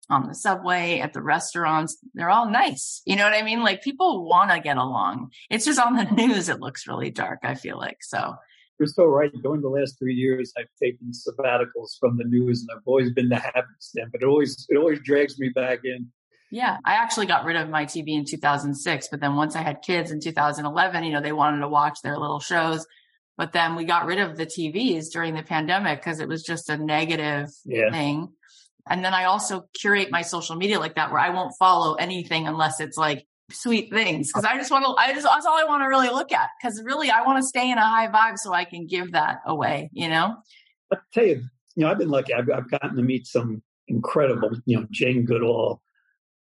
on 0.10 0.28
the 0.28 0.36
subway, 0.36 1.00
at 1.00 1.14
the 1.14 1.22
restaurants. 1.22 1.98
They're 2.14 2.30
all 2.30 2.50
nice. 2.50 3.02
You 3.06 3.16
know 3.16 3.24
what 3.24 3.34
I 3.34 3.42
mean? 3.42 3.64
Like 3.64 3.82
people 3.82 4.28
want 4.28 4.52
to 4.52 4.60
get 4.60 4.78
along. 4.78 5.32
It's 5.50 5.66
just 5.66 5.80
on 5.80 5.96
the 5.96 6.04
news, 6.12 6.50
it 6.50 6.60
looks 6.60 6.88
really 6.88 7.10
dark, 7.10 7.40
I 7.44 7.56
feel 7.56 7.78
like. 7.78 7.98
So 8.02 8.36
you're 8.80 8.88
so 8.88 9.06
right. 9.06 9.32
During 9.42 9.62
the 9.62 9.70
last 9.70 9.98
three 9.98 10.14
years, 10.14 10.54
I've 10.58 10.68
taken 10.82 11.12
sabbaticals 11.12 11.98
from 12.00 12.18
the 12.18 12.26
news 12.26 12.62
and 12.62 12.70
I've 12.76 12.84
always 12.86 13.12
been 13.12 13.30
the 13.30 13.38
happenstance, 13.38 14.10
but 14.12 14.22
it 14.22 14.26
always, 14.26 14.66
it 14.70 14.78
always 14.78 15.00
drags 15.00 15.40
me 15.40 15.50
back 15.50 15.80
in. 15.84 16.08
Yeah. 16.52 16.78
I 16.86 16.94
actually 16.96 17.26
got 17.26 17.46
rid 17.46 17.56
of 17.56 17.70
my 17.70 17.86
TV 17.86 18.10
in 18.10 18.26
2006, 18.26 19.08
but 19.10 19.20
then 19.20 19.36
once 19.36 19.56
I 19.56 19.62
had 19.62 19.82
kids 19.82 20.12
in 20.12 20.20
2011, 20.20 21.04
you 21.04 21.14
know, 21.14 21.22
they 21.22 21.32
wanted 21.32 21.60
to 21.60 21.68
watch 21.68 22.00
their 22.04 22.18
little 22.18 22.40
shows. 22.40 22.86
But 23.38 23.52
then 23.52 23.76
we 23.76 23.84
got 23.84 24.06
rid 24.06 24.20
of 24.20 24.38
the 24.38 24.46
TVs 24.46 25.12
during 25.12 25.36
the 25.36 25.44
pandemic 25.44 26.00
because 26.00 26.20
it 26.20 26.28
was 26.28 26.44
just 26.44 26.70
a 26.70 26.78
negative 26.78 27.50
yeah. 27.66 27.92
thing. 27.92 28.30
And 28.90 29.04
then 29.04 29.14
I 29.14 29.26
also 29.26 29.66
curate 29.74 30.12
my 30.12 30.22
social 30.22 30.56
media 30.56 30.80
like 30.80 30.96
that 30.96 31.12
where 31.12 31.20
I 31.20 31.32
won't 31.32 31.56
follow 31.58 31.96
anything 31.96 32.48
unless 32.48 32.80
it's 32.80 32.98
like 32.98 33.26
sweet 33.52 33.92
things. 33.92 34.32
Cause 34.32 34.46
oh. 34.46 34.50
I 34.50 34.58
just 34.58 34.72
want 34.72 34.86
to, 34.86 34.92
I 34.98 35.14
just, 35.14 35.26
that's 35.26 35.46
all 35.46 35.58
I 35.58 35.66
want 35.66 35.84
to 35.84 35.88
really 35.88 36.10
look 36.10 36.32
at. 36.32 36.50
Cause 36.62 36.82
really 36.84 37.10
I 37.10 37.24
want 37.24 37.42
to 37.42 37.48
stay 37.48 37.70
in 37.70 37.78
a 37.78 37.88
high 37.88 38.08
vibe 38.08 38.38
so 38.38 38.54
I 38.54 38.66
can 38.66 38.88
give 38.88 39.12
that 39.12 39.40
away, 39.46 39.90
you 39.94 40.10
know? 40.10 40.36
I 40.92 40.98
tell 41.14 41.26
you, 41.26 41.44
you 41.76 41.84
know, 41.84 41.90
I've 41.90 41.98
been 41.98 42.10
lucky. 42.10 42.34
I've, 42.34 42.50
I've 42.50 42.70
gotten 42.70 42.96
to 42.96 43.04
meet 43.04 43.28
some 43.28 43.62
incredible, 43.88 44.52
you 44.66 44.80
know, 44.80 44.88
Jane 44.92 45.26
Goodall, 45.26 45.82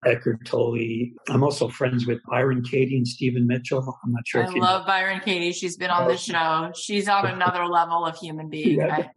Eckhart 0.06 0.45
Tolle. 0.45 1.10
I'm 1.30 1.43
also 1.43 1.68
friends 1.68 2.06
with 2.06 2.20
Byron 2.30 2.64
Katie 2.64 2.97
and 2.97 3.08
Stephen 3.08 3.47
Mitchell. 3.47 3.97
I'm 4.03 4.12
not 4.12 4.28
sure. 4.28 4.43
I 4.43 4.47
love 4.47 4.82
know. 4.82 4.88
Byron 4.88 5.20
Katie. 5.24 5.51
She's 5.51 5.78
been 5.78 5.89
on 5.89 6.06
oh. 6.06 6.12
the 6.12 6.18
show. 6.18 6.72
She's 6.76 7.08
on 7.08 7.26
another 7.26 7.66
level 7.66 8.06
of 8.06 8.18
human 8.18 8.49
being. 8.49 8.80
Yeah. 8.80 9.08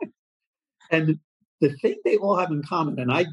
and 0.90 1.18
the 1.60 1.70
thing 1.76 1.96
they 2.04 2.16
all 2.16 2.36
have 2.36 2.50
in 2.50 2.62
common, 2.62 2.98
and 2.98 3.12
I 3.12 3.26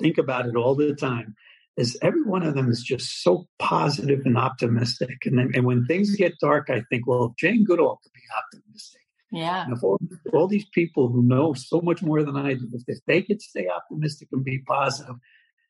think 0.00 0.18
about 0.18 0.46
it 0.46 0.56
all 0.56 0.74
the 0.74 0.94
time, 0.94 1.34
is 1.78 1.96
every 2.02 2.24
one 2.24 2.42
of 2.42 2.54
them 2.54 2.68
is 2.70 2.82
just 2.82 3.22
so 3.22 3.46
positive 3.60 4.22
and 4.24 4.36
optimistic. 4.36 5.16
And 5.24 5.38
then, 5.38 5.52
and 5.54 5.64
when 5.64 5.86
things 5.86 6.14
get 6.16 6.34
dark, 6.40 6.70
I 6.70 6.82
think, 6.90 7.06
well, 7.06 7.36
Jane 7.38 7.64
Goodall 7.64 8.00
could 8.02 8.12
be 8.12 8.20
optimistic. 8.36 9.00
Yeah. 9.30 9.64
And 9.64 9.76
if 9.76 9.84
all, 9.84 9.98
all, 10.32 10.48
these 10.48 10.66
people 10.74 11.08
who 11.08 11.22
know 11.22 11.54
so 11.54 11.80
much 11.80 12.02
more 12.02 12.24
than 12.24 12.36
I 12.36 12.54
do, 12.54 12.68
if 12.88 12.98
they 13.06 13.22
could 13.22 13.40
stay 13.40 13.68
optimistic 13.68 14.28
and 14.32 14.44
be 14.44 14.58
positive, 14.66 15.14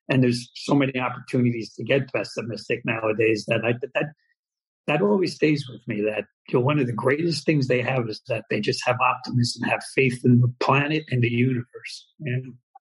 and 0.09 0.23
there's 0.23 0.51
so 0.55 0.75
many 0.75 0.99
opportunities 0.99 1.75
to 1.75 1.85
get 1.85 2.11
pessimistic 2.11 2.81
nowadays 2.87 3.45
that 3.49 3.61
I 3.63 3.75
that 3.95 4.13
that 4.87 5.03
always 5.03 5.35
stays 5.35 5.69
with 5.69 5.87
me. 5.87 6.01
That 6.01 6.25
you 6.49 6.59
know, 6.59 6.65
one 6.65 6.79
of 6.79 6.87
the 6.87 6.95
greatest 6.95 7.45
things 7.45 7.67
they 7.67 7.83
have 7.83 8.09
is 8.09 8.23
that 8.29 8.45
they 8.49 8.61
just 8.61 8.81
have 8.87 8.97
optimism, 9.01 9.69
have 9.69 9.83
faith 9.95 10.23
in 10.25 10.41
the 10.41 10.55
planet 10.61 11.05
and 11.11 11.23
the 11.23 11.31
universe. 11.31 12.07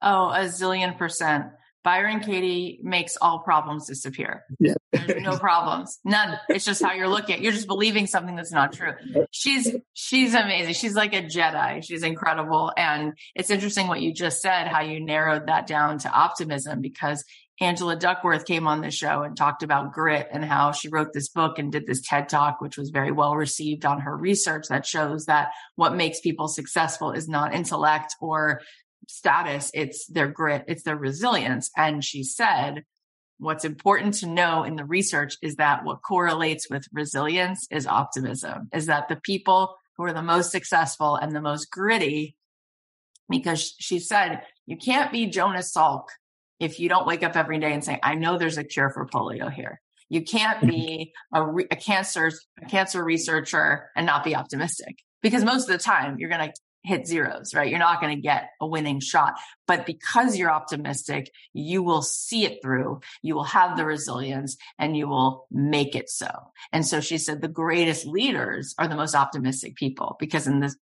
Oh, 0.01 0.29
a 0.29 0.45
zillion 0.45 0.97
percent. 0.97 1.47
Byron 1.87 2.19
Katie 2.19 2.81
makes 2.83 3.15
all 3.21 3.39
problems 3.39 3.87
disappear. 3.87 4.43
Yeah. 4.59 4.73
There's 4.91 5.23
no 5.23 5.37
problems. 5.39 5.99
None. 6.03 6.37
It's 6.49 6.65
just 6.65 6.83
how 6.83 6.91
you're 6.91 7.07
looking. 7.07 7.41
You're 7.41 7.53
just 7.53 7.65
believing 7.65 8.07
something 8.07 8.35
that's 8.35 8.51
not 8.51 8.73
true. 8.73 8.91
She's 9.31 9.73
she's 9.93 10.33
amazing. 10.33 10.73
She's 10.73 10.95
like 10.95 11.13
a 11.13 11.21
Jedi. 11.21 11.81
She's 11.85 12.03
incredible. 12.03 12.73
And 12.75 13.13
it's 13.35 13.49
interesting 13.49 13.87
what 13.87 14.01
you 14.01 14.13
just 14.13 14.41
said, 14.41 14.67
how 14.67 14.81
you 14.81 14.99
narrowed 14.99 15.47
that 15.47 15.65
down 15.65 15.99
to 15.99 16.11
optimism 16.11 16.81
because 16.81 17.23
Angela 17.61 17.95
Duckworth 17.95 18.43
came 18.43 18.67
on 18.67 18.81
the 18.81 18.91
show 18.91 19.21
and 19.21 19.37
talked 19.37 19.63
about 19.63 19.93
grit 19.93 20.27
and 20.29 20.43
how 20.43 20.73
she 20.73 20.89
wrote 20.89 21.13
this 21.13 21.29
book 21.29 21.57
and 21.57 21.71
did 21.71 21.87
this 21.87 22.01
TED 22.01 22.27
talk, 22.27 22.59
which 22.59 22.77
was 22.77 22.89
very 22.89 23.13
well 23.13 23.37
received 23.37 23.85
on 23.85 24.01
her 24.01 24.15
research 24.15 24.67
that 24.67 24.85
shows 24.85 25.27
that 25.27 25.51
what 25.77 25.95
makes 25.95 26.19
people 26.19 26.49
successful 26.49 27.13
is 27.13 27.29
not 27.29 27.55
intellect 27.55 28.13
or 28.19 28.59
status, 29.07 29.71
it's 29.73 30.05
their 30.07 30.27
grit, 30.27 30.65
it's 30.67 30.83
their 30.83 30.97
resilience. 30.97 31.71
And 31.75 32.03
she 32.03 32.23
said, 32.23 32.83
what's 33.39 33.65
important 33.65 34.15
to 34.15 34.27
know 34.27 34.63
in 34.63 34.75
the 34.75 34.85
research 34.85 35.37
is 35.41 35.55
that 35.55 35.83
what 35.83 36.01
correlates 36.01 36.69
with 36.69 36.87
resilience 36.91 37.67
is 37.71 37.87
optimism, 37.87 38.69
is 38.73 38.87
that 38.87 39.07
the 39.07 39.15
people 39.15 39.75
who 39.97 40.03
are 40.03 40.13
the 40.13 40.21
most 40.21 40.51
successful 40.51 41.15
and 41.15 41.31
the 41.31 41.41
most 41.41 41.71
gritty, 41.71 42.35
because 43.29 43.75
she 43.79 43.99
said, 43.99 44.41
you 44.65 44.77
can't 44.77 45.11
be 45.11 45.27
Jonas 45.27 45.73
Salk 45.75 46.05
if 46.59 46.79
you 46.79 46.89
don't 46.89 47.07
wake 47.07 47.23
up 47.23 47.35
every 47.35 47.59
day 47.59 47.73
and 47.73 47.83
say, 47.83 47.99
I 48.01 48.15
know 48.15 48.37
there's 48.37 48.57
a 48.57 48.63
cure 48.63 48.89
for 48.89 49.05
polio 49.05 49.51
here. 49.51 49.81
You 50.09 50.23
can't 50.23 50.61
be 50.67 51.13
a, 51.33 51.45
re- 51.45 51.67
a 51.69 51.75
cancer 51.75 52.31
a 52.61 52.65
cancer 52.65 53.03
researcher 53.03 53.89
and 53.95 54.05
not 54.05 54.23
be 54.23 54.35
optimistic 54.35 54.97
because 55.21 55.43
most 55.43 55.69
of 55.69 55.77
the 55.77 55.83
time 55.83 56.17
you're 56.17 56.29
going 56.29 56.47
to 56.49 56.53
hit 56.87 57.05
zeros, 57.05 57.53
right? 57.53 57.69
You're 57.69 57.79
not 57.79 58.01
going 58.01 58.15
to 58.15 58.21
get 58.21 58.51
a 58.61 58.65
winning 58.65 58.99
shot. 58.99 59.35
But 59.67 59.85
because 59.85 60.37
you're 60.37 60.51
optimistic, 60.51 61.31
you 61.53 61.83
will 61.83 62.01
see 62.01 62.45
it 62.45 62.61
through. 62.61 63.01
You 63.21 63.35
will 63.35 63.43
have 63.43 63.75
the 63.75 63.85
resilience 63.85 64.55
and 64.79 64.95
you 64.95 65.07
will 65.07 65.47
make 65.51 65.95
it 65.95 66.09
so. 66.09 66.29
And 66.71 66.85
so 66.85 67.01
she 67.01 67.17
said 67.17 67.41
the 67.41 67.49
greatest 67.49 68.05
leaders 68.05 68.73
are 68.79 68.87
the 68.87 68.95
most 68.95 69.15
optimistic 69.15 69.75
people 69.75 70.15
because 70.19 70.47
in 70.47 70.61
this 70.61 70.77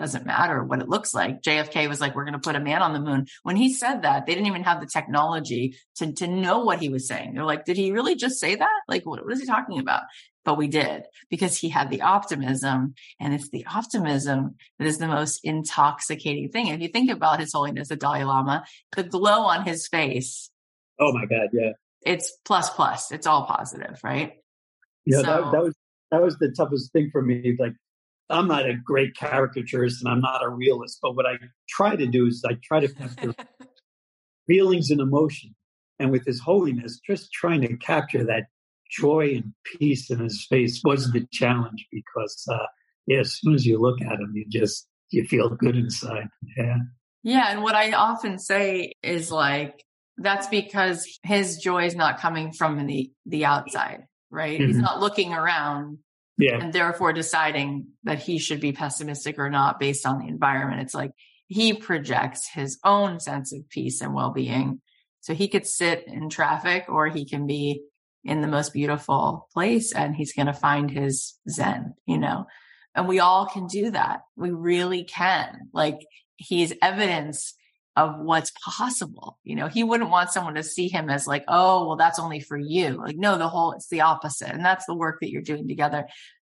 doesn't 0.00 0.24
matter 0.26 0.64
what 0.64 0.80
it 0.80 0.88
looks 0.88 1.12
like. 1.12 1.42
JFK 1.42 1.86
was 1.86 2.00
like, 2.00 2.14
we're 2.14 2.24
going 2.24 2.32
to 2.32 2.40
put 2.40 2.56
a 2.56 2.60
man 2.60 2.80
on 2.80 2.94
the 2.94 3.00
moon. 3.00 3.26
When 3.42 3.54
he 3.54 3.72
said 3.72 4.02
that, 4.02 4.24
they 4.24 4.32
didn't 4.32 4.46
even 4.46 4.64
have 4.64 4.80
the 4.80 4.86
technology 4.86 5.76
to, 5.96 6.12
to 6.14 6.26
know 6.26 6.60
what 6.60 6.80
he 6.80 6.88
was 6.88 7.06
saying. 7.06 7.34
They're 7.34 7.44
like, 7.44 7.66
did 7.66 7.76
he 7.76 7.92
really 7.92 8.16
just 8.16 8.40
say 8.40 8.54
that? 8.54 8.80
Like, 8.88 9.04
what, 9.04 9.20
is 9.30 9.40
he 9.40 9.46
talking 9.46 9.78
about? 9.78 10.04
But 10.42 10.56
we 10.56 10.68
did 10.68 11.04
because 11.28 11.58
he 11.58 11.68
had 11.68 11.90
the 11.90 12.00
optimism 12.00 12.94
and 13.20 13.34
it's 13.34 13.50
the 13.50 13.66
optimism 13.66 14.56
that 14.78 14.88
is 14.88 14.96
the 14.96 15.06
most 15.06 15.40
intoxicating 15.44 16.48
thing. 16.48 16.68
If 16.68 16.80
you 16.80 16.88
think 16.88 17.10
about 17.10 17.38
his 17.38 17.52
holiness, 17.52 17.88
the 17.88 17.96
Dalai 17.96 18.24
Lama, 18.24 18.64
the 18.96 19.02
glow 19.02 19.42
on 19.42 19.64
his 19.66 19.86
face. 19.86 20.50
Oh 20.98 21.12
my 21.12 21.26
God. 21.26 21.48
Yeah. 21.52 21.72
It's 22.00 22.32
plus 22.46 22.70
plus. 22.70 23.12
It's 23.12 23.26
all 23.26 23.44
positive, 23.44 24.00
right? 24.02 24.32
Yeah. 25.04 25.18
So, 25.18 25.22
that, 25.26 25.52
that 25.52 25.62
was, 25.62 25.74
that 26.10 26.22
was 26.22 26.38
the 26.38 26.54
toughest 26.56 26.90
thing 26.94 27.10
for 27.12 27.20
me. 27.20 27.54
Like 27.58 27.74
I'm 28.30 28.48
not 28.48 28.68
a 28.68 28.74
great 28.74 29.16
caricaturist 29.16 30.02
and 30.02 30.12
I'm 30.12 30.20
not 30.20 30.44
a 30.44 30.48
realist, 30.48 30.98
but 31.02 31.16
what 31.16 31.26
I 31.26 31.38
try 31.68 31.96
to 31.96 32.06
do 32.06 32.26
is 32.26 32.44
I 32.48 32.56
try 32.62 32.80
to 32.80 32.88
capture 32.88 33.34
feelings 34.46 34.90
and 34.90 35.00
emotion. 35.00 35.54
And 35.98 36.10
with 36.10 36.24
his 36.24 36.40
holiness, 36.40 36.98
just 37.06 37.32
trying 37.32 37.60
to 37.62 37.76
capture 37.76 38.24
that 38.24 38.44
joy 38.90 39.34
and 39.34 39.52
peace 39.64 40.10
in 40.10 40.18
his 40.18 40.46
face 40.48 40.80
was 40.84 41.12
the 41.12 41.26
challenge 41.32 41.86
because, 41.92 42.44
uh, 42.50 42.66
yeah, 43.06 43.20
as 43.20 43.38
soon 43.38 43.54
as 43.54 43.66
you 43.66 43.78
look 43.78 44.00
at 44.00 44.18
him, 44.18 44.32
you 44.34 44.46
just, 44.48 44.88
you 45.10 45.24
feel 45.24 45.50
good 45.50 45.76
inside. 45.76 46.28
Yeah. 46.56 46.76
Yeah. 47.22 47.52
And 47.52 47.62
what 47.62 47.74
I 47.74 47.92
often 47.92 48.38
say 48.38 48.92
is 49.02 49.30
like, 49.30 49.84
that's 50.16 50.46
because 50.48 51.06
his 51.22 51.58
joy 51.58 51.84
is 51.84 51.94
not 51.94 52.18
coming 52.18 52.52
from 52.52 52.86
the, 52.86 53.10
the 53.26 53.44
outside, 53.44 54.04
right? 54.30 54.58
Mm-hmm. 54.58 54.68
He's 54.68 54.78
not 54.78 55.00
looking 55.00 55.32
around 55.32 55.98
yeah. 56.40 56.58
and 56.60 56.72
therefore 56.72 57.12
deciding 57.12 57.86
that 58.04 58.18
he 58.18 58.38
should 58.38 58.60
be 58.60 58.72
pessimistic 58.72 59.38
or 59.38 59.50
not 59.50 59.78
based 59.78 60.06
on 60.06 60.18
the 60.18 60.28
environment. 60.28 60.82
It's 60.82 60.94
like 60.94 61.12
he 61.46 61.74
projects 61.74 62.48
his 62.48 62.78
own 62.84 63.20
sense 63.20 63.52
of 63.52 63.68
peace 63.68 64.00
and 64.00 64.14
well-being. 64.14 64.80
So 65.20 65.34
he 65.34 65.48
could 65.48 65.66
sit 65.66 66.04
in 66.06 66.30
traffic 66.30 66.86
or 66.88 67.08
he 67.08 67.24
can 67.24 67.46
be 67.46 67.82
in 68.24 68.40
the 68.40 68.48
most 68.48 68.72
beautiful 68.72 69.48
place 69.52 69.92
and 69.92 70.14
he's 70.14 70.32
going 70.32 70.46
to 70.46 70.52
find 70.52 70.90
his 70.90 71.38
zen, 71.48 71.94
you 72.06 72.18
know, 72.18 72.46
and 72.94 73.08
we 73.08 73.20
all 73.20 73.46
can 73.46 73.66
do 73.66 73.90
that. 73.90 74.20
We 74.36 74.50
really 74.50 75.04
can. 75.04 75.68
Like 75.72 75.98
he's 76.36 76.72
evidence 76.82 77.54
of 77.96 78.18
what's 78.18 78.52
possible. 78.64 79.38
You 79.44 79.56
know, 79.56 79.68
he 79.68 79.84
wouldn't 79.84 80.10
want 80.10 80.30
someone 80.30 80.54
to 80.54 80.62
see 80.62 80.88
him 80.88 81.10
as 81.10 81.26
like, 81.26 81.44
oh, 81.48 81.86
well, 81.86 81.96
that's 81.96 82.18
only 82.18 82.40
for 82.40 82.56
you. 82.56 82.90
Like, 82.90 83.16
no, 83.16 83.36
the 83.36 83.48
whole, 83.48 83.72
it's 83.72 83.88
the 83.88 84.02
opposite. 84.02 84.50
And 84.50 84.64
that's 84.64 84.86
the 84.86 84.94
work 84.94 85.18
that 85.20 85.30
you're 85.30 85.42
doing 85.42 85.68
together. 85.68 86.06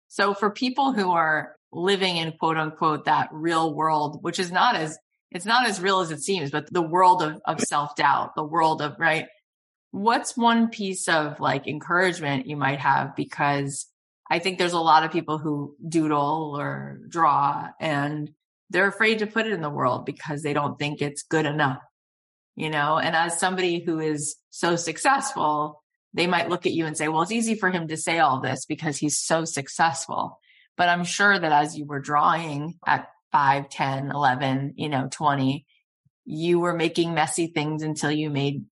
So 0.07 0.33
for 0.33 0.49
people 0.49 0.93
who 0.93 1.11
are 1.11 1.55
living 1.71 2.17
in 2.17 2.33
quote 2.33 2.57
unquote 2.57 3.05
that 3.05 3.29
real 3.31 3.73
world, 3.73 4.19
which 4.21 4.39
is 4.39 4.51
not 4.51 4.75
as, 4.75 4.97
it's 5.31 5.45
not 5.45 5.67
as 5.67 5.81
real 5.81 5.99
as 5.99 6.11
it 6.11 6.21
seems, 6.21 6.51
but 6.51 6.71
the 6.71 6.81
world 6.81 7.21
of, 7.21 7.41
of 7.45 7.61
self 7.61 7.95
doubt, 7.95 8.35
the 8.35 8.43
world 8.43 8.81
of, 8.81 8.95
right? 8.97 9.27
What's 9.91 10.37
one 10.37 10.69
piece 10.69 11.07
of 11.07 11.39
like 11.39 11.67
encouragement 11.67 12.47
you 12.47 12.57
might 12.57 12.79
have? 12.79 13.15
Because 13.15 13.87
I 14.29 14.39
think 14.39 14.57
there's 14.57 14.73
a 14.73 14.79
lot 14.79 15.03
of 15.03 15.11
people 15.11 15.37
who 15.37 15.75
doodle 15.87 16.55
or 16.57 16.99
draw 17.09 17.69
and 17.79 18.31
they're 18.69 18.87
afraid 18.87 19.19
to 19.19 19.27
put 19.27 19.45
it 19.45 19.53
in 19.53 19.61
the 19.61 19.69
world 19.69 20.05
because 20.05 20.41
they 20.43 20.53
don't 20.53 20.77
think 20.77 21.01
it's 21.01 21.23
good 21.23 21.45
enough, 21.45 21.81
you 22.55 22.69
know? 22.69 22.97
And 22.97 23.15
as 23.15 23.39
somebody 23.39 23.79
who 23.79 23.99
is 23.99 24.35
so 24.49 24.75
successful, 24.75 25.83
they 26.13 26.27
might 26.27 26.49
look 26.49 26.65
at 26.65 26.73
you 26.73 26.85
and 26.85 26.97
say, 26.97 27.07
well, 27.07 27.21
it's 27.21 27.31
easy 27.31 27.55
for 27.55 27.69
him 27.69 27.87
to 27.87 27.97
say 27.97 28.19
all 28.19 28.41
this 28.41 28.65
because 28.65 28.97
he's 28.97 29.17
so 29.17 29.45
successful. 29.45 30.39
But 30.75 30.89
I'm 30.89 31.03
sure 31.03 31.37
that 31.37 31.51
as 31.51 31.77
you 31.77 31.85
were 31.85 31.99
drawing 31.99 32.75
at 32.85 33.09
5, 33.31 33.69
10, 33.69 34.11
11, 34.11 34.73
you 34.77 34.89
know, 34.89 35.07
20, 35.11 35.65
you 36.25 36.59
were 36.59 36.73
making 36.73 37.13
messy 37.13 37.47
things 37.47 37.83
until 37.83 38.11
you 38.11 38.29
made 38.29 38.65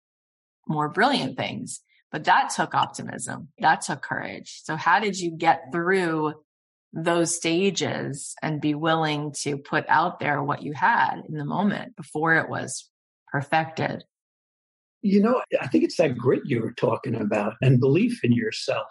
more 0.67 0.89
brilliant 0.89 1.37
things. 1.37 1.81
But 2.11 2.25
that 2.25 2.51
took 2.55 2.73
optimism. 2.73 3.49
That 3.59 3.81
took 3.81 4.01
courage. 4.01 4.61
So 4.63 4.75
how 4.75 4.99
did 4.99 5.19
you 5.19 5.31
get 5.31 5.71
through 5.71 6.33
those 6.95 7.35
stages 7.35 8.33
and 8.41 8.61
be 8.61 8.73
willing 8.73 9.33
to 9.41 9.57
put 9.57 9.85
out 9.89 10.19
there 10.19 10.41
what 10.41 10.63
you 10.63 10.73
had 10.73 11.21
in 11.27 11.35
the 11.35 11.45
moment 11.45 11.95
before 11.97 12.35
it 12.35 12.49
was 12.49 12.89
perfected. 13.31 14.03
You 15.01 15.21
know, 15.21 15.43
I 15.61 15.67
think 15.67 15.83
it's 15.83 15.97
that 15.97 16.17
grit 16.17 16.43
you 16.45 16.61
were 16.61 16.71
talking 16.71 17.15
about 17.15 17.55
and 17.61 17.81
belief 17.81 18.23
in 18.23 18.31
yourself. 18.31 18.87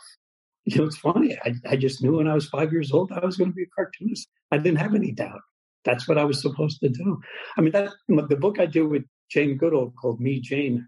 You 0.66 0.78
know, 0.78 0.84
it's 0.84 0.98
funny. 0.98 1.36
I, 1.44 1.54
I 1.66 1.76
just 1.76 2.02
knew 2.02 2.18
when 2.18 2.28
I 2.28 2.34
was 2.34 2.46
five 2.46 2.72
years 2.72 2.92
old 2.92 3.10
I 3.10 3.24
was 3.24 3.36
going 3.36 3.50
to 3.50 3.54
be 3.54 3.64
a 3.64 3.74
cartoonist. 3.74 4.28
I 4.52 4.58
didn't 4.58 4.78
have 4.78 4.94
any 4.94 5.10
doubt. 5.10 5.40
That's 5.84 6.06
what 6.06 6.18
I 6.18 6.24
was 6.24 6.40
supposed 6.40 6.80
to 6.80 6.88
do. 6.88 7.20
I 7.56 7.62
mean, 7.62 7.72
that 7.72 7.90
the 8.08 8.36
book 8.36 8.60
I 8.60 8.66
did 8.66 8.82
with 8.82 9.04
Jane 9.30 9.56
Goodall 9.56 9.92
called 10.00 10.20
Me 10.20 10.40
Jane 10.40 10.86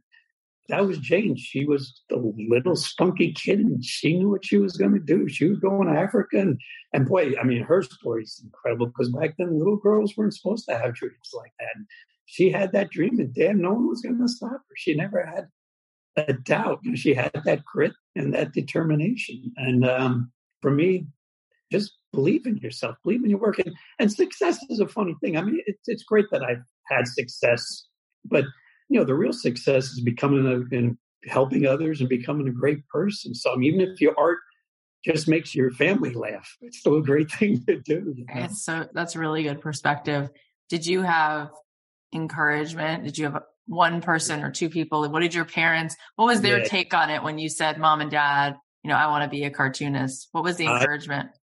that 0.68 0.86
was 0.86 0.98
Jane. 0.98 1.36
She 1.36 1.64
was 1.64 2.00
the 2.08 2.16
little 2.48 2.76
spunky 2.76 3.32
kid 3.32 3.60
and 3.60 3.84
she 3.84 4.18
knew 4.18 4.30
what 4.30 4.44
she 4.44 4.58
was 4.58 4.76
going 4.76 4.92
to 4.94 5.00
do. 5.00 5.28
She 5.28 5.46
was 5.46 5.58
going 5.58 5.88
to 5.88 5.98
Africa. 5.98 6.38
And, 6.38 6.60
and 6.92 7.06
boy, 7.06 7.32
I 7.40 7.44
mean, 7.44 7.62
her 7.62 7.82
story 7.82 8.22
is 8.22 8.40
incredible 8.42 8.86
because 8.86 9.10
back 9.10 9.34
then 9.38 9.58
little 9.58 9.76
girls 9.76 10.16
weren't 10.16 10.34
supposed 10.34 10.66
to 10.68 10.76
have 10.76 10.94
dreams 10.94 11.30
like 11.32 11.52
that. 11.58 11.68
And 11.76 11.86
she 12.24 12.50
had 12.50 12.72
that 12.72 12.90
dream 12.90 13.18
and 13.20 13.32
damn, 13.34 13.60
no 13.60 13.72
one 13.72 13.88
was 13.88 14.00
going 14.00 14.18
to 14.18 14.28
stop 14.28 14.50
her. 14.50 14.74
She 14.76 14.94
never 14.94 15.24
had 15.24 15.48
a 16.16 16.32
doubt. 16.32 16.80
You 16.82 16.90
know, 16.90 16.96
She 16.96 17.14
had 17.14 17.32
that 17.44 17.64
grit 17.64 17.92
and 18.14 18.34
that 18.34 18.52
determination. 18.52 19.52
And 19.56 19.86
um, 19.86 20.32
for 20.62 20.70
me, 20.70 21.06
just 21.70 21.92
believe 22.12 22.46
in 22.46 22.56
yourself, 22.58 22.96
believe 23.04 23.22
in 23.24 23.30
your 23.30 23.38
work. 23.38 23.58
And, 23.58 23.74
and 23.98 24.12
success 24.12 24.58
is 24.70 24.80
a 24.80 24.88
funny 24.88 25.14
thing. 25.20 25.36
I 25.36 25.42
mean, 25.42 25.60
it's, 25.66 25.82
it's 25.86 26.04
great 26.04 26.26
that 26.30 26.42
I've 26.42 26.62
had 26.88 27.06
success, 27.06 27.86
but 28.24 28.44
you 28.88 28.98
know, 28.98 29.04
the 29.04 29.14
real 29.14 29.32
success 29.32 29.86
is 29.86 30.00
becoming 30.00 30.46
a, 30.46 30.76
and 30.76 30.96
helping 31.26 31.66
others 31.66 32.00
and 32.00 32.08
becoming 32.08 32.48
a 32.48 32.52
great 32.52 32.86
person. 32.88 33.34
So 33.34 33.52
I 33.52 33.56
mean, 33.56 33.74
even 33.74 33.92
if 33.92 34.00
your 34.00 34.14
art 34.18 34.38
just 35.04 35.28
makes 35.28 35.54
your 35.54 35.70
family 35.72 36.12
laugh, 36.12 36.48
it's 36.60 36.78
still 36.78 36.96
a 36.96 37.02
great 37.02 37.30
thing 37.38 37.64
to 37.66 37.80
do. 37.80 38.14
You 38.16 38.26
know? 38.34 38.48
So 38.48 38.88
that's 38.92 39.14
a 39.14 39.18
really 39.18 39.42
good 39.42 39.60
perspective. 39.60 40.30
Did 40.68 40.86
you 40.86 41.02
have 41.02 41.50
encouragement? 42.12 43.04
Did 43.04 43.18
you 43.18 43.30
have 43.30 43.42
one 43.66 44.00
person 44.00 44.42
or 44.42 44.50
two 44.50 44.68
people? 44.68 45.08
What 45.08 45.20
did 45.20 45.34
your 45.34 45.44
parents, 45.44 45.96
what 46.16 46.26
was 46.26 46.40
their 46.40 46.58
yeah. 46.58 46.64
take 46.64 46.94
on 46.94 47.10
it 47.10 47.22
when 47.22 47.38
you 47.38 47.48
said, 47.48 47.78
mom 47.78 48.00
and 48.00 48.10
dad, 48.10 48.56
you 48.82 48.90
know, 48.90 48.96
I 48.96 49.06
want 49.08 49.24
to 49.24 49.28
be 49.28 49.44
a 49.44 49.50
cartoonist? 49.50 50.28
What 50.32 50.44
was 50.44 50.56
the 50.56 50.66
encouragement? 50.66 51.30
Uh, 51.30 51.38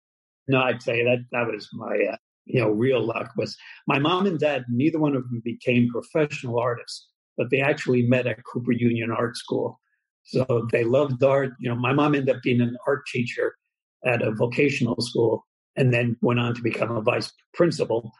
no, 0.49 0.61
I'd 0.61 0.83
say 0.83 1.05
that 1.05 1.25
that 1.33 1.47
was 1.47 1.69
my, 1.73 1.99
uh, 2.13 2.17
you 2.45 2.61
know, 2.61 2.71
real 2.71 3.05
luck 3.05 3.33
was 3.37 3.57
my 3.87 3.99
mom 3.99 4.27
and 4.27 4.39
dad, 4.39 4.65
neither 4.69 4.99
one 4.99 5.15
of 5.15 5.23
them 5.29 5.41
became 5.45 5.89
professional 5.89 6.59
artists, 6.59 7.09
but 7.37 7.51
they 7.51 7.61
actually 7.61 8.03
met 8.03 8.27
at 8.27 8.45
Cooper 8.45 8.73
Union 8.73 9.11
Art 9.11 9.37
School. 9.37 9.81
So 10.25 10.69
they 10.71 10.85
loved 10.85 11.23
art. 11.23 11.53
You 11.61 11.71
know, 11.71 11.77
my 11.77 11.93
mom 11.93 12.15
ended 12.15 12.37
up 12.37 12.43
being 12.43 12.61
an 12.61 12.77
art 12.87 13.07
teacher 13.07 13.57
at 14.05 14.23
a 14.23 14.33
vocational 14.33 15.01
school 15.01 15.45
and 15.77 15.93
then 15.93 16.17
went 16.21 16.41
on 16.41 16.55
to 16.55 16.63
become 16.63 16.91
a 16.91 17.01
vice 17.01 17.33
principal. 17.55 18.13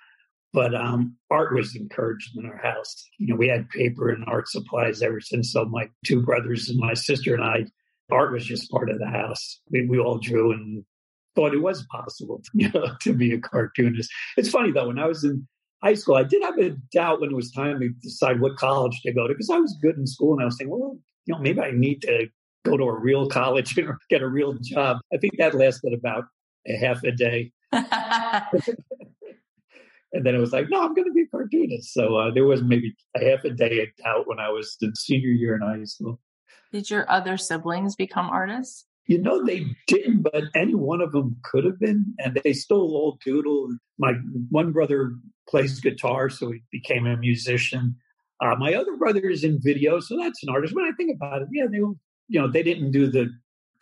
But 0.53 0.75
um, 0.75 1.17
art 1.31 1.55
was 1.55 1.75
encouraged 1.75 2.37
in 2.37 2.45
our 2.45 2.59
house. 2.59 3.09
You 3.19 3.29
know, 3.29 3.37
we 3.37 3.49
had 3.49 3.69
paper 3.71 4.11
and 4.11 4.25
art 4.27 4.49
supplies 4.49 5.01
ever 5.01 5.21
since. 5.21 5.53
So 5.53 5.65
my 5.65 5.89
two 6.05 6.23
brothers 6.23 6.69
and 6.69 6.79
my 6.79 6.95
sister 6.95 7.35
and 7.35 7.43
I, 7.43 7.67
art 8.11 8.33
was 8.33 8.45
just 8.45 8.71
part 8.71 8.91
of 8.91 8.99
the 8.99 9.07
house. 9.07 9.61
We, 9.71 9.87
we 9.87 9.99
all 9.99 10.19
drew 10.19 10.53
and 10.53 10.85
thought 11.35 11.55
it 11.55 11.63
was 11.63 11.87
possible, 11.91 12.43
to, 12.45 12.51
you 12.53 12.71
know, 12.71 12.95
to 13.01 13.15
be 13.15 13.33
a 13.33 13.41
cartoonist. 13.41 14.11
It's 14.37 14.51
funny 14.51 14.73
though. 14.73 14.89
When 14.89 14.99
I 14.99 15.07
was 15.07 15.25
in 15.25 15.49
high 15.83 15.95
school, 15.95 16.17
I 16.17 16.23
did 16.23 16.43
have 16.43 16.59
a 16.59 16.71
doubt 16.93 17.21
when 17.21 17.31
it 17.31 17.37
was 17.37 17.51
time 17.51 17.81
to 17.81 17.89
decide 18.03 18.41
what 18.41 18.57
college 18.57 19.01
to 19.03 19.13
go 19.13 19.27
to 19.27 19.35
because 19.35 19.51
I 19.51 19.59
was 19.59 19.77
good 19.83 19.97
in 19.97 20.07
school, 20.07 20.33
and 20.35 20.43
I 20.43 20.45
was 20.47 20.57
saying, 20.57 20.71
well, 20.71 20.99
you 21.27 21.35
know, 21.35 21.41
maybe 21.41 21.61
I 21.61 21.71
need 21.73 22.03
to 22.03 22.29
go 22.65 22.77
to 22.77 22.85
a 22.85 22.99
real 22.99 23.29
college 23.29 23.77
or 23.87 23.99
get 24.09 24.23
a 24.23 24.29
real 24.29 24.55
job. 24.55 24.99
I 25.13 25.19
think 25.19 25.37
that 25.39 25.55
lasted 25.55 25.93
about 25.93 26.25
a 26.67 26.77
half 26.77 27.03
a 27.05 27.13
day. 27.13 27.53
and 27.73 27.87
then 30.13 30.35
it 30.35 30.39
was 30.39 30.53
like, 30.53 30.69
no, 30.71 30.83
I'm 30.83 30.95
going 30.95 31.09
to 31.09 31.13
be 31.13 31.23
a 31.23 31.27
cartoonist. 31.27 31.93
So 31.93 32.17
uh, 32.17 32.31
there 32.33 32.45
was 32.45 32.63
maybe 32.63 32.95
a 33.17 33.31
half 33.31 33.45
a 33.45 33.51
day 33.51 33.81
of 33.81 33.89
doubt 34.03 34.29
when 34.29 34.39
I 34.39 34.51
was 34.51 34.77
in 34.81 34.95
senior 34.95 35.31
year 35.31 35.57
in 35.57 35.63
high 35.63 35.85
school. 35.85 36.21
Did 36.73 36.91
your 36.91 37.11
other 37.11 37.37
siblings 37.37 37.97
become 37.97 38.31
artists? 38.31 38.87
You 39.07 39.21
know, 39.21 39.45
they 39.45 39.67
didn't, 39.89 40.23
but 40.23 40.45
any 40.55 40.75
one 40.75 41.01
of 41.01 41.13
them 41.13 41.37
could 41.43 41.65
have 41.65 41.79
been. 41.79 42.15
And 42.19 42.41
they 42.45 42.53
stole 42.53 42.95
all 42.95 43.19
doodle. 43.25 43.77
My 43.99 44.13
one 44.49 44.73
brother 44.73 45.15
plays 45.49 45.81
guitar, 45.81 46.31
so 46.31 46.53
he 46.53 46.63
became 46.71 47.07
a 47.07 47.17
musician. 47.17 47.97
Uh, 48.41 48.57
my 48.57 48.75
other 48.75 48.97
brother 48.97 49.29
is 49.29 49.45
in 49.45 49.61
video, 49.61 50.01
so 50.01 50.17
that's 50.17 50.43
an 50.43 50.49
artist. 50.49 50.75
When 50.75 50.85
I 50.85 50.93
think 50.97 51.15
about 51.15 51.43
it, 51.43 51.49
yeah, 51.53 51.67
they 51.71 51.79
you 51.79 51.97
know 52.29 52.49
they 52.49 52.63
didn't 52.63 52.91
do 52.91 53.07
the 53.07 53.31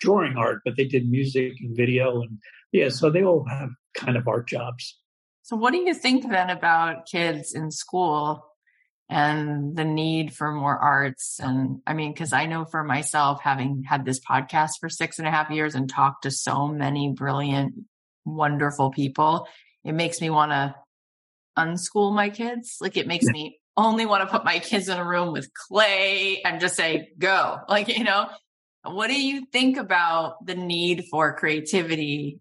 drawing 0.01 0.37
art, 0.37 0.61
but 0.65 0.77
they 0.77 0.85
did 0.85 1.09
music 1.09 1.53
and 1.61 1.77
video, 1.77 2.23
and 2.23 2.39
yeah, 2.73 2.89
so 2.89 3.11
they 3.11 3.25
all 3.25 3.45
have 3.45 3.71
kind 3.95 4.17
of 4.17 4.27
art 4.29 4.49
jobs. 4.49 4.99
So, 5.43 5.57
what 5.57 5.73
do 5.73 5.79
you 5.79 5.95
think 5.95 6.29
then 6.29 6.51
about 6.51 7.07
kids 7.07 7.55
in 7.55 7.71
school 7.71 8.50
and 9.11 9.77
the 9.77 9.85
need 9.85 10.33
for 10.33 10.53
more 10.53 10.79
arts? 10.79 11.41
And 11.41 11.81
I 11.87 11.95
mean, 11.95 12.13
because 12.13 12.33
I 12.33 12.47
know 12.47 12.65
for 12.65 12.85
myself, 12.85 13.41
having 13.43 13.83
had 13.83 14.05
this 14.05 14.21
podcast 14.21 14.73
for 14.81 14.89
six 14.89 15.19
and 15.19 15.27
a 15.27 15.31
half 15.31 15.51
years 15.51 15.75
and 15.75 15.89
talked 15.89 16.23
to 16.23 16.31
so 16.31 16.69
many 16.69 17.13
brilliant, 17.13 17.75
wonderful 18.25 18.91
people, 18.91 19.49
it 19.85 19.93
makes 19.93 20.21
me 20.21 20.31
want 20.31 20.53
to 20.53 20.75
unschool 21.59 22.15
my 22.15 22.31
kids. 22.31 22.77
Like, 22.81 22.97
it 22.97 23.07
makes 23.07 23.27
me 23.27 23.61
only 23.77 24.07
want 24.07 24.23
to 24.23 24.31
put 24.31 24.45
my 24.45 24.61
kids 24.61 24.89
in 24.89 24.97
a 24.97 25.05
room 25.05 25.33
with 25.33 25.53
clay 25.55 26.41
and 26.45 26.61
just 26.61 26.77
say, 26.77 27.11
go. 27.19 27.59
Like, 27.69 27.89
you 27.89 28.05
know, 28.05 28.29
what 28.85 29.09
do 29.09 29.21
you 29.21 29.47
think 29.53 29.77
about 29.77 30.47
the 30.47 30.55
need 30.55 31.07
for 31.11 31.35
creativity 31.35 32.39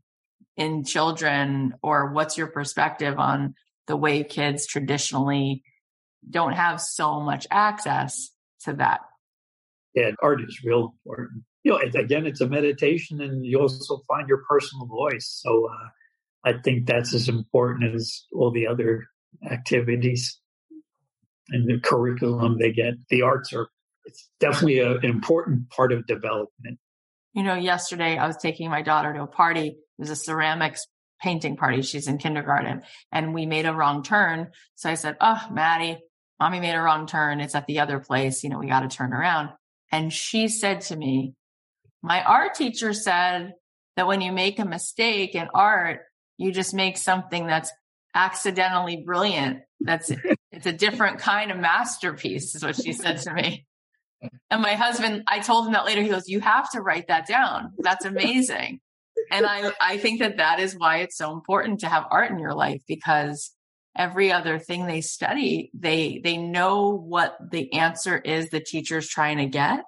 in 0.55 0.83
children, 0.83 1.73
or 1.81 2.11
what's 2.11 2.37
your 2.37 2.47
perspective 2.47 3.17
on 3.17 3.55
the 3.87 3.95
way 3.95 4.23
kids 4.23 4.67
traditionally 4.67 5.63
don't 6.27 6.53
have 6.53 6.81
so 6.81 7.19
much 7.19 7.47
access 7.51 8.29
to 8.61 8.73
that? 8.73 9.01
Yeah, 9.93 10.11
art 10.21 10.41
is 10.41 10.61
real 10.63 10.93
important. 10.93 11.43
You 11.63 11.71
know, 11.71 11.99
again, 11.99 12.25
it's 12.25 12.41
a 12.41 12.47
meditation, 12.47 13.21
and 13.21 13.45
you 13.45 13.59
also 13.59 14.01
find 14.07 14.29
your 14.29 14.43
personal 14.47 14.85
voice. 14.85 15.41
So 15.43 15.67
uh, 15.69 16.49
I 16.49 16.53
think 16.61 16.87
that's 16.87 17.13
as 17.13 17.27
important 17.27 17.95
as 17.95 18.23
all 18.33 18.51
the 18.51 18.67
other 18.67 19.07
activities 19.49 20.39
and 21.49 21.67
the 21.67 21.79
curriculum 21.79 22.57
they 22.59 22.71
get. 22.71 22.93
The 23.09 23.23
arts 23.23 23.53
are 23.53 23.67
it's 24.05 24.29
definitely 24.39 24.79
a, 24.79 24.97
an 24.97 25.05
important 25.05 25.69
part 25.69 25.91
of 25.91 26.07
development. 26.07 26.79
You 27.33 27.43
know, 27.43 27.55
yesterday 27.55 28.17
I 28.17 28.25
was 28.25 28.37
taking 28.37 28.69
my 28.69 28.81
daughter 28.81 29.13
to 29.13 29.23
a 29.23 29.27
party. 29.27 29.67
It 29.67 29.77
was 29.97 30.09
a 30.09 30.15
ceramics 30.15 30.85
painting 31.21 31.57
party. 31.57 31.81
She's 31.81 32.07
in 32.07 32.17
kindergarten 32.17 32.81
and 33.11 33.33
we 33.33 33.45
made 33.45 33.65
a 33.65 33.73
wrong 33.73 34.03
turn. 34.03 34.47
So 34.75 34.89
I 34.89 34.95
said, 34.95 35.17
Oh, 35.21 35.41
Maddie, 35.51 35.97
mommy 36.39 36.59
made 36.59 36.75
a 36.75 36.81
wrong 36.81 37.07
turn. 37.07 37.41
It's 37.41 37.55
at 37.55 37.67
the 37.67 37.79
other 37.79 37.99
place. 37.99 38.43
You 38.43 38.49
know, 38.49 38.59
we 38.59 38.67
got 38.67 38.81
to 38.81 38.95
turn 38.95 39.13
around. 39.13 39.49
And 39.91 40.13
she 40.13 40.47
said 40.47 40.81
to 40.81 40.95
me, 40.95 41.33
my 42.01 42.23
art 42.23 42.55
teacher 42.55 42.93
said 42.93 43.53
that 43.95 44.07
when 44.07 44.21
you 44.21 44.31
make 44.31 44.59
a 44.59 44.65
mistake 44.65 45.35
in 45.35 45.47
art, 45.53 46.01
you 46.37 46.51
just 46.51 46.73
make 46.73 46.97
something 46.97 47.47
that's 47.47 47.71
accidentally 48.15 49.03
brilliant. 49.05 49.59
That's 49.81 50.11
it's 50.51 50.65
a 50.65 50.73
different 50.73 51.19
kind 51.19 51.51
of 51.51 51.57
masterpiece, 51.57 52.55
is 52.55 52.63
what 52.63 52.75
she 52.75 52.93
said 52.93 53.17
to 53.21 53.33
me. 53.33 53.65
And 54.49 54.61
my 54.61 54.73
husband, 54.73 55.23
I 55.27 55.39
told 55.39 55.67
him 55.67 55.73
that 55.73 55.85
later. 55.85 56.01
He 56.01 56.09
goes, 56.09 56.27
"You 56.27 56.39
have 56.39 56.69
to 56.71 56.81
write 56.81 57.07
that 57.07 57.27
down. 57.27 57.73
That's 57.79 58.05
amazing." 58.05 58.79
and 59.31 59.45
I, 59.45 59.71
I 59.79 59.97
think 59.97 60.19
that 60.19 60.37
that 60.37 60.59
is 60.59 60.75
why 60.77 60.97
it's 60.97 61.17
so 61.17 61.31
important 61.31 61.81
to 61.81 61.87
have 61.87 62.05
art 62.09 62.31
in 62.31 62.39
your 62.39 62.53
life 62.53 62.81
because 62.87 63.51
every 63.97 64.31
other 64.31 64.59
thing 64.59 64.85
they 64.85 65.01
study, 65.01 65.71
they 65.73 66.21
they 66.23 66.37
know 66.37 66.91
what 66.91 67.37
the 67.51 67.73
answer 67.73 68.17
is 68.17 68.49
the 68.49 68.59
teacher's 68.59 69.07
trying 69.07 69.37
to 69.37 69.45
get, 69.45 69.83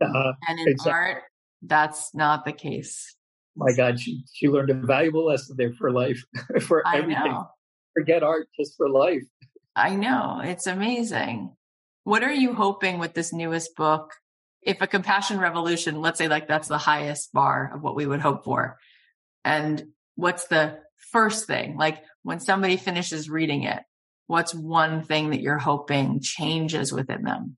uh, 0.00 0.32
and 0.48 0.60
in 0.60 0.68
exactly. 0.68 0.92
art, 0.92 1.22
that's 1.62 2.14
not 2.14 2.44
the 2.44 2.52
case. 2.52 3.14
My 3.56 3.72
God, 3.72 3.98
she 3.98 4.22
she 4.32 4.48
learned 4.48 4.70
a 4.70 4.74
valuable 4.74 5.26
lesson 5.26 5.56
there 5.58 5.72
for 5.72 5.90
life, 5.90 6.22
for 6.60 6.86
I 6.86 6.98
everything. 6.98 7.24
Know. 7.24 7.48
Forget 7.94 8.22
art, 8.22 8.48
just 8.58 8.76
for 8.76 8.88
life. 8.88 9.24
I 9.74 9.94
know 9.94 10.40
it's 10.42 10.66
amazing. 10.66 11.56
What 12.04 12.22
are 12.22 12.32
you 12.32 12.54
hoping 12.54 12.98
with 12.98 13.14
this 13.14 13.32
newest 13.32 13.76
book? 13.76 14.12
If 14.62 14.80
a 14.80 14.86
compassion 14.86 15.38
revolution, 15.38 16.00
let's 16.00 16.18
say 16.18 16.28
like 16.28 16.48
that's 16.48 16.68
the 16.68 16.78
highest 16.78 17.32
bar 17.32 17.72
of 17.74 17.82
what 17.82 17.94
we 17.94 18.06
would 18.06 18.20
hope 18.20 18.44
for. 18.44 18.78
And 19.44 19.84
what's 20.14 20.46
the 20.46 20.80
first 20.98 21.46
thing? 21.46 21.76
Like 21.76 22.02
when 22.22 22.40
somebody 22.40 22.76
finishes 22.76 23.30
reading 23.30 23.64
it, 23.64 23.82
what's 24.26 24.54
one 24.54 25.02
thing 25.02 25.30
that 25.30 25.40
you're 25.40 25.58
hoping 25.58 26.20
changes 26.20 26.92
within 26.92 27.22
them? 27.22 27.56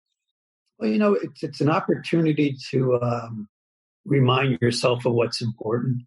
Well, 0.78 0.90
you 0.90 0.98
know, 0.98 1.14
it's, 1.14 1.42
it's 1.42 1.60
an 1.60 1.70
opportunity 1.70 2.56
to 2.70 2.98
um, 3.02 3.48
remind 4.04 4.58
yourself 4.62 5.04
of 5.04 5.12
what's 5.12 5.42
important. 5.42 6.02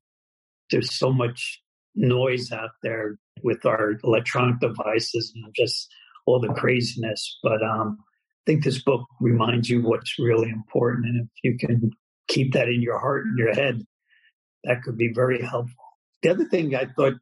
There's 0.71 0.93
so 0.95 1.11
much 1.11 1.61
noise 1.95 2.51
out 2.51 2.71
there 2.81 3.17
with 3.43 3.65
our 3.65 3.93
electronic 4.03 4.59
devices 4.59 5.31
and 5.35 5.53
just 5.55 5.87
all 6.25 6.39
the 6.39 6.53
craziness. 6.53 7.37
But 7.43 7.61
um, 7.61 7.97
I 7.99 8.51
think 8.51 8.63
this 8.63 8.81
book 8.81 9.05
reminds 9.19 9.69
you 9.69 9.81
what's 9.81 10.17
really 10.17 10.49
important. 10.49 11.05
And 11.05 11.21
if 11.21 11.29
you 11.43 11.57
can 11.57 11.91
keep 12.27 12.53
that 12.53 12.67
in 12.67 12.81
your 12.81 12.97
heart 12.99 13.25
and 13.25 13.37
your 13.37 13.53
head, 13.53 13.83
that 14.63 14.81
could 14.83 14.97
be 14.97 15.11
very 15.13 15.41
helpful. 15.41 15.82
The 16.23 16.29
other 16.29 16.45
thing 16.45 16.75
I 16.75 16.85
thought, 16.85 17.13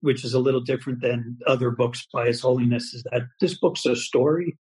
which 0.00 0.24
is 0.24 0.34
a 0.34 0.38
little 0.38 0.60
different 0.60 1.00
than 1.00 1.38
other 1.46 1.70
books 1.70 2.06
by 2.12 2.26
His 2.26 2.40
Holiness, 2.40 2.92
is 2.94 3.04
that 3.10 3.22
this 3.40 3.58
book's 3.58 3.86
a 3.86 3.96
story. 3.96 4.58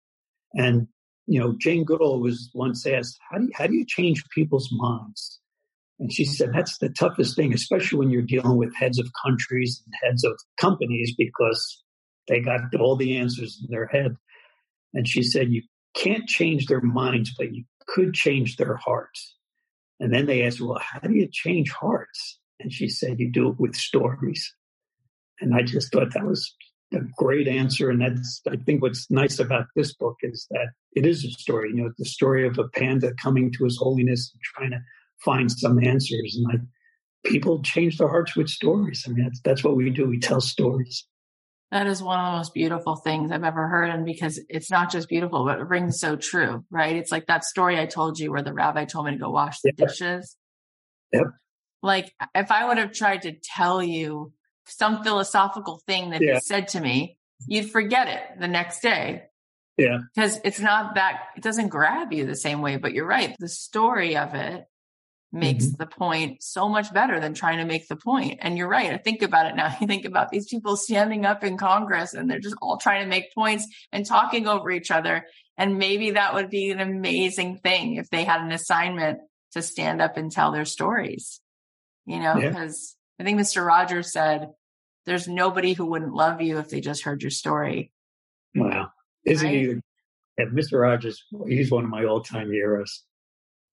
And, 0.54 0.86
you 1.26 1.40
know, 1.40 1.54
Jane 1.58 1.84
Goodall 1.84 2.20
was 2.20 2.50
once 2.54 2.86
asked, 2.86 3.18
how 3.30 3.38
do 3.38 3.44
you, 3.44 3.50
how 3.54 3.66
do 3.66 3.74
you 3.74 3.84
change 3.86 4.22
people's 4.34 4.68
minds? 4.72 5.40
And 5.98 6.12
she 6.12 6.24
said, 6.24 6.50
that's 6.52 6.78
the 6.78 6.90
toughest 6.90 7.36
thing, 7.36 7.54
especially 7.54 7.98
when 7.98 8.10
you're 8.10 8.22
dealing 8.22 8.56
with 8.56 8.76
heads 8.76 8.98
of 8.98 9.10
countries 9.24 9.82
and 9.84 9.94
heads 10.02 10.24
of 10.24 10.38
companies, 10.60 11.14
because 11.16 11.82
they 12.28 12.40
got 12.40 12.60
all 12.78 12.96
the 12.96 13.16
answers 13.16 13.58
in 13.62 13.70
their 13.70 13.86
head. 13.86 14.14
And 14.92 15.08
she 15.08 15.22
said, 15.22 15.50
you 15.50 15.62
can't 15.94 16.28
change 16.28 16.66
their 16.66 16.82
minds, 16.82 17.34
but 17.36 17.54
you 17.54 17.64
could 17.86 18.14
change 18.14 18.56
their 18.56 18.76
hearts. 18.76 19.36
And 19.98 20.12
then 20.12 20.26
they 20.26 20.44
asked, 20.44 20.60
Well, 20.60 20.78
how 20.80 21.00
do 21.00 21.14
you 21.14 21.28
change 21.30 21.70
hearts? 21.70 22.38
And 22.60 22.72
she 22.72 22.88
said, 22.88 23.20
You 23.20 23.30
do 23.30 23.50
it 23.50 23.60
with 23.60 23.76
stories. 23.76 24.54
And 25.40 25.54
I 25.54 25.62
just 25.62 25.92
thought 25.92 26.14
that 26.14 26.26
was 26.26 26.54
a 26.94 27.00
great 27.16 27.48
answer. 27.48 27.90
And 27.90 28.00
that's, 28.00 28.40
I 28.48 28.56
think, 28.56 28.82
what's 28.82 29.10
nice 29.10 29.38
about 29.38 29.66
this 29.74 29.94
book 29.94 30.16
is 30.22 30.46
that 30.50 30.68
it 30.92 31.04
is 31.04 31.24
a 31.24 31.30
story. 31.30 31.70
You 31.70 31.84
know, 31.84 31.90
the 31.98 32.04
story 32.04 32.46
of 32.46 32.58
a 32.58 32.68
panda 32.68 33.12
coming 33.22 33.52
to 33.52 33.64
his 33.64 33.76
holiness 33.76 34.32
and 34.32 34.40
trying 34.42 34.70
to 34.70 34.84
find 35.24 35.50
some 35.50 35.82
answers. 35.82 36.36
And 36.36 36.46
I, 36.50 37.28
people 37.28 37.62
change 37.62 37.98
their 37.98 38.08
hearts 38.08 38.36
with 38.36 38.48
stories. 38.48 39.04
I 39.06 39.10
mean, 39.12 39.24
that's, 39.24 39.40
that's 39.42 39.64
what 39.64 39.76
we 39.76 39.90
do. 39.90 40.06
We 40.06 40.18
tell 40.18 40.40
stories. 40.40 41.06
That 41.72 41.88
is 41.88 42.00
one 42.00 42.20
of 42.20 42.26
the 42.26 42.38
most 42.38 42.54
beautiful 42.54 42.94
things 42.94 43.32
I've 43.32 43.42
ever 43.42 43.66
heard. 43.68 43.90
And 43.90 44.04
because 44.04 44.40
it's 44.48 44.70
not 44.70 44.90
just 44.90 45.08
beautiful, 45.08 45.44
but 45.44 45.58
it 45.58 45.66
rings 45.66 45.98
so 45.98 46.14
true, 46.14 46.64
right? 46.70 46.94
It's 46.94 47.10
like 47.10 47.26
that 47.26 47.44
story 47.44 47.78
I 47.78 47.86
told 47.86 48.20
you 48.20 48.30
where 48.30 48.42
the 48.42 48.52
rabbi 48.52 48.84
told 48.84 49.06
me 49.06 49.12
to 49.12 49.18
go 49.18 49.30
wash 49.30 49.60
the 49.62 49.72
yep. 49.76 49.88
dishes. 49.88 50.36
Yep. 51.12 51.24
Like 51.82 52.12
if 52.34 52.50
I 52.50 52.66
would 52.66 52.78
have 52.78 52.92
tried 52.92 53.22
to 53.22 53.32
tell 53.32 53.82
you 53.82 54.32
some 54.66 55.02
philosophical 55.02 55.80
thing 55.86 56.10
that 56.10 56.22
yeah. 56.22 56.34
he 56.34 56.40
said 56.40 56.68
to 56.68 56.80
me, 56.80 57.18
you'd 57.46 57.70
forget 57.70 58.08
it 58.08 58.40
the 58.40 58.48
next 58.48 58.80
day. 58.80 59.24
Yeah. 59.76 59.98
Because 60.14 60.40
it's 60.44 60.60
not 60.60 60.94
that, 60.94 61.20
it 61.36 61.42
doesn't 61.42 61.68
grab 61.68 62.12
you 62.12 62.26
the 62.26 62.34
same 62.34 62.62
way, 62.62 62.76
but 62.76 62.92
you're 62.92 63.06
right. 63.06 63.36
The 63.38 63.48
story 63.48 64.16
of 64.16 64.34
it 64.34 64.64
makes 65.32 65.66
mm-hmm. 65.66 65.76
the 65.76 65.86
point 65.86 66.42
so 66.42 66.68
much 66.68 66.92
better 66.92 67.20
than 67.20 67.34
trying 67.34 67.58
to 67.58 67.64
make 67.64 67.86
the 67.88 67.96
point. 67.96 68.38
And 68.42 68.56
you're 68.56 68.68
right. 68.68 68.92
I 68.92 68.96
think 68.96 69.22
about 69.22 69.46
it 69.46 69.56
now. 69.56 69.74
You 69.80 69.86
think 69.86 70.06
about 70.06 70.30
these 70.30 70.48
people 70.48 70.76
standing 70.76 71.26
up 71.26 71.44
in 71.44 71.58
Congress 71.58 72.14
and 72.14 72.30
they're 72.30 72.40
just 72.40 72.56
all 72.62 72.78
trying 72.78 73.02
to 73.02 73.08
make 73.08 73.34
points 73.34 73.66
and 73.92 74.06
talking 74.06 74.48
over 74.48 74.70
each 74.70 74.90
other. 74.90 75.26
And 75.58 75.78
maybe 75.78 76.12
that 76.12 76.34
would 76.34 76.50
be 76.50 76.70
an 76.70 76.80
amazing 76.80 77.58
thing 77.58 77.96
if 77.96 78.08
they 78.10 78.24
had 78.24 78.40
an 78.40 78.52
assignment 78.52 79.20
to 79.52 79.62
stand 79.62 80.00
up 80.00 80.16
and 80.16 80.30
tell 80.30 80.52
their 80.52 80.64
stories, 80.64 81.40
you 82.06 82.20
know, 82.20 82.34
because 82.34 82.96
yeah. 83.18 83.24
I 83.24 83.26
think 83.26 83.40
Mr. 83.40 83.66
Rogers 83.66 84.12
said, 84.12 84.50
there's 85.06 85.28
nobody 85.28 85.72
who 85.72 85.86
wouldn't 85.86 86.14
love 86.14 86.40
you 86.40 86.58
if 86.58 86.68
they 86.68 86.80
just 86.80 87.04
heard 87.04 87.22
your 87.22 87.30
story. 87.30 87.92
Wow. 88.54 88.90
Isn't 89.24 89.46
right? 89.46 89.54
he? 89.54 89.74
And 90.38 90.52
Mr. 90.52 90.80
Rogers, 90.80 91.24
he's 91.46 91.70
one 91.70 91.84
of 91.84 91.90
my 91.90 92.04
all 92.04 92.20
time 92.20 92.50
heroes. 92.50 93.02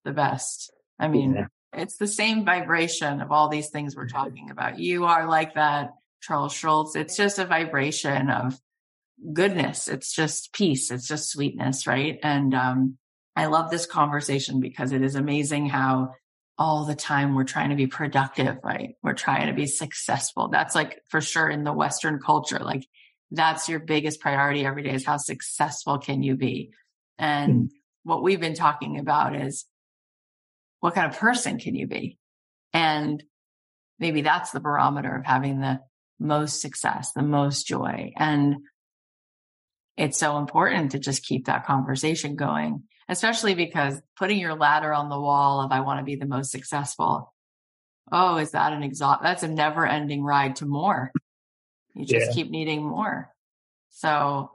The 0.05 0.11
best. 0.11 0.71
I 0.99 1.07
mean, 1.07 1.34
yeah. 1.34 1.45
it's 1.73 1.97
the 1.97 2.07
same 2.07 2.45
vibration 2.45 3.21
of 3.21 3.31
all 3.31 3.49
these 3.49 3.69
things 3.69 3.95
we're 3.95 4.07
talking 4.07 4.49
about. 4.49 4.79
You 4.79 5.05
are 5.05 5.27
like 5.27 5.55
that, 5.55 5.93
Charles 6.21 6.53
Schulz. 6.53 6.95
It's 6.95 7.17
just 7.17 7.39
a 7.39 7.45
vibration 7.45 8.29
of 8.29 8.59
goodness. 9.34 9.88
It's 9.88 10.13
just 10.13 10.53
peace. 10.53 10.91
It's 10.91 11.07
just 11.07 11.31
sweetness, 11.31 11.88
right? 11.88 12.19
And 12.23 12.53
um, 12.53 12.97
I 13.36 13.47
love 13.47 13.69
this 13.69 13.86
conversation 13.86 14.59
because 14.59 14.91
it 14.91 15.01
is 15.01 15.15
amazing 15.15 15.67
how 15.67 16.13
all 16.58 16.86
the 16.86 16.95
time 16.95 17.34
we're 17.34 17.43
trying 17.43 17.70
to 17.70 17.76
be 17.76 17.88
productive, 17.88 18.58
right? 18.64 18.95
We're 19.01 19.14
trying 19.14 19.47
to 19.47 19.54
be 19.54 19.66
successful. 19.66 20.49
That's 20.49 20.76
like 20.76 21.01
for 21.10 21.20
sure 21.20 21.49
in 21.49 21.64
the 21.64 21.74
Western 21.74 22.20
culture. 22.20 22.60
Like 22.60 22.88
that's 23.32 23.68
your 23.68 23.80
biggest 23.80 24.20
priority 24.20 24.66
every 24.66 24.84
day 24.84 24.93
is 24.93 25.06
how 25.06 25.18
successful 25.18 25.97
can 25.97 26.22
you 26.22 26.36
be? 26.36 26.72
And 27.18 27.54
mm. 27.54 27.70
what 28.04 28.22
we've 28.22 28.39
been 28.39 28.54
talking 28.54 28.99
about 28.99 29.36
is 29.36 29.66
what 30.80 30.93
kind 30.93 31.12
of 31.12 31.20
person 31.20 31.58
can 31.58 31.76
you 31.76 31.88
be? 31.88 32.18
And 32.74 33.24
maybe 33.99 34.22
that's 34.22 34.51
the 34.51 34.60
barometer 34.60 35.16
of 35.16 35.26
having 35.26 35.60
the 35.60 35.80
most 36.20 36.62
success, 36.62 37.12
the 37.14 37.24
most 37.24 37.66
joy. 37.66 38.14
And 38.16 38.58
it's 39.97 40.18
so 40.18 40.38
important 40.38 40.91
to 40.91 40.99
just 40.99 41.26
keep 41.26 41.45
that 41.45 41.66
conversation 41.66 42.36
going, 42.36 42.84
especially 43.10 43.56
because 43.56 44.01
putting 44.18 44.39
your 44.39 44.56
ladder 44.56 44.93
on 44.93 45.10
the 45.10 45.20
wall 45.20 45.62
of 45.62 45.72
I 45.72 45.82
want 45.82 45.99
to 45.99 46.06
be 46.06 46.16
the 46.16 46.26
most 46.26 46.51
successful. 46.51 47.34
Oh, 48.12 48.38
is 48.38 48.51
that 48.51 48.74
an 48.74 48.84
exhaust? 48.84 49.24
That's 49.24 49.43
a 49.43 49.47
never 49.47 49.88
ending 49.88 50.24
ride 50.24 50.58
to 50.58 50.66
more. 50.66 51.12
You 51.95 52.06
just 52.06 52.28
yeah. 52.28 52.34
keep 52.34 52.49
needing 52.49 52.84
more. 52.84 53.30
So 53.91 54.51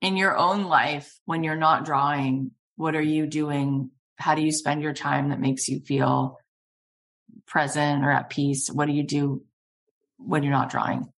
in 0.00 0.16
your 0.16 0.36
own 0.36 0.64
life, 0.64 1.18
when 1.24 1.44
you're 1.44 1.56
not 1.56 1.84
drawing, 1.84 2.52
what 2.76 2.96
are 2.96 3.02
you 3.02 3.26
doing 3.26 3.90
how 4.20 4.34
do 4.34 4.42
you 4.42 4.52
spend 4.52 4.82
your 4.82 4.92
time 4.92 5.30
that 5.30 5.40
makes 5.40 5.68
you 5.68 5.80
feel 5.80 6.38
present 7.46 8.04
or 8.04 8.10
at 8.10 8.30
peace? 8.30 8.68
What 8.68 8.86
do 8.86 8.92
you 8.92 9.02
do 9.02 9.42
when 10.18 10.42
you're 10.42 10.52
not 10.52 10.70
drawing? 10.70 11.10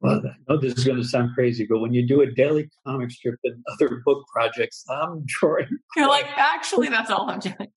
Well, 0.00 0.22
I 0.24 0.30
know 0.48 0.58
this 0.58 0.78
is 0.78 0.84
going 0.84 0.96
to 0.96 1.04
sound 1.04 1.34
crazy, 1.34 1.66
but 1.68 1.80
when 1.80 1.92
you 1.92 2.06
do 2.06 2.22
a 2.22 2.30
daily 2.30 2.70
comic 2.86 3.10
strip 3.10 3.38
and 3.44 3.62
other 3.72 4.00
book 4.04 4.24
projects, 4.32 4.84
I'm 4.88 5.24
drawing. 5.26 5.68
You're 5.96 6.08
like, 6.08 6.26
actually, 6.36 6.88
that's 6.90 7.10
all 7.10 7.28
I'm 7.30 7.40
doing 7.40 7.68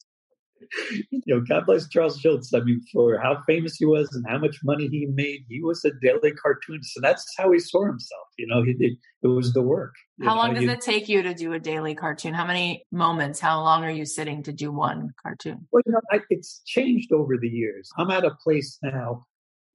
you 1.09 1.21
know, 1.27 1.41
God 1.41 1.65
bless 1.65 1.87
Charles 1.87 2.19
Schulz. 2.19 2.53
I 2.53 2.59
mean, 2.61 2.81
for 2.91 3.17
how 3.19 3.41
famous 3.47 3.75
he 3.75 3.85
was 3.85 4.09
and 4.13 4.25
how 4.27 4.37
much 4.37 4.57
money 4.63 4.87
he 4.87 5.05
made, 5.05 5.45
he 5.49 5.61
was 5.61 5.83
a 5.85 5.91
daily 6.01 6.31
cartoonist, 6.31 6.95
and 6.97 7.03
that's 7.03 7.25
how 7.37 7.51
he 7.51 7.59
saw 7.59 7.85
himself. 7.85 8.27
You 8.37 8.47
know, 8.47 8.63
he 8.63 8.73
did. 8.73 8.93
It 9.21 9.27
was 9.27 9.53
the 9.53 9.61
work. 9.61 9.93
How 10.21 10.35
long 10.35 10.53
does 10.53 10.63
you, 10.63 10.71
it 10.71 10.81
take 10.81 11.09
you 11.09 11.21
to 11.23 11.33
do 11.33 11.53
a 11.53 11.59
daily 11.59 11.95
cartoon? 11.95 12.33
How 12.33 12.45
many 12.45 12.85
moments? 12.91 13.39
How 13.39 13.61
long 13.61 13.83
are 13.83 13.91
you 13.91 14.05
sitting 14.05 14.43
to 14.43 14.51
do 14.51 14.71
one 14.71 15.09
cartoon? 15.21 15.67
Well, 15.71 15.83
you 15.85 15.93
know, 15.93 16.01
I, 16.11 16.19
it's 16.29 16.61
changed 16.65 17.11
over 17.11 17.37
the 17.37 17.49
years. 17.49 17.89
I'm 17.97 18.11
at 18.11 18.25
a 18.25 18.35
place 18.43 18.77
now 18.83 19.25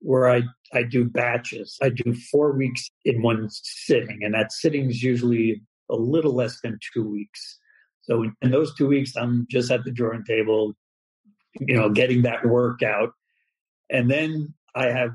where 0.01 0.29
I, 0.29 0.43
I 0.73 0.83
do 0.83 1.05
batches. 1.05 1.77
I 1.83 1.91
do 1.91 2.15
four 2.31 2.53
weeks 2.53 2.89
in 3.05 3.23
one 3.23 3.49
sitting, 3.51 4.21
and 4.23 4.35
that 4.35 4.53
sitting 4.53 4.91
is 4.91 5.03
usually 5.03 5.63
a 5.91 5.97
little 5.97 6.35
less 6.35 6.61
than 6.61 6.79
two 6.93 7.09
weeks. 7.09 7.59
So 8.03 8.25
in, 8.43 8.51
those 8.51 8.75
two 8.75 8.87
weeks, 8.87 9.17
I'm 9.17 9.47
just 9.51 9.71
at 9.71 9.85
the 9.85 9.91
drawing 9.91 10.25
table, 10.25 10.75
you 11.61 11.75
know, 11.75 11.91
getting 11.91 12.23
that 12.23 12.47
work 12.47 12.83
out. 12.83 13.13
And 13.91 14.11
then 14.11 14.55
I 14.75 14.87
have 14.87 15.11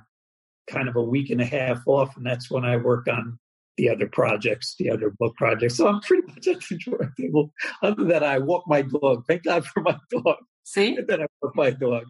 kind 0.68 0.88
of 0.88 0.96
a 0.96 1.04
week 1.04 1.30
and 1.30 1.42
a 1.42 1.46
half 1.46 1.82
off, 1.88 2.16
and 2.18 2.26
that's 2.26 2.50
when 2.50 2.66
I 2.66 2.78
work 2.78 3.08
on 3.08 3.40
the 3.78 3.90
other 3.90 4.08
projects, 4.08 4.76
the 4.78 4.90
other 4.90 5.12
book 5.20 5.36
projects. 5.36 5.78
So 5.78 5.88
I'm 5.88 6.02
pretty 6.02 6.28
much 6.28 6.48
at 6.48 6.62
the 6.62 6.78
drawing 6.78 7.12
table. 7.20 7.52
Other 7.82 7.96
than 7.96 8.08
that, 8.10 8.24
I 8.24 8.40
walk 8.40 8.66
my 8.68 8.84
dog. 8.84 9.26
Thank 9.28 9.44
God 9.44 9.66
for 9.66 9.82
my 9.82 9.98
dog. 10.10 10.38
See? 10.64 10.96
And 10.98 11.08
then 11.08 11.22
I 11.22 11.26
walk 11.42 11.56
my 11.56 11.72
dog. 11.72 12.06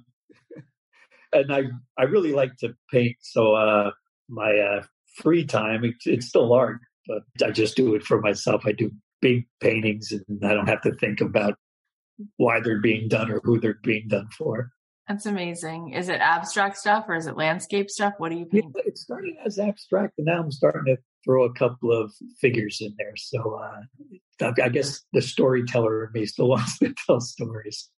And 1.34 1.54
I, 1.54 1.64
I 1.98 2.04
really 2.04 2.34
like 2.34 2.56
to 2.58 2.76
paint. 2.92 3.18
So 3.22 3.56
uh, 3.56 3.92
my 4.30 4.58
uh, 4.58 4.84
free 5.16 5.46
time, 5.46 5.84
it, 5.84 5.96
it's 6.06 6.28
still 6.28 6.54
art, 6.54 6.80
but 7.08 7.24
I 7.46 7.52
just 7.52 7.76
do 7.76 7.96
it 7.96 8.04
for 8.04 8.22
myself. 8.22 8.64
I 8.66 8.72
do 8.72 8.92
big 9.22 9.48
paintings 9.62 10.12
and 10.12 10.46
I 10.46 10.54
don't 10.54 10.68
have 10.68 10.82
to 10.82 10.94
think 10.96 11.22
about 11.22 11.56
why 12.38 12.60
they're 12.60 12.82
being 12.82 13.08
done 13.08 13.32
or 13.32 13.42
who 13.44 13.60
they're 13.60 13.80
being 13.84 14.08
done 14.08 14.28
for. 14.38 14.70
That's 15.08 15.26
amazing. 15.26 15.94
Is 15.94 16.08
it 16.08 16.22
abstract 16.22 16.78
stuff 16.78 17.06
or 17.10 17.16
is 17.16 17.28
it 17.28 17.36
landscape 17.36 17.90
stuff? 17.90 18.14
What 18.18 18.30
do 18.30 18.38
you 18.38 18.46
paint? 18.46 18.74
It 18.86 18.98
started 18.98 19.34
as 19.46 19.60
abstract 19.60 20.14
and 20.18 20.28
now 20.28 20.40
I'm 20.40 20.52
starting 20.52 20.96
to 20.96 21.02
throw 21.26 21.44
a 21.44 21.54
couple 21.54 21.92
of 21.92 22.14
figures 22.40 22.80
in 22.82 22.94
there. 22.98 23.16
So 23.16 23.60
uh, 23.62 24.52
I 24.62 24.70
guess 24.70 25.02
the 25.14 25.22
storyteller 25.22 26.06
in 26.06 26.12
me 26.14 26.26
still 26.26 26.50
wants 26.50 26.80
to 26.80 26.94
tell 27.06 27.20
stories. 27.20 27.90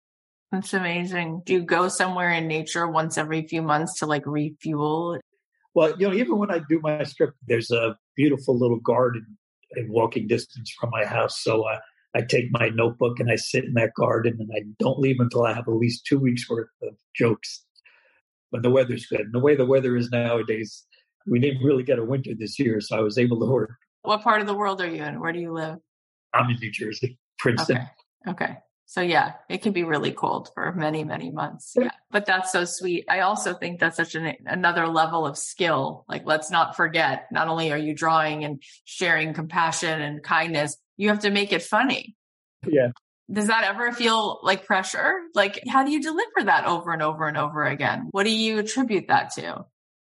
That's 0.55 0.73
amazing. 0.73 1.43
Do 1.45 1.53
you 1.53 1.63
go 1.63 1.89
somewhere 1.89 2.31
in 2.31 2.47
nature 2.47 2.87
once 2.87 3.19
every 3.19 3.45
few 3.49 3.61
months 3.61 3.99
to 3.99 4.07
like 4.07 4.25
refuel? 4.25 5.19
Well, 5.75 5.99
you 5.99 6.09
know, 6.09 6.15
even 6.15 6.39
when 6.39 6.53
I 6.53 6.61
do 6.69 6.79
my 6.81 7.03
strip, 7.03 7.35
there's 7.49 7.73
a 7.73 7.99
beautiful 8.15 8.57
little 8.57 8.79
garden 8.79 9.37
in 9.73 9.91
walking 9.91 10.29
distance 10.29 10.73
from 10.79 10.91
my 10.91 11.05
house. 11.05 11.43
So 11.43 11.63
uh, 11.63 11.81
I 12.15 12.21
take 12.23 12.53
my 12.53 12.69
notebook 12.69 13.19
and 13.19 13.33
I 13.33 13.35
sit 13.35 13.65
in 13.65 13.75
that 13.75 13.95
garden 13.97 14.37
and 14.39 14.49
I 14.55 14.63
don't 14.79 15.01
leave 15.01 15.17
until 15.19 15.43
I 15.43 15.55
have 15.55 15.67
at 15.67 15.75
least 15.75 16.07
two 16.07 16.21
weeks 16.21 16.49
worth 16.49 16.69
of 16.85 16.95
jokes 17.17 17.65
when 18.51 18.63
the 18.63 18.71
weather's 18.71 19.07
good. 19.07 19.23
And 19.23 19.35
the 19.35 19.41
way 19.41 19.57
the 19.57 19.67
weather 19.67 19.97
is 19.97 20.11
nowadays, 20.11 20.85
we 21.27 21.41
didn't 21.41 21.65
really 21.65 21.83
get 21.83 21.99
a 21.99 22.05
winter 22.05 22.31
this 22.39 22.61
year, 22.61 22.81
so 22.81 22.97
I 22.97 23.01
was 23.01 23.19
able 23.19 23.41
to 23.41 23.47
work. 23.47 23.73
What 24.03 24.23
part 24.23 24.41
of 24.41 24.47
the 24.47 24.55
world 24.55 24.81
are 24.81 24.87
you 24.87 25.03
in? 25.03 25.19
Where 25.19 25.33
do 25.33 25.41
you 25.41 25.53
live? 25.53 25.79
I'm 26.33 26.49
in 26.49 26.59
New 26.61 26.71
Jersey, 26.71 27.19
Princeton. 27.41 27.79
Okay. 27.79 27.87
Okay. 28.45 28.57
So 28.87 29.01
yeah, 29.01 29.33
it 29.49 29.63
can 29.63 29.73
be 29.73 29.83
really 29.83 30.13
cold 30.13 30.51
for 30.55 30.73
many, 30.73 31.05
many 31.05 31.31
months. 31.31 31.73
Yeah. 31.77 31.91
But 32.11 32.27
that's 32.27 32.53
so 32.53 32.65
sweet. 32.65 33.07
I 33.09 33.21
also 33.21 33.55
think 33.55 33.81
that's 33.81 33.97
such 33.97 34.15
an, 34.15 34.35
another 34.47 34.87
level 34.87 35.27
of 35.27 35.37
skill. 35.39 36.05
Like, 36.09 36.23
let's 36.27 36.51
not 36.51 36.77
forget, 36.77 37.27
not 37.33 37.49
only 37.49 37.73
are 37.73 37.79
you 37.79 37.95
drawing 37.95 38.45
and 38.45 38.63
sharing 38.85 39.35
compassion 39.35 40.01
and 40.01 40.23
kindness, 40.23 40.77
you 40.97 41.09
have 41.09 41.21
to 41.21 41.31
make 41.31 41.53
it 41.53 41.63
funny. 41.63 42.15
Yeah. 42.67 42.89
Does 43.33 43.47
that 43.47 43.65
ever 43.65 43.91
feel 43.91 44.39
like 44.43 44.67
pressure? 44.67 45.15
Like, 45.35 45.61
how 45.67 45.83
do 45.85 45.91
you 45.91 46.03
deliver 46.03 46.45
that 46.45 46.67
over 46.67 46.93
and 46.93 47.03
over 47.03 47.27
and 47.27 47.39
over 47.39 47.65
again? 47.65 48.09
What 48.11 48.25
do 48.25 48.31
you 48.31 48.59
attribute 48.59 49.09
that 49.09 49.33
to? 49.37 49.65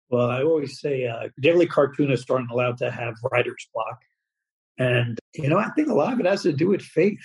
Well, 0.10 0.30
I 0.30 0.44
always 0.44 0.80
say 0.80 1.08
uh, 1.08 1.30
daily 1.40 1.68
cartoonists 1.68 2.30
aren't 2.30 2.52
allowed 2.52 2.78
to 2.80 2.92
have 2.92 3.16
writer's 3.32 3.66
block. 3.74 4.00
And, 4.78 5.18
you 5.34 5.50
know, 5.50 5.58
I 5.58 5.70
think 5.70 5.88
a 5.88 5.94
lot 5.94 6.14
of 6.14 6.20
it 6.20 6.26
has 6.26 6.44
to 6.44 6.54
do 6.54 6.68
with 6.68 6.82
faith 6.82 7.20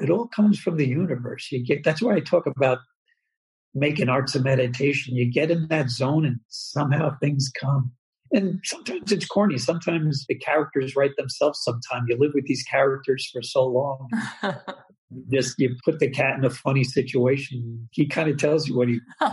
it 0.00 0.10
all 0.10 0.26
comes 0.26 0.58
from 0.58 0.76
the 0.76 0.86
universe. 0.86 1.50
You 1.50 1.64
get 1.64 1.84
that's 1.84 2.02
why 2.02 2.14
I 2.14 2.20
talk 2.20 2.46
about 2.46 2.78
making 3.74 4.08
arts 4.08 4.34
of 4.34 4.44
meditation. 4.44 5.16
You 5.16 5.30
get 5.30 5.50
in 5.50 5.68
that 5.68 5.90
zone 5.90 6.24
and 6.24 6.40
somehow 6.48 7.16
things 7.18 7.50
come. 7.58 7.92
And 8.32 8.60
sometimes 8.64 9.12
it's 9.12 9.26
corny. 9.26 9.58
Sometimes 9.58 10.24
the 10.26 10.34
characters 10.34 10.96
write 10.96 11.16
themselves. 11.16 11.62
Sometimes 11.62 12.06
you 12.08 12.16
live 12.18 12.32
with 12.34 12.46
these 12.46 12.62
characters 12.62 13.28
for 13.30 13.42
so 13.42 13.66
long. 13.66 14.08
Just 15.30 15.58
you 15.58 15.76
put 15.84 15.98
the 15.98 16.08
cat 16.08 16.38
in 16.38 16.44
a 16.44 16.50
funny 16.50 16.84
situation. 16.84 17.88
He 17.92 18.06
kind 18.06 18.30
of 18.30 18.38
tells 18.38 18.66
you 18.66 18.76
what 18.76 18.88
he. 18.88 19.00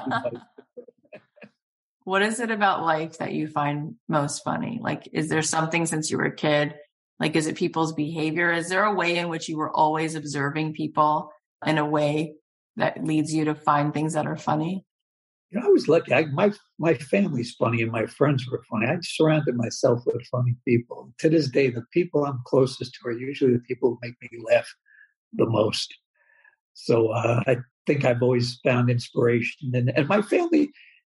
what 2.03 2.21
is 2.21 2.41
it 2.41 2.51
about 2.51 2.83
life 2.83 3.19
that 3.19 3.31
you 3.31 3.47
find 3.47 3.95
most 4.09 4.43
funny? 4.43 4.79
Like, 4.81 5.07
is 5.13 5.29
there 5.29 5.41
something 5.41 5.85
since 5.85 6.11
you 6.11 6.17
were 6.17 6.25
a 6.25 6.35
kid 6.35 6.75
like, 7.19 7.35
is 7.35 7.47
it 7.47 7.55
people's 7.55 7.93
behavior? 7.93 8.51
Is 8.51 8.69
there 8.69 8.85
a 8.85 8.93
way 8.93 9.17
in 9.17 9.29
which 9.29 9.49
you 9.49 9.57
were 9.57 9.75
always 9.75 10.15
observing 10.15 10.73
people 10.73 11.31
in 11.65 11.77
a 11.77 11.85
way 11.85 12.33
that 12.77 13.03
leads 13.03 13.33
you 13.33 13.45
to 13.45 13.55
find 13.55 13.93
things 13.93 14.13
that 14.13 14.25
are 14.25 14.37
funny? 14.37 14.85
You 15.51 15.59
know, 15.59 15.65
I 15.65 15.69
was 15.69 15.87
lucky. 15.87 16.13
I, 16.13 16.25
my 16.25 16.51
my 16.77 16.93
family's 16.93 17.55
funny 17.55 17.81
and 17.81 17.91
my 17.91 18.05
friends 18.05 18.47
were 18.47 18.63
funny. 18.69 18.85
I 18.85 18.97
surrounded 19.01 19.55
myself 19.55 20.03
with 20.05 20.25
funny 20.27 20.55
people. 20.65 21.11
To 21.17 21.29
this 21.29 21.49
day, 21.49 21.71
the 21.71 21.83
people 21.91 22.23
I'm 22.23 22.39
closest 22.45 22.93
to 22.93 23.09
are 23.09 23.11
usually 23.11 23.53
the 23.53 23.59
people 23.67 23.89
who 23.89 23.99
make 24.01 24.15
me 24.21 24.39
laugh 24.49 24.71
the 25.33 25.47
most. 25.47 25.93
So 26.75 27.09
uh, 27.09 27.43
I 27.47 27.57
think 27.87 28.05
I've 28.05 28.21
always 28.21 28.59
found 28.63 28.89
inspiration. 28.89 29.71
And, 29.73 29.89
and 29.97 30.07
my 30.07 30.21
family, 30.21 30.69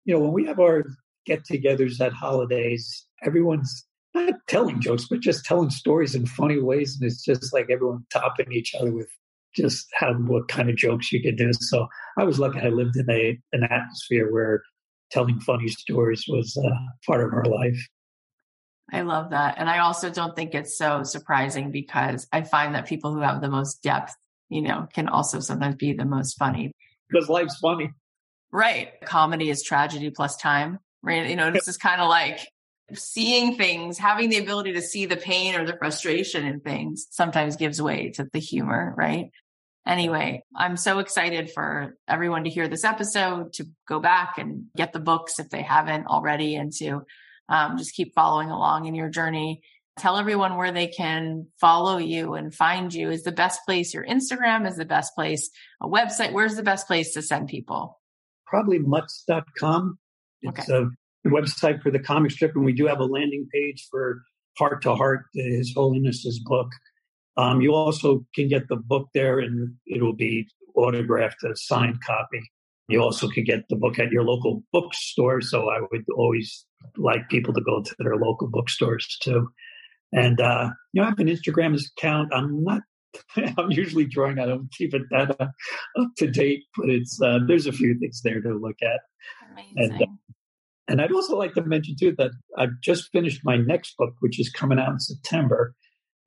you 0.05 0.13
know, 0.13 0.21
when 0.21 0.31
we 0.31 0.45
have 0.45 0.59
our 0.59 0.85
get-togethers 1.25 1.99
at 1.99 2.13
holidays, 2.13 3.05
everyone's 3.23 3.85
not 4.13 4.33
telling 4.47 4.81
jokes, 4.81 5.07
but 5.09 5.19
just 5.19 5.45
telling 5.45 5.69
stories 5.69 6.15
in 6.15 6.25
funny 6.25 6.59
ways. 6.59 6.97
And 6.99 7.09
it's 7.09 7.23
just 7.23 7.53
like 7.53 7.69
everyone 7.69 8.05
topping 8.11 8.51
each 8.51 8.73
other 8.75 8.91
with 8.91 9.09
just 9.55 9.87
how 9.93 10.13
what 10.13 10.47
kind 10.47 10.69
of 10.69 10.75
jokes 10.75 11.11
you 11.11 11.21
could 11.21 11.37
do. 11.37 11.51
So 11.53 11.87
I 12.17 12.23
was 12.23 12.39
lucky 12.39 12.59
I 12.59 12.69
lived 12.69 12.95
in 12.97 13.09
a 13.09 13.39
an 13.53 13.63
atmosphere 13.63 14.31
where 14.31 14.63
telling 15.11 15.39
funny 15.41 15.67
stories 15.67 16.25
was 16.27 16.57
uh, 16.57 16.69
part 17.05 17.25
of 17.25 17.33
our 17.33 17.45
life. 17.45 17.79
I 18.93 19.01
love 19.01 19.29
that. 19.31 19.55
And 19.57 19.69
I 19.69 19.79
also 19.79 20.09
don't 20.09 20.35
think 20.35 20.53
it's 20.53 20.77
so 20.77 21.03
surprising 21.03 21.71
because 21.71 22.27
I 22.31 22.41
find 22.41 22.75
that 22.75 22.87
people 22.87 23.13
who 23.13 23.21
have 23.21 23.41
the 23.41 23.49
most 23.49 23.81
depth, 23.81 24.13
you 24.49 24.61
know, 24.61 24.87
can 24.93 25.07
also 25.07 25.39
sometimes 25.39 25.75
be 25.75 25.93
the 25.93 26.05
most 26.05 26.37
funny. 26.37 26.71
Because 27.09 27.29
life's 27.29 27.57
funny. 27.57 27.91
Right. 28.51 28.89
Comedy 29.05 29.49
is 29.49 29.63
tragedy 29.63 30.09
plus 30.09 30.35
time. 30.35 30.79
Right. 31.01 31.29
You 31.29 31.37
know, 31.37 31.51
this 31.51 31.67
is 31.67 31.77
kind 31.77 32.01
of 32.01 32.09
like 32.09 32.47
seeing 32.95 33.55
things, 33.55 33.97
having 33.97 34.29
the 34.29 34.37
ability 34.37 34.73
to 34.73 34.81
see 34.81 35.05
the 35.05 35.17
pain 35.17 35.55
or 35.55 35.65
the 35.65 35.77
frustration 35.77 36.45
in 36.45 36.59
things 36.59 37.07
sometimes 37.11 37.55
gives 37.55 37.81
way 37.81 38.11
to 38.11 38.27
the 38.31 38.39
humor. 38.39 38.93
Right. 38.97 39.31
Anyway, 39.87 40.43
I'm 40.55 40.77
so 40.77 40.99
excited 40.99 41.51
for 41.51 41.97
everyone 42.07 42.43
to 42.43 42.49
hear 42.49 42.67
this 42.67 42.83
episode, 42.83 43.53
to 43.53 43.65
go 43.87 43.99
back 43.99 44.37
and 44.37 44.65
get 44.75 44.93
the 44.93 44.99
books 44.99 45.39
if 45.39 45.49
they 45.49 45.63
haven't 45.63 46.05
already, 46.05 46.55
and 46.55 46.71
to 46.73 47.01
um, 47.49 47.77
just 47.77 47.95
keep 47.95 48.13
following 48.13 48.51
along 48.51 48.85
in 48.85 48.93
your 48.93 49.09
journey. 49.09 49.61
Tell 49.97 50.17
everyone 50.17 50.55
where 50.55 50.71
they 50.71 50.87
can 50.87 51.47
follow 51.59 51.97
you 51.97 52.35
and 52.35 52.53
find 52.53 52.93
you. 52.93 53.09
Is 53.09 53.23
the 53.23 53.31
best 53.31 53.65
place 53.65 53.93
your 53.93 54.05
Instagram? 54.05 54.67
Is 54.67 54.77
the 54.77 54.85
best 54.85 55.15
place 55.15 55.49
a 55.81 55.87
website? 55.87 56.31
Where's 56.31 56.55
the 56.55 56.63
best 56.63 56.87
place 56.87 57.13
to 57.15 57.21
send 57.21 57.49
people? 57.49 57.99
Probably 58.45 58.79
mutts.com. 58.79 59.97
It's 60.43 60.69
okay. 60.69 60.73
a 60.73 60.89
website 61.29 61.81
for 61.81 61.91
the 61.91 61.99
comic 61.99 62.31
strip, 62.31 62.55
and 62.55 62.65
we 62.65 62.73
do 62.73 62.87
have 62.87 62.99
a 62.99 63.05
landing 63.05 63.47
page 63.53 63.87
for 63.89 64.21
Heart 64.57 64.81
to 64.83 64.95
Heart, 64.95 65.25
His 65.33 65.73
Holiness's 65.75 66.39
book. 66.45 66.69
Um, 67.37 67.61
you 67.61 67.73
also 67.73 68.25
can 68.35 68.47
get 68.47 68.67
the 68.67 68.75
book 68.75 69.07
there 69.13 69.39
and 69.39 69.75
it'll 69.87 70.15
be 70.15 70.47
autographed, 70.75 71.43
a 71.43 71.55
signed 71.55 72.03
copy. 72.05 72.41
You 72.87 73.01
also 73.01 73.29
can 73.29 73.45
get 73.45 73.63
the 73.69 73.77
book 73.77 73.99
at 73.99 74.11
your 74.11 74.23
local 74.23 74.63
bookstore. 74.73 75.41
So 75.41 75.69
I 75.69 75.79
would 75.91 76.05
always 76.15 76.65
like 76.97 77.29
people 77.29 77.53
to 77.53 77.61
go 77.61 77.81
to 77.81 77.95
their 77.99 78.17
local 78.17 78.49
bookstores 78.49 79.17
too. 79.21 79.47
And, 80.11 80.41
uh, 80.41 80.71
you 80.91 81.01
know, 81.01 81.07
I 81.07 81.09
have 81.09 81.19
an 81.19 81.27
Instagram 81.27 81.79
account. 81.97 82.33
I'm 82.33 82.63
not, 82.63 82.81
I'm 83.57 83.71
usually 83.71 84.05
drawing. 84.05 84.39
I 84.39 84.45
don't 84.45 84.69
keep 84.73 84.93
it 84.93 85.03
that 85.11 85.39
uh, 85.39 85.47
up 85.99 86.09
to 86.17 86.29
date, 86.29 86.63
but 86.75 86.89
it's, 86.89 87.17
uh, 87.21 87.39
there's 87.47 87.67
a 87.67 87.71
few 87.71 87.97
things 87.97 88.21
there 88.23 88.41
to 88.41 88.53
look 88.55 88.77
at. 88.81 88.99
Amazing. 89.53 89.73
And, 89.77 90.01
uh, 90.01 90.05
and 90.87 91.01
I'd 91.01 91.11
also 91.11 91.37
like 91.37 91.53
to 91.53 91.63
mention 91.63 91.95
too 91.99 92.15
that 92.17 92.31
I've 92.57 92.79
just 92.81 93.11
finished 93.11 93.41
my 93.43 93.57
next 93.57 93.95
book, 93.97 94.13
which 94.19 94.39
is 94.39 94.49
coming 94.49 94.79
out 94.79 94.91
in 94.91 94.99
September 94.99 95.73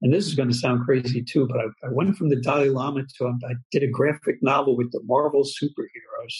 and 0.04 0.12
this 0.12 0.26
is 0.26 0.34
going 0.34 0.50
to 0.50 0.54
sound 0.54 0.84
crazy 0.84 1.22
too, 1.22 1.48
but 1.48 1.58
I, 1.58 1.86
I 1.86 1.90
went 1.90 2.16
from 2.18 2.28
the 2.28 2.36
Dalai 2.36 2.68
Lama 2.68 3.04
to 3.16 3.26
um, 3.26 3.40
I 3.48 3.54
did 3.72 3.82
a 3.82 3.88
graphic 3.88 4.36
novel 4.42 4.76
with 4.76 4.92
the 4.92 5.00
Marvel 5.04 5.44
superheroes. 5.44 6.34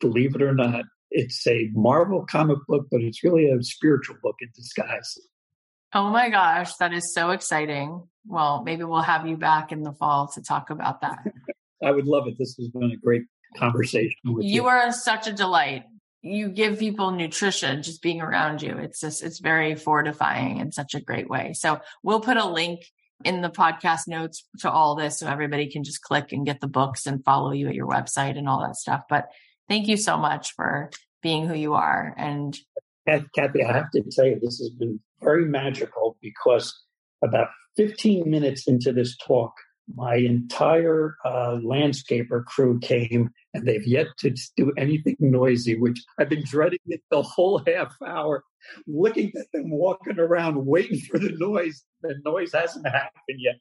Believe 0.00 0.34
it 0.34 0.40
or 0.40 0.54
not, 0.54 0.84
it's 1.10 1.46
a 1.46 1.68
Marvel 1.74 2.24
comic 2.24 2.56
book, 2.66 2.86
but 2.90 3.02
it's 3.02 3.22
really 3.22 3.50
a 3.50 3.62
spiritual 3.62 4.16
book 4.22 4.36
in 4.40 4.48
disguise. 4.56 5.18
Oh 5.94 6.08
my 6.08 6.30
gosh, 6.30 6.74
that 6.76 6.94
is 6.94 7.12
so 7.12 7.32
exciting. 7.32 8.02
Well, 8.24 8.62
maybe 8.64 8.84
we'll 8.84 9.02
have 9.02 9.26
you 9.26 9.36
back 9.36 9.72
in 9.72 9.82
the 9.82 9.92
fall 9.92 10.28
to 10.28 10.42
talk 10.42 10.70
about 10.70 11.02
that. 11.02 11.18
I 11.84 11.90
would 11.90 12.06
love 12.06 12.26
it. 12.28 12.36
This 12.38 12.56
has 12.58 12.68
been 12.68 12.92
a 12.92 12.96
great 12.96 13.24
conversation 13.58 14.16
with 14.24 14.46
you. 14.46 14.54
You 14.54 14.66
are 14.68 14.90
such 14.90 15.26
a 15.26 15.32
delight. 15.34 15.84
You 16.22 16.48
give 16.48 16.78
people 16.78 17.10
nutrition 17.10 17.82
just 17.82 18.00
being 18.00 18.20
around 18.20 18.62
you. 18.62 18.78
It's 18.78 19.00
just, 19.00 19.22
it's 19.22 19.40
very 19.40 19.74
fortifying 19.74 20.58
in 20.58 20.72
such 20.72 20.94
a 20.94 21.00
great 21.00 21.28
way. 21.28 21.52
So 21.52 21.80
we'll 22.02 22.20
put 22.20 22.36
a 22.36 22.46
link 22.46 22.84
in 23.24 23.40
the 23.40 23.50
podcast 23.50 24.08
notes 24.08 24.44
to 24.60 24.70
all 24.70 24.94
this 24.94 25.18
so 25.18 25.26
everybody 25.26 25.70
can 25.70 25.84
just 25.84 26.02
click 26.02 26.32
and 26.32 26.46
get 26.46 26.60
the 26.60 26.68
books 26.68 27.06
and 27.06 27.24
follow 27.24 27.52
you 27.52 27.68
at 27.68 27.74
your 27.74 27.88
website 27.88 28.38
and 28.38 28.48
all 28.48 28.60
that 28.60 28.76
stuff. 28.76 29.02
But 29.08 29.28
thank 29.68 29.88
you 29.88 29.96
so 29.96 30.16
much 30.16 30.54
for 30.54 30.90
being 31.22 31.46
who 31.46 31.54
you 31.54 31.74
are. 31.74 32.14
And 32.16 32.56
Cathy, 33.06 33.64
I 33.64 33.72
have 33.72 33.90
to 33.92 34.02
tell 34.10 34.26
you, 34.26 34.38
this 34.40 34.58
has 34.58 34.70
been 34.70 35.00
very 35.20 35.44
magical 35.44 36.16
because 36.20 36.72
about 37.22 37.48
15 37.76 38.28
minutes 38.28 38.68
into 38.68 38.92
this 38.92 39.16
talk, 39.16 39.52
my 39.94 40.16
entire 40.16 41.16
uh, 41.24 41.58
landscaper 41.62 42.44
crew 42.44 42.78
came 42.80 43.30
and 43.54 43.66
they've 43.66 43.86
yet 43.86 44.06
to 44.18 44.34
do 44.56 44.72
anything 44.78 45.16
noisy, 45.20 45.78
which 45.78 46.02
I've 46.18 46.28
been 46.28 46.44
dreading 46.44 46.78
it 46.86 47.02
the 47.10 47.22
whole 47.22 47.58
half 47.66 47.94
hour, 48.06 48.44
looking 48.86 49.32
at 49.38 49.50
them 49.52 49.70
walking 49.70 50.18
around, 50.18 50.66
waiting 50.66 51.00
for 51.00 51.18
the 51.18 51.32
noise. 51.36 51.84
The 52.02 52.16
noise 52.24 52.52
hasn't 52.52 52.86
happened 52.86 53.38
yet. 53.38 53.56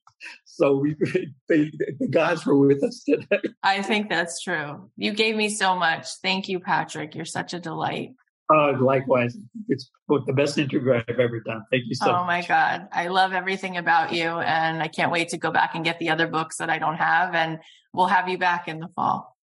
So 0.46 0.78
we, 0.78 0.96
they, 1.50 1.72
the 2.00 2.08
gods 2.10 2.46
were 2.46 2.58
with 2.58 2.84
us 2.84 3.04
today. 3.04 3.42
I 3.62 3.82
think 3.82 4.10
that's 4.10 4.42
true. 4.42 4.90
You 4.98 5.14
gave 5.14 5.36
me 5.36 5.50
so 5.50 5.76
much. 5.76 6.08
Thank 6.24 6.50
you, 6.50 6.60
Patrick. 6.60 7.14
You're 7.16 7.26
such 7.26 7.54
a 7.54 7.60
delight. 7.60 8.12
Uh, 8.54 8.74
likewise, 8.80 9.38
it's 9.70 9.90
the 10.10 10.34
best 10.34 10.58
interview 10.58 10.94
I've 10.94 11.20
ever 11.20 11.40
done. 11.40 11.64
Thank 11.72 11.86
you 11.88 11.96
so 11.96 12.08
oh 12.08 12.12
much. 12.12 12.22
Oh 12.22 12.26
my 12.26 12.46
God. 12.46 12.88
I 12.92 13.08
love 13.08 13.34
everything 13.34 13.78
about 13.78 14.12
you. 14.14 14.26
And 14.26 14.84
I 14.84 14.88
can't 14.88 15.12
wait 15.12 15.30
to 15.30 15.38
go 15.38 15.52
back 15.52 15.76
and 15.76 15.86
get 15.86 16.00
the 16.00 16.10
other 16.10 16.28
books 16.28 16.58
that 16.58 16.70
I 16.70 16.78
don't 16.78 16.98
have. 16.98 17.34
And 17.34 17.60
we'll 17.94 18.08
have 18.08 18.28
you 18.28 18.38
back 18.38 18.68
in 18.68 18.80
the 18.80 18.90
fall. 18.96 19.38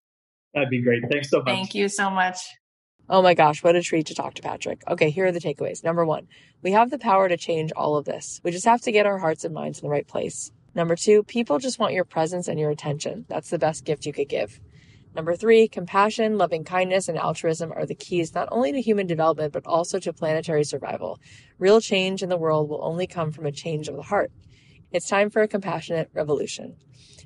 That'd 0.53 0.70
be 0.70 0.82
great. 0.82 1.03
Thanks 1.11 1.30
so 1.30 1.38
much. 1.38 1.46
Thank 1.46 1.74
you 1.74 1.88
so 1.88 2.11
much. 2.11 2.38
Oh 3.11 3.22
my 3.22 3.32
gosh, 3.32 3.64
what 3.64 3.74
a 3.74 3.82
treat 3.82 4.07
to 4.09 4.14
talk 4.14 4.34
to 4.34 4.42
Patrick. 4.42 4.82
Okay, 4.86 5.09
here 5.09 5.26
are 5.26 5.32
the 5.32 5.40
takeaways. 5.40 5.82
Number 5.82 6.05
one, 6.05 6.28
we 6.62 6.72
have 6.72 6.90
the 6.90 6.99
power 6.99 7.26
to 7.26 7.38
change 7.38 7.72
all 7.72 7.96
of 7.96 8.05
this. 8.05 8.38
We 8.44 8.51
just 8.51 8.66
have 8.66 8.82
to 8.82 8.92
get 8.92 9.07
our 9.07 9.16
hearts 9.16 9.44
and 9.44 9.55
minds 9.55 9.78
in 9.78 9.84
the 9.84 9.90
right 9.90 10.07
place. 10.07 10.53
Number 10.74 10.94
two, 10.94 11.22
people 11.22 11.59
just 11.59 11.78
want 11.78 11.94
your 11.94 12.05
presence 12.05 12.49
and 12.49 12.61
your 12.61 12.70
attention. 12.70 13.24
That's 13.28 13.49
the 13.49 13.59
best 13.59 13.86
gift 13.86 14.05
you 14.05 14.12
could 14.12 14.28
give. 14.28 14.61
Number 15.19 15.35
three, 15.35 15.66
compassion, 15.66 16.39
loving 16.39 16.62
kindness, 16.62 17.09
and 17.09 17.19
altruism 17.19 17.73
are 17.73 17.85
the 17.85 17.97
keys 17.97 18.37
not 18.37 18.47
only 18.53 18.71
to 18.71 18.81
human 18.81 19.09
development, 19.09 19.53
but 19.53 19.66
also 19.66 19.99
to 19.99 20.12
planetary 20.12 20.62
survival. 20.62 21.19
Real 21.59 21.81
change 21.81 22.23
in 22.23 22.29
the 22.29 22.37
world 22.37 22.69
will 22.69 22.85
only 22.85 23.09
come 23.09 23.33
from 23.33 23.45
a 23.45 23.51
change 23.51 23.89
of 23.89 23.97
the 23.97 24.03
heart. 24.03 24.31
It's 24.93 25.09
time 25.09 25.29
for 25.29 25.43
a 25.43 25.49
compassionate 25.49 26.09
revolution. 26.14 26.77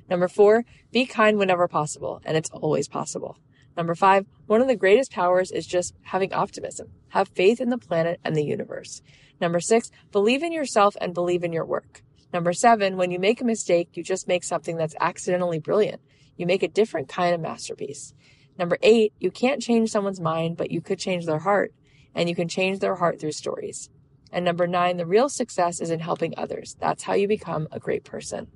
Number 0.09 0.27
four, 0.27 0.65
be 0.91 1.05
kind 1.05 1.37
whenever 1.37 1.67
possible, 1.67 2.19
and 2.25 2.35
it's 2.35 2.49
always 2.49 2.87
possible. 2.87 3.37
Number 3.77 3.93
five, 3.93 4.25
one 4.47 4.59
of 4.59 4.67
the 4.67 4.75
greatest 4.75 5.11
powers 5.11 5.51
is 5.51 5.67
just 5.67 5.93
having 6.01 6.33
optimism. 6.33 6.87
Have 7.09 7.27
faith 7.27 7.61
in 7.61 7.69
the 7.69 7.77
planet 7.77 8.19
and 8.23 8.35
the 8.35 8.43
universe. 8.43 9.03
Number 9.39 9.59
six, 9.59 9.91
believe 10.11 10.41
in 10.41 10.51
yourself 10.51 10.97
and 10.99 11.13
believe 11.13 11.43
in 11.43 11.53
your 11.53 11.65
work. 11.65 12.01
Number 12.33 12.53
seven, 12.53 12.97
when 12.97 13.11
you 13.11 13.19
make 13.19 13.39
a 13.39 13.45
mistake, 13.45 13.89
you 13.93 14.01
just 14.01 14.27
make 14.27 14.43
something 14.43 14.77
that's 14.77 14.95
accidentally 14.99 15.59
brilliant 15.59 16.01
you 16.37 16.45
make 16.45 16.63
a 16.63 16.67
different 16.67 17.09
kind 17.09 17.33
of 17.33 17.41
masterpiece. 17.41 18.13
Number 18.57 18.77
eight, 18.81 19.13
you 19.19 19.31
can't 19.31 19.61
change 19.61 19.89
someone's 19.89 20.21
mind, 20.21 20.57
but 20.57 20.71
you 20.71 20.81
could 20.81 20.99
change 20.99 21.25
their 21.25 21.39
heart, 21.39 21.73
and 22.13 22.29
you 22.29 22.35
can 22.35 22.47
change 22.47 22.79
their 22.79 22.95
heart 22.95 23.19
through 23.19 23.31
stories. 23.31 23.89
And 24.31 24.45
number 24.45 24.67
nine, 24.67 24.97
the 24.97 25.05
real 25.05 25.29
success 25.29 25.79
is 25.79 25.91
in 25.91 25.99
helping 25.99 26.33
others. 26.37 26.75
That's 26.79 27.03
how 27.03 27.13
you 27.13 27.27
become 27.27 27.67
a 27.71 27.79
great 27.79 28.03
person. 28.03 28.47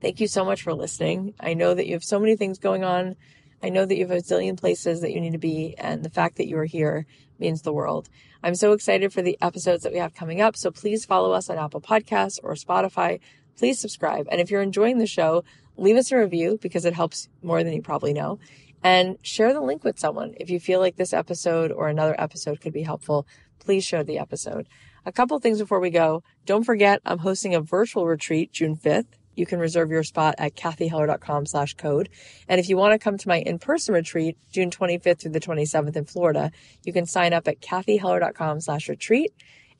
Thank 0.00 0.20
you 0.20 0.26
so 0.26 0.44
much 0.44 0.62
for 0.62 0.72
listening. 0.72 1.34
I 1.38 1.54
know 1.54 1.74
that 1.74 1.86
you 1.86 1.92
have 1.92 2.04
so 2.04 2.18
many 2.18 2.36
things 2.36 2.58
going 2.58 2.84
on. 2.84 3.16
I 3.62 3.68
know 3.68 3.84
that 3.84 3.96
you 3.96 4.06
have 4.06 4.16
a 4.16 4.22
zillion 4.22 4.58
places 4.58 5.02
that 5.02 5.12
you 5.12 5.20
need 5.20 5.32
to 5.32 5.38
be, 5.38 5.74
and 5.76 6.02
the 6.02 6.10
fact 6.10 6.36
that 6.36 6.48
you 6.48 6.56
are 6.58 6.64
here 6.64 7.06
means 7.38 7.62
the 7.62 7.72
world. 7.72 8.08
I'm 8.42 8.54
so 8.54 8.72
excited 8.72 9.12
for 9.12 9.20
the 9.20 9.36
episodes 9.42 9.82
that 9.82 9.92
we 9.92 9.98
have 9.98 10.14
coming 10.14 10.40
up. 10.40 10.56
So 10.56 10.70
please 10.70 11.04
follow 11.04 11.32
us 11.32 11.50
on 11.50 11.58
Apple 11.58 11.80
Podcasts 11.80 12.38
or 12.42 12.54
Spotify. 12.54 13.20
Please 13.56 13.78
subscribe. 13.78 14.26
And 14.30 14.40
if 14.40 14.50
you're 14.50 14.62
enjoying 14.62 14.98
the 14.98 15.06
show, 15.06 15.44
leave 15.80 15.96
us 15.96 16.12
a 16.12 16.16
review 16.18 16.58
because 16.60 16.84
it 16.84 16.94
helps 16.94 17.28
more 17.42 17.64
than 17.64 17.72
you 17.72 17.82
probably 17.82 18.12
know. 18.12 18.38
And 18.82 19.16
share 19.22 19.52
the 19.52 19.60
link 19.60 19.84
with 19.84 19.98
someone. 19.98 20.34
If 20.38 20.50
you 20.50 20.60
feel 20.60 20.80
like 20.80 20.96
this 20.96 21.12
episode 21.12 21.72
or 21.72 21.88
another 21.88 22.14
episode 22.18 22.60
could 22.60 22.72
be 22.72 22.82
helpful, 22.82 23.26
please 23.58 23.84
share 23.84 24.04
the 24.04 24.18
episode. 24.18 24.68
A 25.04 25.12
couple 25.12 25.38
things 25.38 25.58
before 25.58 25.80
we 25.80 25.90
go. 25.90 26.22
Don't 26.46 26.64
forget, 26.64 27.00
I'm 27.04 27.18
hosting 27.18 27.54
a 27.54 27.60
virtual 27.60 28.06
retreat 28.06 28.52
June 28.52 28.76
5th. 28.76 29.06
You 29.34 29.46
can 29.46 29.58
reserve 29.58 29.90
your 29.90 30.02
spot 30.02 30.34
at 30.38 30.54
cathyheller.com 30.54 31.46
slash 31.46 31.74
code. 31.74 32.10
And 32.48 32.60
if 32.60 32.68
you 32.68 32.76
want 32.76 32.92
to 32.92 32.98
come 32.98 33.16
to 33.16 33.28
my 33.28 33.38
in-person 33.40 33.94
retreat, 33.94 34.36
June 34.50 34.70
25th 34.70 35.20
through 35.20 35.30
the 35.32 35.40
27th 35.40 35.96
in 35.96 36.04
Florida, 36.04 36.50
you 36.84 36.92
can 36.92 37.06
sign 37.06 37.32
up 37.32 37.48
at 37.48 37.60
cathyheller.com 37.60 38.60
slash 38.60 38.88
retreat 38.88 39.32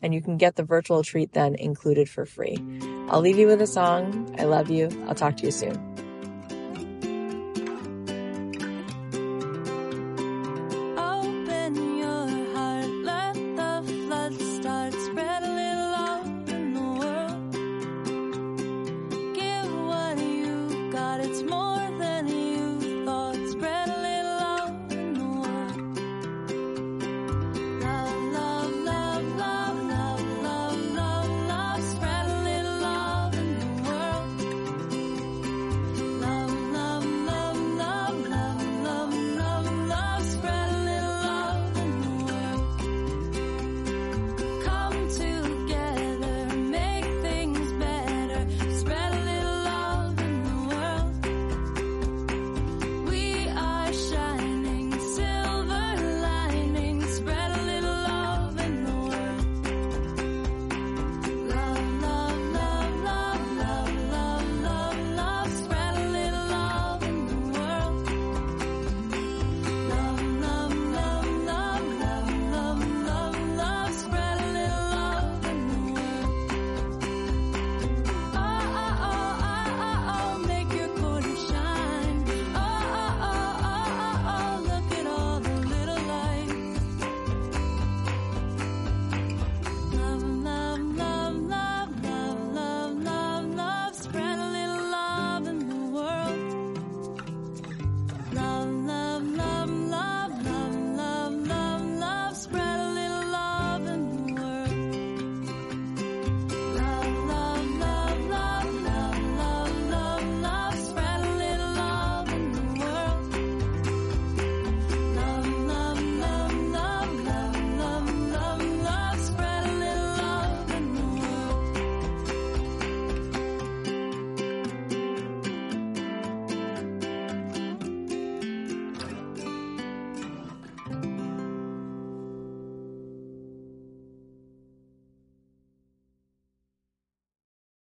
and 0.03 0.15
you 0.15 0.21
can 0.21 0.37
get 0.37 0.57
the 0.57 0.63
virtual 0.63 1.03
treat 1.03 1.33
then 1.33 1.55
included 1.55 2.09
for 2.09 2.27
free. 2.27 2.59
I'll 3.09 3.21
leave 3.21 3.39
you 3.39 3.47
with 3.47 3.61
a 3.61 3.67
song. 3.67 4.35
I 4.39 4.45
love 4.45 4.71
you. 4.71 4.89
I'll 5.07 5.15
talk 5.15 5.37
to 5.39 5.45
you 5.45 5.51
soon. 5.51 6.10